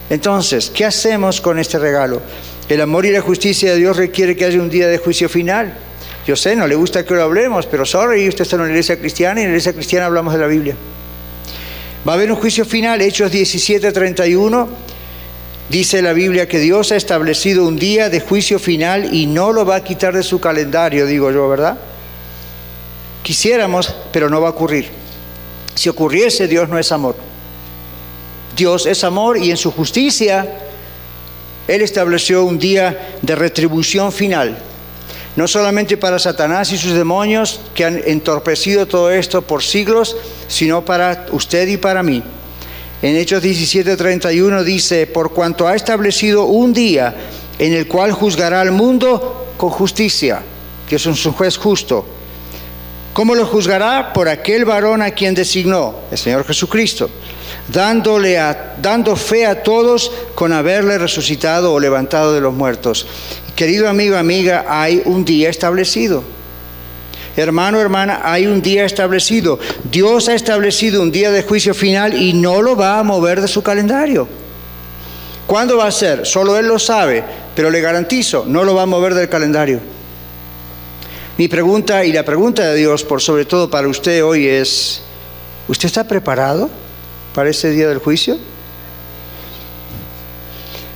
Entonces, 0.09 0.69
¿qué 0.69 0.83
hacemos 0.83 1.39
con 1.39 1.57
este 1.57 1.79
regalo? 1.79 2.21
El 2.67 2.81
amor 2.81 3.05
y 3.05 3.11
la 3.11 3.21
justicia 3.21 3.71
de 3.71 3.77
Dios 3.77 3.95
requiere 3.95 4.35
que 4.35 4.43
haya 4.43 4.59
un 4.59 4.69
día 4.69 4.89
de 4.89 4.97
juicio 4.97 5.29
final. 5.29 5.73
Yo 6.27 6.35
sé, 6.35 6.57
no 6.57 6.67
le 6.67 6.75
gusta 6.75 7.05
que 7.05 7.13
lo 7.13 7.23
hablemos, 7.23 7.65
pero 7.65 7.85
sorry, 7.85 8.27
usted 8.27 8.41
está 8.41 8.57
en 8.57 8.63
una 8.63 8.71
iglesia 8.71 8.99
cristiana 8.99 9.39
y 9.39 9.43
en 9.43 9.49
la 9.51 9.53
iglesia 9.53 9.73
cristiana 9.73 10.07
hablamos 10.07 10.33
de 10.33 10.39
la 10.39 10.47
Biblia. 10.47 10.75
Va 12.05 12.11
a 12.11 12.15
haber 12.15 12.29
un 12.29 12.37
juicio 12.37 12.65
final, 12.65 12.99
Hechos 13.01 13.31
17, 13.31 13.93
31. 13.93 14.67
Dice 15.69 16.01
la 16.01 16.11
Biblia 16.11 16.49
que 16.49 16.59
Dios 16.59 16.91
ha 16.91 16.97
establecido 16.97 17.65
un 17.65 17.77
día 17.77 18.09
de 18.09 18.19
juicio 18.19 18.59
final 18.59 19.13
y 19.13 19.25
no 19.25 19.53
lo 19.53 19.65
va 19.65 19.77
a 19.77 19.83
quitar 19.85 20.13
de 20.13 20.23
su 20.23 20.41
calendario, 20.41 21.05
digo 21.05 21.31
yo, 21.31 21.47
¿verdad? 21.47 21.77
Quisiéramos, 23.23 23.93
pero 24.11 24.29
no 24.29 24.41
va 24.41 24.47
a 24.47 24.51
ocurrir. 24.51 24.89
Si 25.75 25.89
ocurriese, 25.89 26.47
Dios 26.47 26.69
no 26.69 26.77
es 26.77 26.91
amor. 26.91 27.15
Dios 28.55 28.85
es 28.85 29.03
amor 29.03 29.37
y 29.37 29.51
en 29.51 29.57
su 29.57 29.71
justicia 29.71 30.47
Él 31.67 31.81
estableció 31.81 32.43
un 32.43 32.59
día 32.59 33.17
de 33.21 33.35
retribución 33.35 34.11
final, 34.11 34.57
no 35.35 35.47
solamente 35.47 35.95
para 35.97 36.19
Satanás 36.19 36.71
y 36.71 36.77
sus 36.77 36.93
demonios 36.93 37.61
que 37.73 37.85
han 37.85 38.01
entorpecido 38.05 38.87
todo 38.87 39.09
esto 39.09 39.41
por 39.41 39.63
siglos, 39.63 40.17
sino 40.47 40.83
para 40.83 41.27
usted 41.31 41.67
y 41.67 41.77
para 41.77 42.03
mí. 42.03 42.21
En 43.01 43.15
Hechos 43.15 43.41
17:31 43.41 44.63
dice, 44.63 45.07
por 45.07 45.31
cuanto 45.31 45.67
ha 45.67 45.75
establecido 45.75 46.45
un 46.45 46.73
día 46.73 47.15
en 47.57 47.73
el 47.73 47.87
cual 47.87 48.11
juzgará 48.11 48.61
al 48.61 48.71
mundo 48.71 49.53
con 49.57 49.69
justicia, 49.69 50.41
que 50.87 50.97
es 50.97 51.05
un 51.05 51.15
juez 51.15 51.57
justo. 51.57 52.05
¿Cómo 53.13 53.35
lo 53.35 53.45
juzgará? 53.45 54.13
Por 54.13 54.29
aquel 54.29 54.65
varón 54.65 55.01
a 55.01 55.11
quien 55.11 55.35
designó, 55.35 55.95
el 56.11 56.17
Señor 56.17 56.45
Jesucristo 56.45 57.09
dándole 57.67 58.39
dando 58.81 59.15
fe 59.15 59.45
a 59.45 59.63
todos 59.63 60.11
con 60.35 60.53
haberle 60.53 60.97
resucitado 60.97 61.73
o 61.73 61.79
levantado 61.79 62.33
de 62.33 62.41
los 62.41 62.53
muertos. 62.53 63.07
Querido 63.55 63.87
amigo, 63.87 64.17
amiga, 64.17 64.65
hay 64.67 65.01
un 65.05 65.23
día 65.23 65.49
establecido. 65.49 66.23
Hermano, 67.37 67.79
hermana, 67.79 68.21
hay 68.23 68.47
un 68.47 68.61
día 68.61 68.85
establecido. 68.85 69.59
Dios 69.89 70.27
ha 70.27 70.33
establecido 70.33 71.01
un 71.01 71.11
día 71.11 71.31
de 71.31 71.43
juicio 71.43 71.73
final 71.73 72.13
y 72.13 72.33
no 72.33 72.61
lo 72.61 72.75
va 72.75 72.99
a 72.99 73.03
mover 73.03 73.39
de 73.39 73.47
su 73.47 73.61
calendario. 73.63 74.27
¿Cuándo 75.47 75.77
va 75.77 75.87
a 75.87 75.91
ser? 75.91 76.25
Solo 76.25 76.57
Él 76.57 76.67
lo 76.67 76.79
sabe, 76.79 77.23
pero 77.55 77.69
le 77.69 77.81
garantizo, 77.81 78.45
no 78.47 78.63
lo 78.63 78.75
va 78.75 78.83
a 78.83 78.85
mover 78.85 79.13
del 79.13 79.29
calendario. 79.29 79.79
Mi 81.41 81.47
pregunta 81.47 82.05
y 82.05 82.11
la 82.11 82.23
pregunta 82.23 82.67
de 82.67 82.75
Dios, 82.75 83.03
por 83.03 83.19
sobre 83.19 83.45
todo 83.45 83.67
para 83.67 83.87
usted 83.87 84.23
hoy 84.23 84.45
es, 84.45 85.01
¿usted 85.67 85.87
está 85.87 86.03
preparado? 86.03 86.69
para 87.33 87.49
ese 87.49 87.71
día 87.71 87.89
del 87.89 87.97
juicio? 87.97 88.37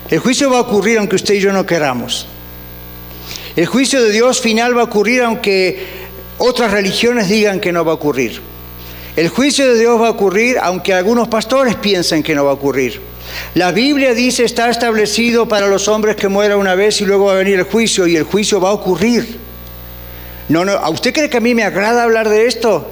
El 0.08 0.20
juicio 0.20 0.52
va 0.52 0.60
a 0.60 0.62
ocurrir 0.62 1.00
aunque 1.00 1.16
usted 1.16 1.34
y 1.34 1.40
yo 1.40 1.52
no 1.52 1.66
queramos. 1.66 2.28
El 3.56 3.66
juicio 3.66 4.04
de 4.04 4.12
Dios 4.12 4.40
final 4.40 4.78
va 4.78 4.82
a 4.82 4.84
ocurrir 4.84 5.24
aunque 5.24 5.80
otras 6.38 6.70
religiones 6.70 7.28
digan 7.28 7.60
que 7.60 7.72
no 7.72 7.84
va 7.84 7.94
a 7.94 7.96
ocurrir. 7.96 8.40
El 9.16 9.30
juicio 9.30 9.74
de 9.74 9.80
Dios 9.80 10.00
va 10.00 10.10
a 10.10 10.12
ocurrir 10.12 10.60
aunque 10.62 10.94
algunos 10.94 11.28
pastores 11.28 11.74
piensen 11.74 12.22
que 12.22 12.36
no 12.36 12.46
va 12.46 12.52
a 12.52 12.54
ocurrir. 12.54 13.02
La 13.56 13.72
Biblia 13.72 14.14
dice 14.14 14.44
está 14.44 14.70
establecido 14.70 15.48
para 15.48 15.66
los 15.66 15.88
hombres 15.88 16.16
que 16.16 16.28
mueran 16.28 16.60
una 16.60 16.76
vez 16.76 17.02
y 17.02 17.06
luego 17.06 17.26
va 17.26 17.32
a 17.32 17.38
venir 17.38 17.58
el 17.58 17.64
juicio 17.64 18.06
y 18.06 18.16
el 18.16 18.26
juicio 18.26 18.62
va 18.62 18.70
a 18.70 18.74
ocurrir. 18.74 19.45
No, 20.50 20.64
no, 20.64 20.74
¿a 20.74 20.90
usted 20.90 21.14
cree 21.14 21.30
que 21.30 21.38
a 21.38 21.42
mí 21.42 21.56
me 21.56 21.64
agrada 21.64 22.04
hablar 22.04 22.30
de 22.30 22.46
esto? 22.46 22.88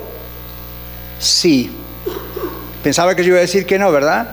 Sí, 1.20 1.72
Pensaba 2.84 3.16
que 3.16 3.24
yo 3.24 3.30
iba 3.30 3.38
a 3.38 3.42
decir 3.42 3.66
que 3.66 3.80
no, 3.80 3.92
¿verdad? 3.94 4.28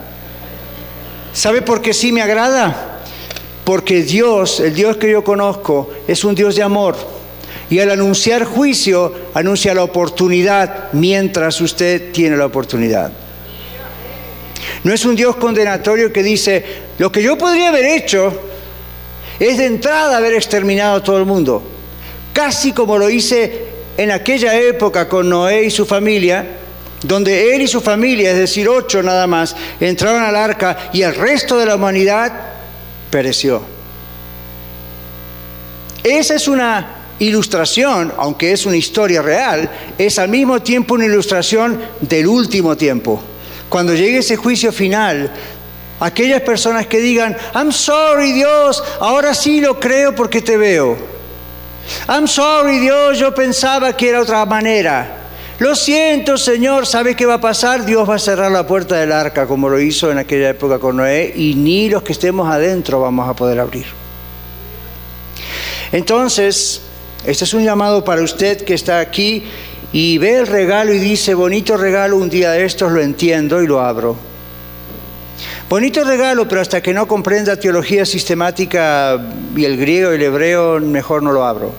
¿Sabe 1.32 1.62
por 1.62 1.80
qué 1.80 1.94
sí 1.94 2.10
me 2.10 2.20
agrada? 2.20 3.00
Porque 3.64 4.02
Dios, 4.02 4.58
el 4.58 4.74
Dios 4.74 4.96
que 4.96 5.08
yo 5.08 5.22
conozco, 5.22 5.88
es 6.08 6.24
un 6.24 6.34
Dios 6.34 6.56
de 6.56 6.64
amor. 6.64 6.96
Y 7.70 7.78
al 7.78 7.92
anunciar 7.92 8.44
juicio, 8.44 9.14
anuncia 9.34 9.72
la 9.72 9.84
oportunidad 9.84 10.92
mientras 10.92 11.60
usted 11.60 12.10
tiene 12.10 12.36
la 12.36 12.46
oportunidad. 12.46 13.12
No 14.82 14.92
es 14.92 15.04
un 15.04 15.14
Dios 15.14 15.36
condenatorio 15.36 16.12
que 16.12 16.24
dice, 16.24 16.64
lo 16.98 17.12
que 17.12 17.22
yo 17.22 17.38
podría 17.38 17.68
haber 17.68 17.84
hecho 17.84 18.32
es 19.38 19.58
de 19.58 19.66
entrada 19.66 20.16
haber 20.16 20.34
exterminado 20.34 20.96
a 20.96 21.02
todo 21.04 21.18
el 21.18 21.24
mundo. 21.24 21.62
Casi 22.32 22.72
como 22.72 22.96
lo 22.98 23.10
hice 23.10 23.64
en 23.96 24.10
aquella 24.10 24.58
época 24.58 25.08
con 25.08 25.28
Noé 25.28 25.64
y 25.64 25.70
su 25.70 25.84
familia, 25.84 26.46
donde 27.02 27.54
él 27.54 27.62
y 27.62 27.68
su 27.68 27.80
familia, 27.80 28.30
es 28.30 28.38
decir, 28.38 28.68
ocho 28.68 29.02
nada 29.02 29.26
más, 29.26 29.56
entraron 29.80 30.22
al 30.22 30.36
arca 30.36 30.90
y 30.92 31.02
el 31.02 31.14
resto 31.14 31.58
de 31.58 31.66
la 31.66 31.76
humanidad 31.76 32.32
pereció. 33.10 33.62
Esa 36.02 36.34
es 36.34 36.48
una 36.48 36.96
ilustración, 37.18 38.12
aunque 38.16 38.52
es 38.52 38.64
una 38.64 38.76
historia 38.76 39.22
real, 39.22 39.70
es 39.98 40.18
al 40.18 40.28
mismo 40.28 40.62
tiempo 40.62 40.94
una 40.94 41.06
ilustración 41.06 41.80
del 42.00 42.26
último 42.26 42.76
tiempo. 42.76 43.22
Cuando 43.68 43.94
llegue 43.94 44.18
ese 44.18 44.36
juicio 44.36 44.72
final, 44.72 45.30
aquellas 46.00 46.40
personas 46.40 46.86
que 46.86 47.00
digan, 47.00 47.36
I'm 47.54 47.72
sorry 47.72 48.32
Dios, 48.32 48.82
ahora 49.00 49.34
sí 49.34 49.60
lo 49.60 49.78
creo 49.78 50.14
porque 50.14 50.40
te 50.40 50.56
veo. 50.56 51.19
I'm 52.08 52.26
sorry 52.26 52.78
Dios, 52.78 53.18
yo 53.18 53.34
pensaba 53.34 53.96
que 53.96 54.08
era 54.08 54.20
otra 54.20 54.44
manera. 54.46 55.16
Lo 55.58 55.74
siento, 55.74 56.38
Señor, 56.38 56.86
¿sabe 56.86 57.14
qué 57.14 57.26
va 57.26 57.34
a 57.34 57.40
pasar? 57.40 57.84
Dios 57.84 58.08
va 58.08 58.14
a 58.14 58.18
cerrar 58.18 58.50
la 58.50 58.66
puerta 58.66 58.96
del 58.96 59.12
arca 59.12 59.46
como 59.46 59.68
lo 59.68 59.78
hizo 59.78 60.10
en 60.10 60.16
aquella 60.16 60.48
época 60.48 60.78
con 60.78 60.96
Noé 60.96 61.32
y 61.36 61.54
ni 61.54 61.90
los 61.90 62.02
que 62.02 62.12
estemos 62.12 62.50
adentro 62.50 63.00
vamos 63.00 63.28
a 63.28 63.34
poder 63.34 63.60
abrir. 63.60 63.84
Entonces, 65.92 66.80
este 67.26 67.44
es 67.44 67.52
un 67.52 67.62
llamado 67.62 68.04
para 68.04 68.22
usted 68.22 68.62
que 68.62 68.72
está 68.72 69.00
aquí 69.00 69.44
y 69.92 70.16
ve 70.18 70.38
el 70.38 70.46
regalo 70.46 70.94
y 70.94 70.98
dice, 70.98 71.34
bonito 71.34 71.76
regalo, 71.76 72.16
un 72.16 72.30
día 72.30 72.52
de 72.52 72.64
estos 72.64 72.90
lo 72.92 73.02
entiendo 73.02 73.62
y 73.62 73.66
lo 73.66 73.80
abro. 73.80 74.29
Bonito 75.70 76.02
regalo, 76.02 76.48
pero 76.48 76.60
hasta 76.60 76.82
que 76.82 76.92
no 76.92 77.06
comprenda 77.06 77.54
teología 77.54 78.04
sistemática 78.04 79.20
y 79.54 79.64
el 79.64 79.76
griego 79.76 80.10
y 80.10 80.16
el 80.16 80.22
hebreo, 80.22 80.80
mejor 80.80 81.22
no 81.22 81.30
lo 81.30 81.44
abro. 81.44 81.72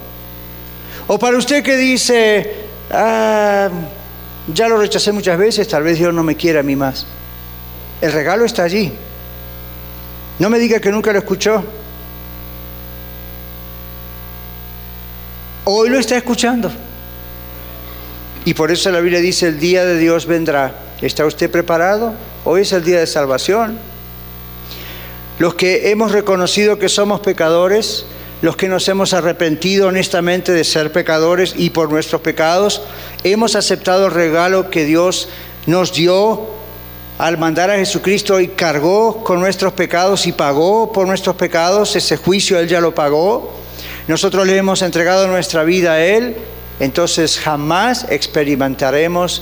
O 1.08 1.20
para 1.20 1.38
usted 1.38 1.62
que 1.62 1.76
dice, 1.76 2.68
ah, 2.90 3.70
ya 4.48 4.70
lo 4.70 4.78
rechacé 4.78 5.12
muchas 5.12 5.38
veces, 5.38 5.68
tal 5.68 5.84
vez 5.84 5.98
Dios 5.98 6.14
no 6.14 6.24
me 6.24 6.38
quiera 6.38 6.62
a 6.62 6.64
mí 6.64 6.74
más. 6.74 7.06
El 8.00 8.14
regalo 8.14 8.46
está 8.46 8.64
allí. 8.64 8.94
No 10.40 10.50
me 10.50 10.58
diga 10.58 10.80
que 10.80 10.90
nunca 10.90 11.12
lo 11.12 11.20
escuchó. 11.20 11.62
Hoy 15.66 15.90
lo 15.90 16.00
está 16.00 16.16
escuchando. 16.16 16.72
Y 18.46 18.54
por 18.54 18.72
eso 18.72 18.90
la 18.90 19.02
Biblia 19.02 19.20
dice, 19.20 19.50
el 19.50 19.60
día 19.60 19.84
de 19.84 19.98
Dios 19.98 20.28
vendrá. 20.28 20.81
¿Está 21.02 21.26
usted 21.26 21.50
preparado? 21.50 22.14
Hoy 22.46 22.62
es 22.62 22.74
el 22.74 22.84
día 22.84 23.00
de 23.00 23.08
salvación. 23.08 23.80
Los 25.40 25.56
que 25.56 25.90
hemos 25.90 26.12
reconocido 26.12 26.78
que 26.78 26.90
somos 26.90 27.22
pecadores, 27.22 28.06
los 28.44 28.56
que 28.56 28.68
nos 28.68 28.88
hemos 28.88 29.14
arrepentido 29.14 29.88
honestamente 29.88 30.52
de 30.52 30.64
ser 30.64 30.92
pecadores 30.92 31.56
y 31.58 31.72
por 31.72 31.90
nuestros 31.90 32.22
pecados, 32.22 32.84
hemos 33.24 33.56
aceptado 33.56 34.06
el 34.06 34.12
regalo 34.12 34.70
que 34.70 34.86
Dios 34.86 35.28
nos 35.66 35.92
dio 35.92 36.50
al 37.18 37.40
mandar 37.40 37.72
a 37.72 37.78
Jesucristo 37.78 38.40
y 38.40 38.50
cargó 38.50 39.24
con 39.24 39.40
nuestros 39.40 39.74
pecados 39.74 40.28
y 40.28 40.34
pagó 40.34 40.92
por 40.92 41.08
nuestros 41.08 41.36
pecados, 41.36 41.96
ese 41.96 42.16
juicio 42.16 42.60
Él 42.60 42.68
ya 42.68 42.80
lo 42.80 42.94
pagó, 42.94 43.52
nosotros 44.08 44.46
le 44.46 44.56
hemos 44.56 44.84
entregado 44.84 45.28
nuestra 45.28 45.64
vida 45.64 45.94
a 45.94 46.04
Él, 46.04 46.38
entonces 46.80 47.40
jamás 47.40 48.06
experimentaremos 48.10 49.42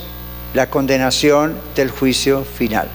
la 0.54 0.68
condenación 0.68 1.56
del 1.74 1.90
juicio 1.90 2.44
final. 2.44 2.88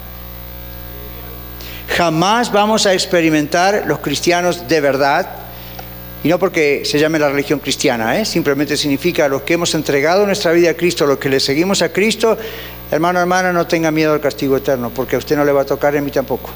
Jamás 1.88 2.52
vamos 2.52 2.86
a 2.86 2.94
experimentar 2.94 3.84
los 3.88 4.00
cristianos 4.00 4.68
de 4.68 4.82
verdad 4.82 5.30
y 6.26 6.28
no 6.28 6.40
porque 6.40 6.82
se 6.86 6.98
llame 6.98 7.20
la 7.20 7.30
religión 7.30 7.60
cristiana, 7.60 8.20
¿eh? 8.20 8.26
simplemente 8.26 8.76
significa 8.76 9.28
los 9.28 9.44
que 9.44 9.54
hemos 9.54 9.76
entregado 9.76 10.26
nuestra 10.26 10.52
vida 10.54 10.72
a 10.72 10.74
Cristo, 10.74 11.06
los 11.06 11.20
que 11.20 11.30
le 11.30 11.40
seguimos 11.40 11.84
a 11.84 11.90
Cristo, 11.90 12.36
hermano, 12.90 13.20
hermana, 13.20 13.54
no 13.54 13.68
tenga 13.68 13.92
miedo 13.92 14.12
al 14.12 14.22
castigo 14.22 14.58
eterno, 14.58 14.90
porque 14.90 15.16
a 15.16 15.20
usted 15.20 15.38
no 15.38 15.46
le 15.46 15.52
va 15.52 15.62
a 15.62 15.66
tocar, 15.66 15.96
a 15.96 16.02
mí 16.02 16.10
tampoco. 16.10 16.50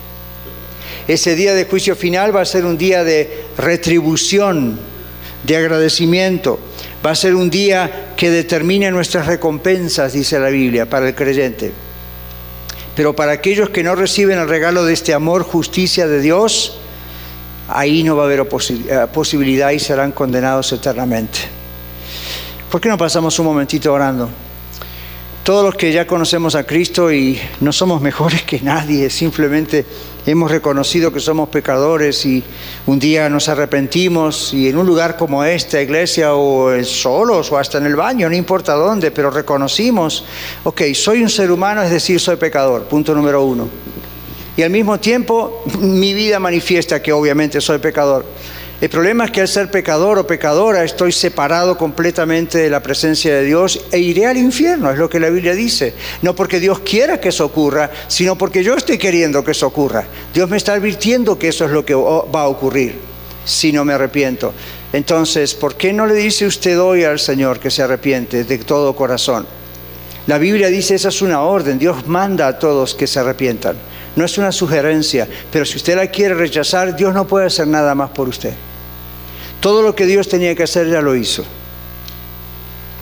Ese 1.08 1.36
día 1.36 1.54
de 1.54 1.66
juicio 1.66 1.96
final 1.96 2.36
va 2.36 2.42
a 2.42 2.46
ser 2.46 2.66
un 2.66 2.80
día 2.80 3.04
de 3.04 3.46
retribución, 3.58 4.80
de 5.44 5.58
agradecimiento. 5.58 6.60
Va 7.06 7.12
a 7.12 7.16
ser 7.16 7.36
un 7.36 7.50
día 7.50 8.14
que 8.18 8.30
determine 8.30 8.92
nuestras 8.92 9.26
recompensas, 9.26 10.14
dice 10.14 10.40
la 10.40 10.50
Biblia, 10.50 10.90
para 10.90 11.08
el 11.08 11.16
creyente. 11.16 11.72
Pero 12.96 13.16
para 13.16 13.32
aquellos 13.32 13.70
que 13.70 13.84
no 13.84 13.96
reciben 13.96 14.38
el 14.38 14.50
regalo 14.50 14.84
de 14.84 14.94
este 14.94 15.14
amor, 15.14 15.44
justicia 15.44 16.08
de 16.08 16.20
Dios, 16.20 16.78
ahí 17.70 18.04
no 18.04 18.18
va 18.18 18.24
a 18.24 18.26
haber 18.26 18.42
eh, 18.42 19.08
posibilidad 19.14 19.72
y 19.72 19.80
serán 19.80 20.12
condenados 20.12 20.74
eternamente. 20.74 21.40
¿Por 22.70 22.82
qué 22.82 22.90
no 22.90 22.98
pasamos 22.98 23.40
un 23.40 23.46
momentito 23.46 23.94
orando? 23.94 24.30
Todos 25.44 25.66
los 25.66 25.76
que 25.76 25.92
ya 25.92 26.06
conocemos 26.06 26.54
a 26.54 26.66
Cristo 26.66 27.12
y 27.12 27.40
no 27.62 27.72
somos 27.72 28.02
mejores 28.02 28.44
que 28.44 28.60
nadie, 28.60 29.10
simplemente 29.10 29.86
hemos 30.26 30.52
reconocido 30.52 31.12
que 31.12 31.20
somos 31.20 31.50
pecadores 31.50 32.24
y 32.26 32.44
un 32.86 33.00
día 33.00 33.30
nos 33.30 33.50
arrepentimos 33.50 34.54
y 34.54 34.68
en 34.70 34.78
un 34.78 34.86
lugar 34.86 35.18
como 35.18 35.44
esta 35.44 35.82
iglesia 35.82 36.36
o 36.36 36.84
solos 36.84 37.52
o 37.52 37.58
hasta 37.58 37.80
en 37.80 37.88
el 37.88 37.96
baño, 37.96 38.30
no 38.30 38.36
importa 38.36 38.74
dónde, 38.74 39.12
pero 39.12 39.32
reconocimos, 39.32 40.26
ok, 40.64 40.82
soy 40.94 41.24
un 41.24 41.30
ser 41.30 41.52
humano, 41.52 41.82
es 41.82 41.90
decir, 41.90 42.20
soy 42.20 42.36
pecador, 42.36 42.84
punto 42.84 43.16
número 43.16 43.44
uno. 43.44 43.70
Y 44.56 44.62
al 44.62 44.70
mismo 44.70 45.00
tiempo 45.00 45.64
mi 45.80 46.14
vida 46.14 46.40
manifiesta 46.40 47.02
que 47.02 47.14
obviamente 47.14 47.62
soy 47.62 47.80
pecador. 47.80 48.26
El 48.82 48.90
problema 48.90 49.26
es 49.26 49.32
que 49.32 49.42
al 49.42 49.50
ser 49.50 49.70
pecador 49.70 50.20
o 50.20 50.28
pecadora 50.28 50.86
estoy 50.86 51.12
separado 51.12 51.78
completamente 51.78 52.60
de 52.60 52.70
la 52.70 52.82
presencia 52.82 53.36
de 53.36 53.44
Dios 53.44 53.82
e 53.92 54.00
iré 54.00 54.26
al 54.26 54.38
infierno, 54.38 54.90
es 54.90 54.98
lo 54.98 55.10
que 55.10 55.20
la 55.20 55.30
Biblia 55.30 55.54
dice. 55.54 55.94
No 56.22 56.34
porque 56.34 56.62
Dios 56.62 56.80
quiera 56.80 57.20
que 57.20 57.28
eso 57.28 57.46
ocurra, 57.46 57.92
sino 58.08 58.38
porque 58.38 58.64
yo 58.64 58.76
estoy 58.76 58.98
queriendo 58.98 59.44
que 59.44 59.52
eso 59.52 59.68
ocurra. 59.68 60.06
Dios 60.34 60.50
me 60.50 60.56
está 60.56 60.74
advirtiendo 60.74 61.38
que 61.38 61.50
eso 61.50 61.66
es 61.66 61.72
lo 61.72 61.84
que 61.84 61.94
va 61.94 62.42
a 62.42 62.48
ocurrir 62.48 62.96
si 63.44 63.74
no 63.74 63.84
me 63.84 63.92
arrepiento. 63.92 64.54
Entonces, 64.94 65.56
¿por 65.56 65.76
qué 65.76 65.92
no 65.92 66.06
le 66.06 66.14
dice 66.14 66.46
usted 66.46 66.80
hoy 66.80 67.04
al 67.04 67.20
Señor 67.20 67.60
que 67.60 67.72
se 67.72 67.84
arrepiente 67.84 68.46
de 68.46 68.58
todo 68.60 68.96
corazón? 68.96 69.46
La 70.26 70.38
Biblia 70.38 70.70
dice, 70.70 70.96
esa 70.96 71.10
es 71.10 71.22
una 71.22 71.42
orden, 71.42 71.80
Dios 71.80 72.08
manda 72.08 72.48
a 72.48 72.60
todos 72.60 72.96
que 72.96 73.08
se 73.08 73.20
arrepientan. 73.20 73.76
No 74.20 74.26
es 74.26 74.38
una 74.38 74.52
sugerencia, 74.52 75.30
pero 75.50 75.64
si 75.64 75.78
usted 75.78 75.96
la 75.96 76.08
quiere 76.08 76.34
rechazar, 76.34 76.94
Dios 76.94 77.14
no 77.14 77.26
puede 77.26 77.46
hacer 77.46 77.68
nada 77.68 77.96
más 77.96 78.10
por 78.10 78.28
usted. 78.28 78.54
Todo 79.62 79.82
lo 79.82 79.96
que 79.96 80.06
Dios 80.06 80.28
tenía 80.28 80.54
que 80.56 80.64
hacer 80.64 80.90
ya 80.90 81.00
lo 81.00 81.16
hizo. 81.16 81.46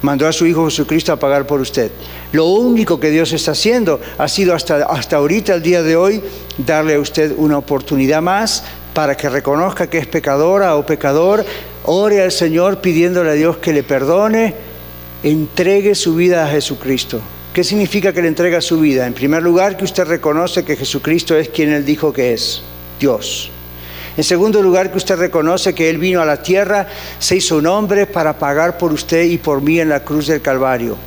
Mandó 0.03 0.27
a 0.27 0.31
su 0.31 0.45
Hijo 0.45 0.65
Jesucristo 0.65 1.11
a 1.11 1.15
pagar 1.15 1.47
por 1.47 1.59
usted. 1.59 1.89
Lo 2.33 2.45
único 2.45 2.99
que 2.99 3.09
Dios 3.09 3.33
está 3.33 3.53
haciendo 3.53 3.99
ha 4.19 4.27
sido 4.27 4.53
hasta, 4.53 4.85
hasta 4.85 5.15
ahorita, 5.15 5.55
el 5.55 5.63
día 5.63 5.81
de 5.81 5.95
hoy, 5.95 6.21
darle 6.59 6.93
a 6.93 6.99
usted 6.99 7.33
una 7.35 7.57
oportunidad 7.57 8.21
más 8.21 8.63
para 8.93 9.17
que 9.17 9.27
reconozca 9.27 9.89
que 9.89 9.97
es 9.97 10.05
pecadora 10.05 10.75
o 10.75 10.85
pecador, 10.85 11.43
ore 11.85 12.21
al 12.21 12.31
Señor 12.31 12.79
pidiéndole 12.79 13.31
a 13.31 13.33
Dios 13.33 13.57
que 13.57 13.73
le 13.73 13.81
perdone, 13.81 14.53
entregue 15.23 15.95
su 15.95 16.13
vida 16.13 16.45
a 16.45 16.49
Jesucristo. 16.49 17.21
¿Qué 17.57 17.63
significa 17.63 18.13
que 18.13 18.21
le 18.21 18.27
entrega 18.27 18.61
su 18.61 18.79
vida? 18.79 19.07
En 19.07 19.15
primer 19.15 19.41
lugar, 19.41 19.77
que 19.77 19.83
usted 19.83 20.05
reconoce 20.05 20.63
que 20.63 20.75
Jesucristo 20.75 21.35
es 21.35 21.49
quien 21.49 21.73
Él 21.73 21.83
dijo 21.83 22.13
que 22.13 22.31
es, 22.31 22.61
Dios. 22.99 23.49
En 24.15 24.23
segundo 24.23 24.61
lugar, 24.61 24.91
que 24.91 24.97
usted 24.97 25.15
reconoce 25.15 25.73
que 25.73 25.89
Él 25.89 25.97
vino 25.97 26.21
a 26.21 26.25
la 26.25 26.43
tierra, 26.43 26.87
se 27.17 27.37
hizo 27.37 27.57
un 27.57 27.65
hombre 27.65 28.05
para 28.05 28.37
pagar 28.37 28.77
por 28.77 28.93
usted 28.93 29.23
y 29.23 29.39
por 29.39 29.63
mí 29.63 29.79
en 29.79 29.89
la 29.89 30.01
cruz 30.03 30.27
del 30.27 30.39
Calvario. 30.39 30.97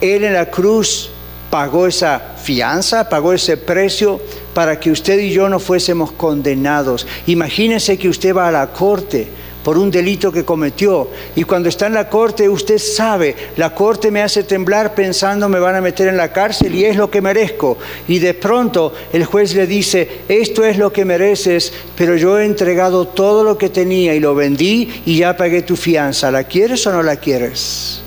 Él 0.00 0.24
en 0.24 0.34
la 0.34 0.50
cruz 0.50 1.08
pagó 1.50 1.86
esa 1.86 2.34
fianza, 2.42 3.08
pagó 3.08 3.32
ese 3.32 3.56
precio 3.56 4.20
para 4.52 4.80
que 4.80 4.90
usted 4.90 5.20
y 5.20 5.30
yo 5.30 5.48
no 5.48 5.60
fuésemos 5.60 6.10
condenados. 6.10 7.06
Imagínese 7.28 7.96
que 7.96 8.08
usted 8.08 8.34
va 8.34 8.48
a 8.48 8.50
la 8.50 8.72
corte 8.72 9.28
por 9.62 9.76
un 9.76 9.90
delito 9.90 10.32
que 10.32 10.44
cometió. 10.44 11.08
Y 11.34 11.44
cuando 11.44 11.68
está 11.68 11.86
en 11.86 11.94
la 11.94 12.08
corte, 12.08 12.48
usted 12.48 12.78
sabe, 12.78 13.34
la 13.56 13.74
corte 13.74 14.10
me 14.10 14.22
hace 14.22 14.42
temblar 14.44 14.94
pensando 14.94 15.48
me 15.48 15.58
van 15.58 15.76
a 15.76 15.80
meter 15.80 16.08
en 16.08 16.16
la 16.16 16.32
cárcel 16.32 16.74
y 16.74 16.84
es 16.84 16.96
lo 16.96 17.10
que 17.10 17.20
merezco. 17.20 17.78
Y 18.06 18.18
de 18.18 18.34
pronto 18.34 18.92
el 19.12 19.24
juez 19.24 19.54
le 19.54 19.66
dice, 19.66 20.22
esto 20.28 20.64
es 20.64 20.78
lo 20.78 20.92
que 20.92 21.04
mereces, 21.04 21.72
pero 21.96 22.16
yo 22.16 22.38
he 22.38 22.44
entregado 22.44 23.08
todo 23.08 23.44
lo 23.44 23.58
que 23.58 23.68
tenía 23.68 24.14
y 24.14 24.20
lo 24.20 24.34
vendí 24.34 25.02
y 25.04 25.18
ya 25.18 25.36
pagué 25.36 25.62
tu 25.62 25.76
fianza. 25.76 26.30
¿La 26.30 26.44
quieres 26.44 26.86
o 26.86 26.92
no 26.92 27.02
la 27.02 27.16
quieres? 27.16 28.02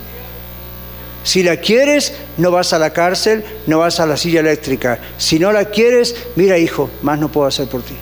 Si 1.24 1.44
la 1.44 1.58
quieres, 1.58 2.14
no 2.38 2.50
vas 2.50 2.74
a 2.74 2.80
la 2.80 2.92
cárcel, 2.92 3.44
no 3.68 3.80
vas 3.80 4.00
a 4.00 4.06
la 4.06 4.18
silla 4.18 4.40
eléctrica. 4.40 5.00
Si 5.18 5.38
no 5.38 5.52
la 5.52 5.66
quieres, 5.66 6.16
mira 6.36 6.58
hijo, 6.58 6.90
más 7.04 7.20
no 7.20 7.32
puedo 7.32 7.48
hacer 7.48 7.68
por 7.68 7.84
ti. 7.84 7.94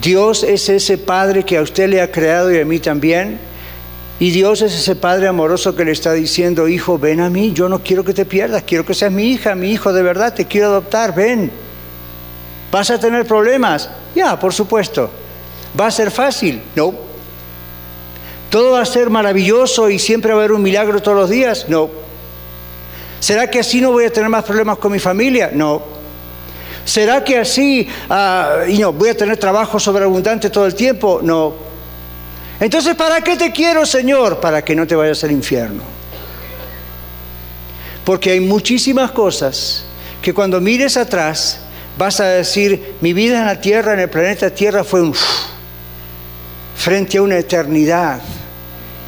Dios 0.00 0.42
es 0.42 0.68
ese 0.68 0.98
Padre 0.98 1.44
que 1.44 1.56
a 1.56 1.62
usted 1.62 1.88
le 1.88 2.00
ha 2.00 2.10
creado 2.10 2.52
y 2.52 2.60
a 2.60 2.64
mí 2.64 2.78
también. 2.78 3.38
Y 4.20 4.30
Dios 4.30 4.62
es 4.62 4.74
ese 4.74 4.96
Padre 4.96 5.28
amoroso 5.28 5.76
que 5.76 5.84
le 5.84 5.92
está 5.92 6.12
diciendo, 6.12 6.68
hijo, 6.68 6.98
ven 6.98 7.20
a 7.20 7.30
mí, 7.30 7.52
yo 7.52 7.68
no 7.68 7.82
quiero 7.82 8.04
que 8.04 8.12
te 8.12 8.24
pierdas, 8.24 8.64
quiero 8.64 8.84
que 8.84 8.94
seas 8.94 9.12
mi 9.12 9.30
hija, 9.30 9.54
mi 9.54 9.70
hijo 9.70 9.92
de 9.92 10.02
verdad, 10.02 10.34
te 10.34 10.46
quiero 10.46 10.68
adoptar, 10.68 11.14
ven. 11.14 11.50
¿Vas 12.70 12.90
a 12.90 12.98
tener 12.98 13.26
problemas? 13.26 13.88
Ya, 14.14 14.38
por 14.38 14.52
supuesto. 14.52 15.10
¿Va 15.78 15.86
a 15.86 15.90
ser 15.90 16.10
fácil? 16.10 16.60
No. 16.74 16.92
¿Todo 18.50 18.72
va 18.72 18.82
a 18.82 18.86
ser 18.86 19.08
maravilloso 19.08 19.88
y 19.88 19.98
siempre 19.98 20.32
va 20.32 20.38
a 20.38 20.40
haber 20.40 20.52
un 20.52 20.62
milagro 20.62 21.00
todos 21.00 21.16
los 21.16 21.30
días? 21.30 21.66
No. 21.68 21.88
¿Será 23.20 23.48
que 23.48 23.60
así 23.60 23.80
no 23.80 23.92
voy 23.92 24.04
a 24.04 24.12
tener 24.12 24.28
más 24.28 24.44
problemas 24.44 24.78
con 24.78 24.92
mi 24.92 24.98
familia? 24.98 25.50
No. 25.52 25.97
¿Será 26.88 27.22
que 27.22 27.36
así 27.36 27.86
ah, 28.08 28.64
voy 28.94 29.10
a 29.10 29.14
tener 29.14 29.36
trabajo 29.36 29.78
sobreabundante 29.78 30.48
todo 30.48 30.64
el 30.64 30.74
tiempo? 30.74 31.20
No. 31.22 31.54
Entonces, 32.58 32.94
¿para 32.94 33.20
qué 33.20 33.36
te 33.36 33.52
quiero, 33.52 33.84
Señor? 33.84 34.40
Para 34.40 34.62
que 34.64 34.74
no 34.74 34.86
te 34.86 34.96
vayas 34.96 35.22
al 35.22 35.32
infierno. 35.32 35.82
Porque 38.06 38.30
hay 38.30 38.40
muchísimas 38.40 39.10
cosas 39.10 39.84
que 40.22 40.32
cuando 40.32 40.62
mires 40.62 40.96
atrás 40.96 41.58
vas 41.98 42.20
a 42.20 42.24
decir, 42.24 42.94
mi 43.02 43.12
vida 43.12 43.40
en 43.40 43.44
la 43.44 43.60
Tierra, 43.60 43.92
en 43.92 44.00
el 44.00 44.08
planeta 44.08 44.48
Tierra 44.48 44.82
fue 44.82 45.02
un... 45.02 45.14
frente 46.74 47.18
a 47.18 47.22
una 47.22 47.36
eternidad 47.36 48.22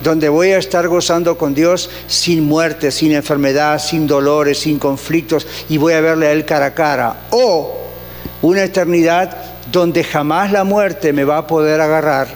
donde 0.03 0.29
voy 0.29 0.51
a 0.51 0.59
estar 0.59 0.89
gozando 0.89 1.37
con 1.37 1.55
Dios 1.55 1.91
sin 2.07 2.45
muerte, 2.45 2.91
sin 2.91 3.13
enfermedad, 3.13 3.79
sin 3.79 4.07
dolores, 4.07 4.59
sin 4.59 4.79
conflictos, 4.79 5.47
y 5.69 5.77
voy 5.77 5.93
a 5.93 6.01
verle 6.01 6.29
a 6.29 6.33
Él 6.33 6.45
cara 6.45 6.67
a 6.67 6.75
cara. 6.75 7.17
O 7.31 7.79
una 8.43 8.65
eternidad 8.65 9.37
donde 9.71 10.03
jamás 10.03 10.53
la 10.53 10.65
muerte 10.65 11.13
me 11.13 11.25
va 11.25 11.39
a 11.39 11.47
poder 11.47 11.81
agarrar 11.81 12.29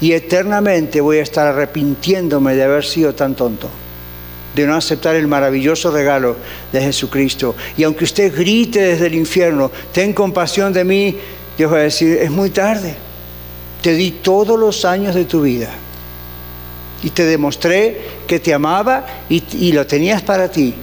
y 0.00 0.12
eternamente 0.12 1.00
voy 1.00 1.18
a 1.18 1.22
estar 1.22 1.46
arrepintiéndome 1.46 2.54
de 2.54 2.62
haber 2.62 2.84
sido 2.84 3.14
tan 3.14 3.34
tonto, 3.34 3.68
de 4.54 4.66
no 4.66 4.76
aceptar 4.76 5.16
el 5.16 5.26
maravilloso 5.26 5.90
regalo 5.90 6.36
de 6.72 6.80
Jesucristo. 6.80 7.56
Y 7.76 7.82
aunque 7.82 8.04
usted 8.04 8.34
grite 8.34 8.80
desde 8.80 9.08
el 9.08 9.14
infierno, 9.16 9.72
ten 9.92 10.12
compasión 10.12 10.72
de 10.72 10.84
mí, 10.84 11.18
Dios 11.56 11.72
va 11.72 11.78
a 11.78 11.82
decir, 11.82 12.16
es 12.16 12.30
muy 12.30 12.50
tarde. 12.50 12.94
Te 13.82 13.94
di 13.94 14.12
todos 14.12 14.58
los 14.58 14.84
años 14.84 15.14
de 15.14 15.24
tu 15.24 15.42
vida 15.42 15.70
y 17.02 17.10
te 17.10 17.24
demostré 17.24 18.00
que 18.26 18.40
te 18.40 18.52
amaba 18.52 19.06
y, 19.28 19.72
lo 19.72 19.86
tenías 19.86 20.22
para 20.22 20.50
ti. 20.50 20.74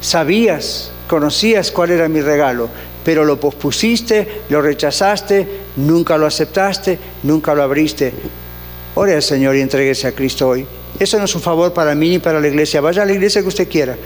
Sabías, 0.00 0.92
conocías 1.08 1.70
cuál 1.70 1.90
era 1.90 2.08
mi 2.08 2.20
regalo, 2.20 2.68
pero 3.04 3.24
lo 3.24 3.38
pospusiste, 3.38 4.42
lo 4.48 4.62
rechazaste, 4.62 5.46
nunca 5.76 6.16
lo 6.16 6.26
aceptaste, 6.26 6.98
nunca 7.24 7.54
lo 7.54 7.62
abriste. 7.62 8.12
Ore 8.94 9.14
al 9.14 9.22
Señor 9.22 9.56
y 9.56 9.60
entreguese 9.60 10.06
a 10.06 10.12
Cristo 10.12 10.48
hoy. 10.48 10.66
Eso 10.98 11.18
no 11.18 11.24
es 11.24 11.34
un 11.34 11.42
favor 11.42 11.72
para 11.72 11.94
mí 11.94 12.10
ni 12.10 12.18
para 12.18 12.40
la 12.40 12.48
iglesia. 12.48 12.80
Vaya 12.80 13.02
a 13.02 13.06
la 13.06 13.12
iglesia 13.12 13.42
que 13.42 13.48
usted 13.48 13.68
quiera. 13.68 13.96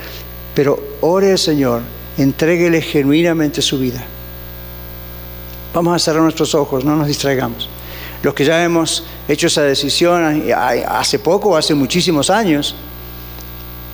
Pero 0.54 0.96
ore 1.00 1.30
al 1.32 1.38
Señor, 1.38 1.82
entréguele 2.18 2.82
genuinamente 2.82 3.62
su 3.62 3.78
vida. 3.78 4.02
Vamos 5.72 5.94
a 5.94 5.98
cerrar 6.00 6.22
nuestros 6.22 6.54
ojos, 6.54 6.84
no 6.84 6.96
nos 6.96 7.06
distraigamos 7.06 7.68
los 8.22 8.34
que 8.34 8.44
ya 8.44 8.62
hemos 8.62 9.04
hecho 9.28 9.46
esa 9.46 9.62
decisión 9.62 10.44
hace 10.88 11.18
poco 11.18 11.50
o 11.50 11.56
hace 11.56 11.74
muchísimos 11.74 12.30
años, 12.30 12.74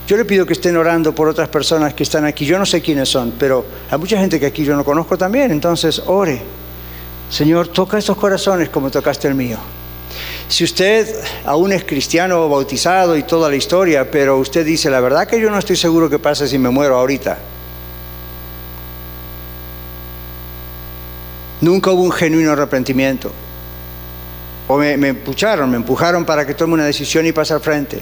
yo 0.06 0.16
le 0.16 0.24
pido 0.24 0.46
que 0.46 0.52
estén 0.52 0.76
orando 0.76 1.12
por 1.14 1.28
otras 1.28 1.48
personas 1.48 1.92
que 1.94 2.04
están 2.04 2.24
aquí. 2.24 2.46
Yo 2.46 2.58
no 2.58 2.66
sé 2.66 2.80
quiénes 2.80 3.08
son, 3.08 3.34
pero 3.38 3.64
hay 3.90 3.98
mucha 3.98 4.18
gente 4.18 4.38
que 4.38 4.46
aquí 4.46 4.64
yo 4.64 4.76
no 4.76 4.84
conozco 4.84 5.18
también. 5.18 5.50
Entonces, 5.50 6.00
ore. 6.06 6.42
Señor, 7.28 7.68
toca 7.68 7.98
esos 7.98 8.16
corazones 8.16 8.68
como 8.68 8.88
tocaste 8.88 9.26
el 9.26 9.34
mío. 9.34 9.58
Si 10.48 10.62
usted 10.62 11.12
aún 11.44 11.72
es 11.72 11.84
cristiano 11.84 12.48
bautizado 12.48 13.16
y 13.16 13.24
toda 13.24 13.50
la 13.50 13.56
historia, 13.56 14.08
pero 14.08 14.38
usted 14.38 14.64
dice, 14.64 14.90
la 14.90 15.00
verdad 15.00 15.26
que 15.26 15.40
yo 15.40 15.50
no 15.50 15.58
estoy 15.58 15.74
seguro 15.74 16.08
que 16.08 16.20
pase 16.20 16.46
si 16.46 16.56
me 16.56 16.70
muero 16.70 16.96
ahorita. 16.96 17.36
Nunca 21.60 21.90
hubo 21.90 22.02
un 22.02 22.12
genuino 22.12 22.52
arrepentimiento. 22.52 23.32
O 24.68 24.76
me, 24.78 24.92
empujaron, 24.92 25.70
me 25.70 25.76
empujaron 25.76 26.24
para 26.24 26.46
que 26.46 26.54
tome 26.54 26.74
una 26.74 26.84
decisión 26.84 27.24
y 27.26 27.32
pase 27.32 27.54
al 27.54 27.60
frente. 27.60 28.00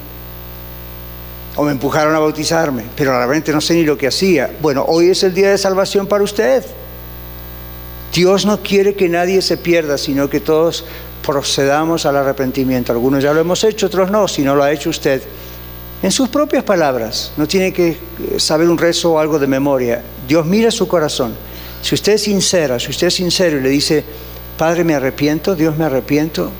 O 1.56 1.64
me 1.64 1.72
empujaron 1.72 2.14
a 2.14 2.18
bautizarme, 2.18 2.84
pero 2.96 3.16
realmente 3.16 3.52
no 3.52 3.60
sé 3.60 3.74
ni 3.74 3.84
lo 3.84 3.98
que 3.98 4.06
hacía. 4.06 4.50
Bueno, 4.60 4.84
hoy 4.88 5.10
es 5.10 5.22
el 5.22 5.34
día 5.34 5.50
de 5.50 5.58
salvación 5.58 6.06
para 6.06 6.24
usted. 6.24 6.64
Dios 8.12 8.46
no 8.46 8.62
quiere 8.62 8.94
que 8.94 9.08
nadie 9.08 9.42
se 9.42 9.56
pierda, 9.56 9.98
sino 9.98 10.30
que 10.30 10.40
todos 10.40 10.84
procedamos 11.24 12.06
al 12.06 12.16
arrepentimiento. 12.16 12.92
Algunos 12.92 13.22
ya 13.22 13.32
lo 13.32 13.40
hemos 13.40 13.62
hecho, 13.64 13.86
otros 13.86 14.10
no, 14.10 14.28
si 14.28 14.42
no 14.42 14.54
lo 14.54 14.62
ha 14.62 14.72
hecho 14.72 14.90
usted. 14.90 15.22
En 16.02 16.12
sus 16.12 16.28
propias 16.28 16.64
palabras, 16.64 17.32
no 17.36 17.48
tiene 17.48 17.72
que 17.72 17.96
saber 18.36 18.68
un 18.68 18.78
rezo 18.78 19.12
o 19.12 19.18
algo 19.18 19.38
de 19.38 19.46
memoria. 19.46 20.02
Dios 20.28 20.44
mira 20.44 20.70
su 20.70 20.86
corazón. 20.86 21.34
Si 21.82 21.94
usted 21.94 22.14
es 22.14 22.22
sincera, 22.22 22.78
si 22.78 22.90
usted 22.90 23.06
es 23.08 23.14
sincero 23.14 23.58
y 23.58 23.62
le 23.62 23.68
dice, 23.68 24.04
Padre, 24.58 24.84
me 24.84 24.94
arrepiento, 24.94 25.56
Dios 25.56 25.76
me 25.76 25.84
arrepiento, 25.84 26.50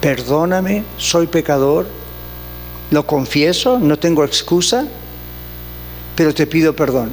perdóname, 0.00 0.84
soy 0.98 1.26
pecador, 1.26 1.86
lo 2.90 3.06
confieso, 3.06 3.78
no 3.78 3.98
tengo 3.98 4.24
excusa, 4.24 4.86
pero 6.16 6.34
te 6.34 6.46
pido 6.46 6.74
perdón. 6.74 7.10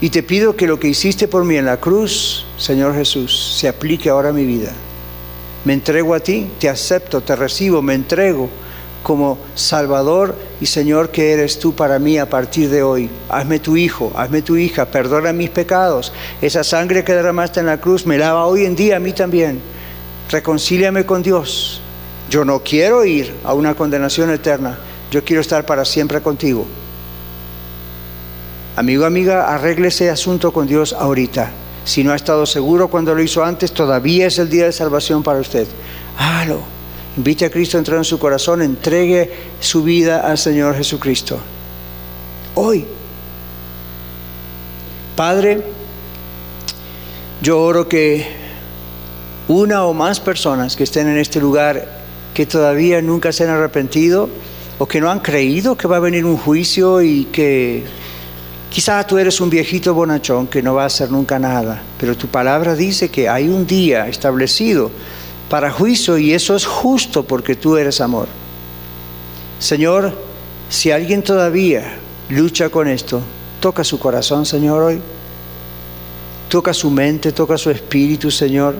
Y 0.00 0.10
te 0.10 0.22
pido 0.22 0.56
que 0.56 0.66
lo 0.66 0.80
que 0.80 0.88
hiciste 0.88 1.28
por 1.28 1.44
mí 1.44 1.56
en 1.56 1.66
la 1.66 1.76
cruz, 1.76 2.46
Señor 2.56 2.94
Jesús, 2.94 3.54
se 3.58 3.68
aplique 3.68 4.08
ahora 4.08 4.30
a 4.30 4.32
mi 4.32 4.44
vida. 4.44 4.72
Me 5.64 5.74
entrego 5.74 6.14
a 6.14 6.20
ti, 6.20 6.48
te 6.58 6.68
acepto, 6.68 7.20
te 7.20 7.36
recibo, 7.36 7.82
me 7.82 7.94
entrego 7.94 8.48
como 9.02 9.38
Salvador 9.54 10.36
y 10.60 10.66
Señor 10.66 11.10
que 11.10 11.32
eres 11.32 11.58
tú 11.58 11.74
para 11.74 11.98
mí 11.98 12.18
a 12.18 12.28
partir 12.28 12.70
de 12.70 12.82
hoy. 12.82 13.10
Hazme 13.28 13.58
tu 13.58 13.76
hijo, 13.76 14.12
hazme 14.16 14.42
tu 14.42 14.56
hija, 14.56 14.86
perdona 14.86 15.32
mis 15.32 15.50
pecados. 15.50 16.12
Esa 16.40 16.64
sangre 16.64 17.04
que 17.04 17.14
derramaste 17.14 17.60
en 17.60 17.66
la 17.66 17.80
cruz 17.80 18.06
me 18.06 18.18
lava 18.18 18.46
hoy 18.46 18.64
en 18.64 18.76
día 18.76 18.96
a 18.96 19.00
mí 19.00 19.12
también. 19.12 19.60
Reconcíliame 20.30 21.04
con 21.04 21.22
Dios. 21.22 21.80
Yo 22.30 22.44
no 22.44 22.60
quiero 22.60 23.04
ir 23.04 23.34
a 23.44 23.52
una 23.52 23.74
condenación 23.74 24.30
eterna, 24.30 24.78
yo 25.10 25.22
quiero 25.22 25.42
estar 25.42 25.66
para 25.66 25.84
siempre 25.84 26.22
contigo. 26.22 26.66
Amigo, 28.74 29.04
amiga, 29.04 29.54
arregle 29.54 29.88
ese 29.88 30.08
asunto 30.08 30.50
con 30.50 30.66
Dios 30.66 30.94
ahorita. 30.94 31.50
Si 31.84 32.04
no 32.04 32.12
ha 32.12 32.16
estado 32.16 32.46
seguro 32.46 32.88
cuando 32.88 33.14
lo 33.14 33.22
hizo 33.22 33.44
antes, 33.44 33.72
todavía 33.72 34.28
es 34.28 34.38
el 34.38 34.48
día 34.48 34.64
de 34.64 34.72
salvación 34.72 35.22
para 35.22 35.40
usted. 35.40 35.66
Hágalo. 36.16 36.81
Invite 37.16 37.44
a 37.44 37.50
Cristo 37.50 37.76
a 37.76 37.80
entrar 37.80 37.98
en 37.98 38.04
su 38.04 38.18
corazón, 38.18 38.62
entregue 38.62 39.30
su 39.60 39.82
vida 39.82 40.20
al 40.20 40.38
Señor 40.38 40.74
Jesucristo. 40.76 41.38
Hoy. 42.54 42.86
Padre, 45.14 45.62
yo 47.42 47.60
oro 47.60 47.86
que 47.86 48.26
una 49.48 49.84
o 49.84 49.92
más 49.92 50.20
personas 50.20 50.74
que 50.74 50.84
estén 50.84 51.08
en 51.08 51.18
este 51.18 51.38
lugar 51.38 52.00
que 52.32 52.46
todavía 52.46 53.02
nunca 53.02 53.30
se 53.30 53.44
han 53.44 53.50
arrepentido 53.50 54.30
o 54.78 54.86
que 54.86 55.00
no 55.00 55.10
han 55.10 55.20
creído 55.20 55.76
que 55.76 55.86
va 55.86 55.96
a 55.98 56.00
venir 56.00 56.24
un 56.24 56.38
juicio 56.38 57.02
y 57.02 57.26
que 57.26 57.84
quizás 58.70 59.06
tú 59.06 59.18
eres 59.18 59.38
un 59.40 59.50
viejito 59.50 59.92
bonachón 59.92 60.46
que 60.46 60.62
no 60.62 60.74
va 60.74 60.84
a 60.84 60.86
hacer 60.86 61.10
nunca 61.10 61.38
nada, 61.38 61.82
pero 61.98 62.16
tu 62.16 62.28
palabra 62.28 62.74
dice 62.74 63.10
que 63.10 63.28
hay 63.28 63.48
un 63.48 63.66
día 63.66 64.08
establecido 64.08 64.90
para 65.52 65.70
juicio 65.70 66.16
y 66.16 66.32
eso 66.32 66.56
es 66.56 66.64
justo 66.64 67.24
porque 67.24 67.54
tú 67.54 67.76
eres 67.76 68.00
amor. 68.00 68.26
Señor, 69.58 70.16
si 70.70 70.90
alguien 70.90 71.22
todavía 71.22 71.98
lucha 72.30 72.70
con 72.70 72.88
esto, 72.88 73.20
toca 73.60 73.84
su 73.84 73.98
corazón, 73.98 74.46
Señor, 74.46 74.82
hoy. 74.82 75.02
Toca 76.48 76.72
su 76.72 76.90
mente, 76.90 77.32
toca 77.32 77.58
su 77.58 77.68
espíritu, 77.68 78.30
Señor. 78.30 78.76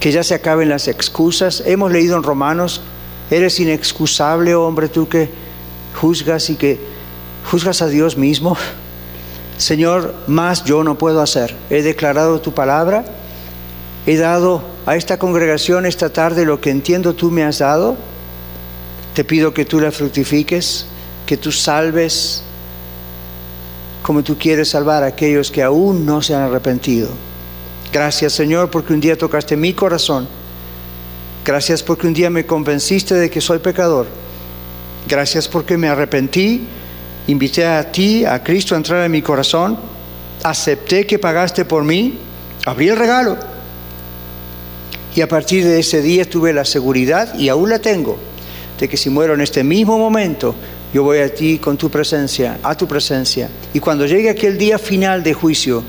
Que 0.00 0.10
ya 0.10 0.24
se 0.24 0.32
acaben 0.32 0.70
las 0.70 0.88
excusas. 0.88 1.62
Hemos 1.66 1.92
leído 1.92 2.16
en 2.16 2.22
Romanos, 2.22 2.80
eres 3.30 3.60
inexcusable, 3.60 4.54
hombre, 4.54 4.88
tú 4.88 5.06
que 5.06 5.28
juzgas 6.00 6.48
y 6.48 6.56
que 6.56 6.80
juzgas 7.44 7.82
a 7.82 7.88
Dios 7.88 8.16
mismo. 8.16 8.56
Señor, 9.58 10.14
más 10.28 10.64
yo 10.64 10.82
no 10.82 10.96
puedo 10.96 11.20
hacer. 11.20 11.54
He 11.68 11.82
declarado 11.82 12.40
tu 12.40 12.54
palabra, 12.54 13.04
he 14.06 14.16
dado 14.16 14.62
a 14.84 14.96
esta 14.96 15.18
congregación 15.18 15.86
esta 15.86 16.10
tarde 16.10 16.44
lo 16.44 16.60
que 16.60 16.70
entiendo 16.70 17.14
tú 17.14 17.30
me 17.30 17.44
has 17.44 17.58
dado. 17.58 17.96
Te 19.14 19.24
pido 19.24 19.54
que 19.54 19.64
tú 19.64 19.78
la 19.80 19.92
fructifiques, 19.92 20.86
que 21.26 21.36
tú 21.36 21.52
salves 21.52 22.42
como 24.02 24.24
tú 24.24 24.36
quieres 24.36 24.70
salvar 24.70 25.04
a 25.04 25.06
aquellos 25.06 25.52
que 25.52 25.62
aún 25.62 26.04
no 26.04 26.22
se 26.22 26.34
han 26.34 26.42
arrepentido. 26.42 27.10
Gracias 27.92 28.32
Señor 28.32 28.70
porque 28.70 28.92
un 28.92 29.00
día 29.00 29.16
tocaste 29.16 29.56
mi 29.56 29.74
corazón. 29.74 30.26
Gracias 31.44 31.82
porque 31.82 32.06
un 32.06 32.14
día 32.14 32.30
me 32.30 32.46
convenciste 32.46 33.14
de 33.14 33.30
que 33.30 33.40
soy 33.40 33.58
pecador. 33.58 34.06
Gracias 35.06 35.46
porque 35.46 35.76
me 35.76 35.88
arrepentí, 35.88 36.66
invité 37.28 37.66
a 37.66 37.92
ti, 37.92 38.24
a 38.24 38.42
Cristo 38.42 38.74
a 38.74 38.78
entrar 38.78 39.04
en 39.04 39.12
mi 39.12 39.22
corazón, 39.22 39.78
acepté 40.42 41.06
que 41.06 41.18
pagaste 41.18 41.64
por 41.64 41.84
mí, 41.84 42.18
abrí 42.64 42.88
el 42.88 42.96
regalo 42.96 43.51
y 45.14 45.20
a 45.20 45.28
partir 45.28 45.64
de 45.64 45.78
ese 45.78 46.00
día 46.00 46.24
tuve 46.24 46.52
la 46.52 46.64
seguridad, 46.64 47.34
y 47.38 47.48
aún 47.48 47.70
la 47.70 47.78
tengo, 47.78 48.18
de 48.78 48.88
que 48.88 48.96
si 48.96 49.10
muero 49.10 49.34
en 49.34 49.40
este 49.40 49.62
mismo 49.62 49.98
momento, 49.98 50.54
yo 50.92 51.02
voy 51.02 51.18
a 51.18 51.34
ti 51.34 51.58
con 51.58 51.76
tu 51.76 51.90
presencia, 51.90 52.58
a 52.62 52.74
tu 52.74 52.86
presencia. 52.86 53.48
Y 53.72 53.80
cuando 53.80 54.06
llegue 54.06 54.30
aquel 54.30 54.58
día 54.58 54.78
final 54.78 55.22
de 55.22 55.34
juicio, 55.34 55.82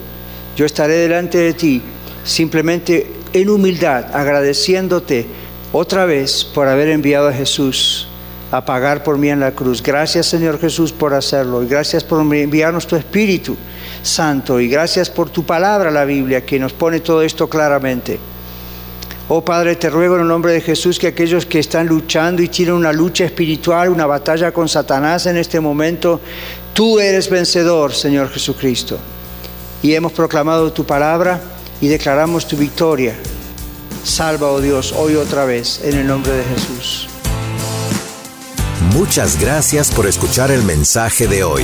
yo 0.55 0.65
estaré 0.65 0.93
delante 0.95 1.37
de 1.37 1.53
ti 1.53 1.81
simplemente 2.23 3.11
en 3.33 3.49
humildad, 3.49 4.15
agradeciéndote 4.15 5.25
otra 5.71 6.05
vez 6.05 6.45
por 6.45 6.67
haber 6.67 6.89
enviado 6.89 7.27
a 7.27 7.33
Jesús 7.33 8.07
a 8.51 8.63
pagar 8.63 9.03
por 9.03 9.17
mí 9.17 9.29
en 9.29 9.39
la 9.39 9.51
cruz. 9.51 9.81
Gracias 9.81 10.27
Señor 10.27 10.59
Jesús 10.59 10.91
por 10.91 11.15
hacerlo 11.15 11.63
y 11.63 11.67
gracias 11.67 12.03
por 12.03 12.21
enviarnos 12.21 12.85
tu 12.85 12.95
Espíritu 12.95 13.57
Santo 14.03 14.59
y 14.59 14.67
gracias 14.67 15.09
por 15.09 15.31
tu 15.31 15.43
palabra, 15.43 15.89
la 15.89 16.05
Biblia, 16.05 16.45
que 16.45 16.59
nos 16.59 16.71
pone 16.71 16.99
todo 16.99 17.23
esto 17.23 17.49
claramente. 17.49 18.19
Oh 19.29 19.43
Padre, 19.43 19.77
te 19.77 19.89
ruego 19.89 20.15
en 20.15 20.21
el 20.21 20.27
nombre 20.27 20.51
de 20.51 20.59
Jesús 20.59 20.99
que 20.99 21.07
aquellos 21.07 21.45
que 21.45 21.59
están 21.59 21.87
luchando 21.87 22.41
y 22.41 22.49
tienen 22.49 22.75
una 22.75 22.91
lucha 22.91 23.23
espiritual, 23.23 23.89
una 23.89 24.05
batalla 24.05 24.51
con 24.51 24.67
Satanás 24.67 25.25
en 25.27 25.37
este 25.37 25.61
momento, 25.61 26.19
tú 26.73 26.99
eres 26.99 27.29
vencedor, 27.29 27.93
Señor 27.93 28.29
Jesucristo. 28.29 28.99
Y 29.81 29.93
hemos 29.93 30.11
proclamado 30.11 30.73
tu 30.73 30.85
palabra 30.85 31.41
y 31.79 31.87
declaramos 31.87 32.47
tu 32.47 32.57
victoria. 32.57 33.15
Salva, 34.03 34.51
oh 34.51 34.59
Dios, 34.59 34.93
hoy 34.97 35.15
otra 35.15 35.45
vez, 35.45 35.81
en 35.83 35.99
el 35.99 36.07
nombre 36.07 36.33
de 36.33 36.43
Jesús. 36.43 37.07
Muchas 38.93 39.39
gracias 39.39 39.89
por 39.89 40.05
escuchar 40.05 40.51
el 40.51 40.63
mensaje 40.63 41.27
de 41.27 41.45
hoy. 41.45 41.63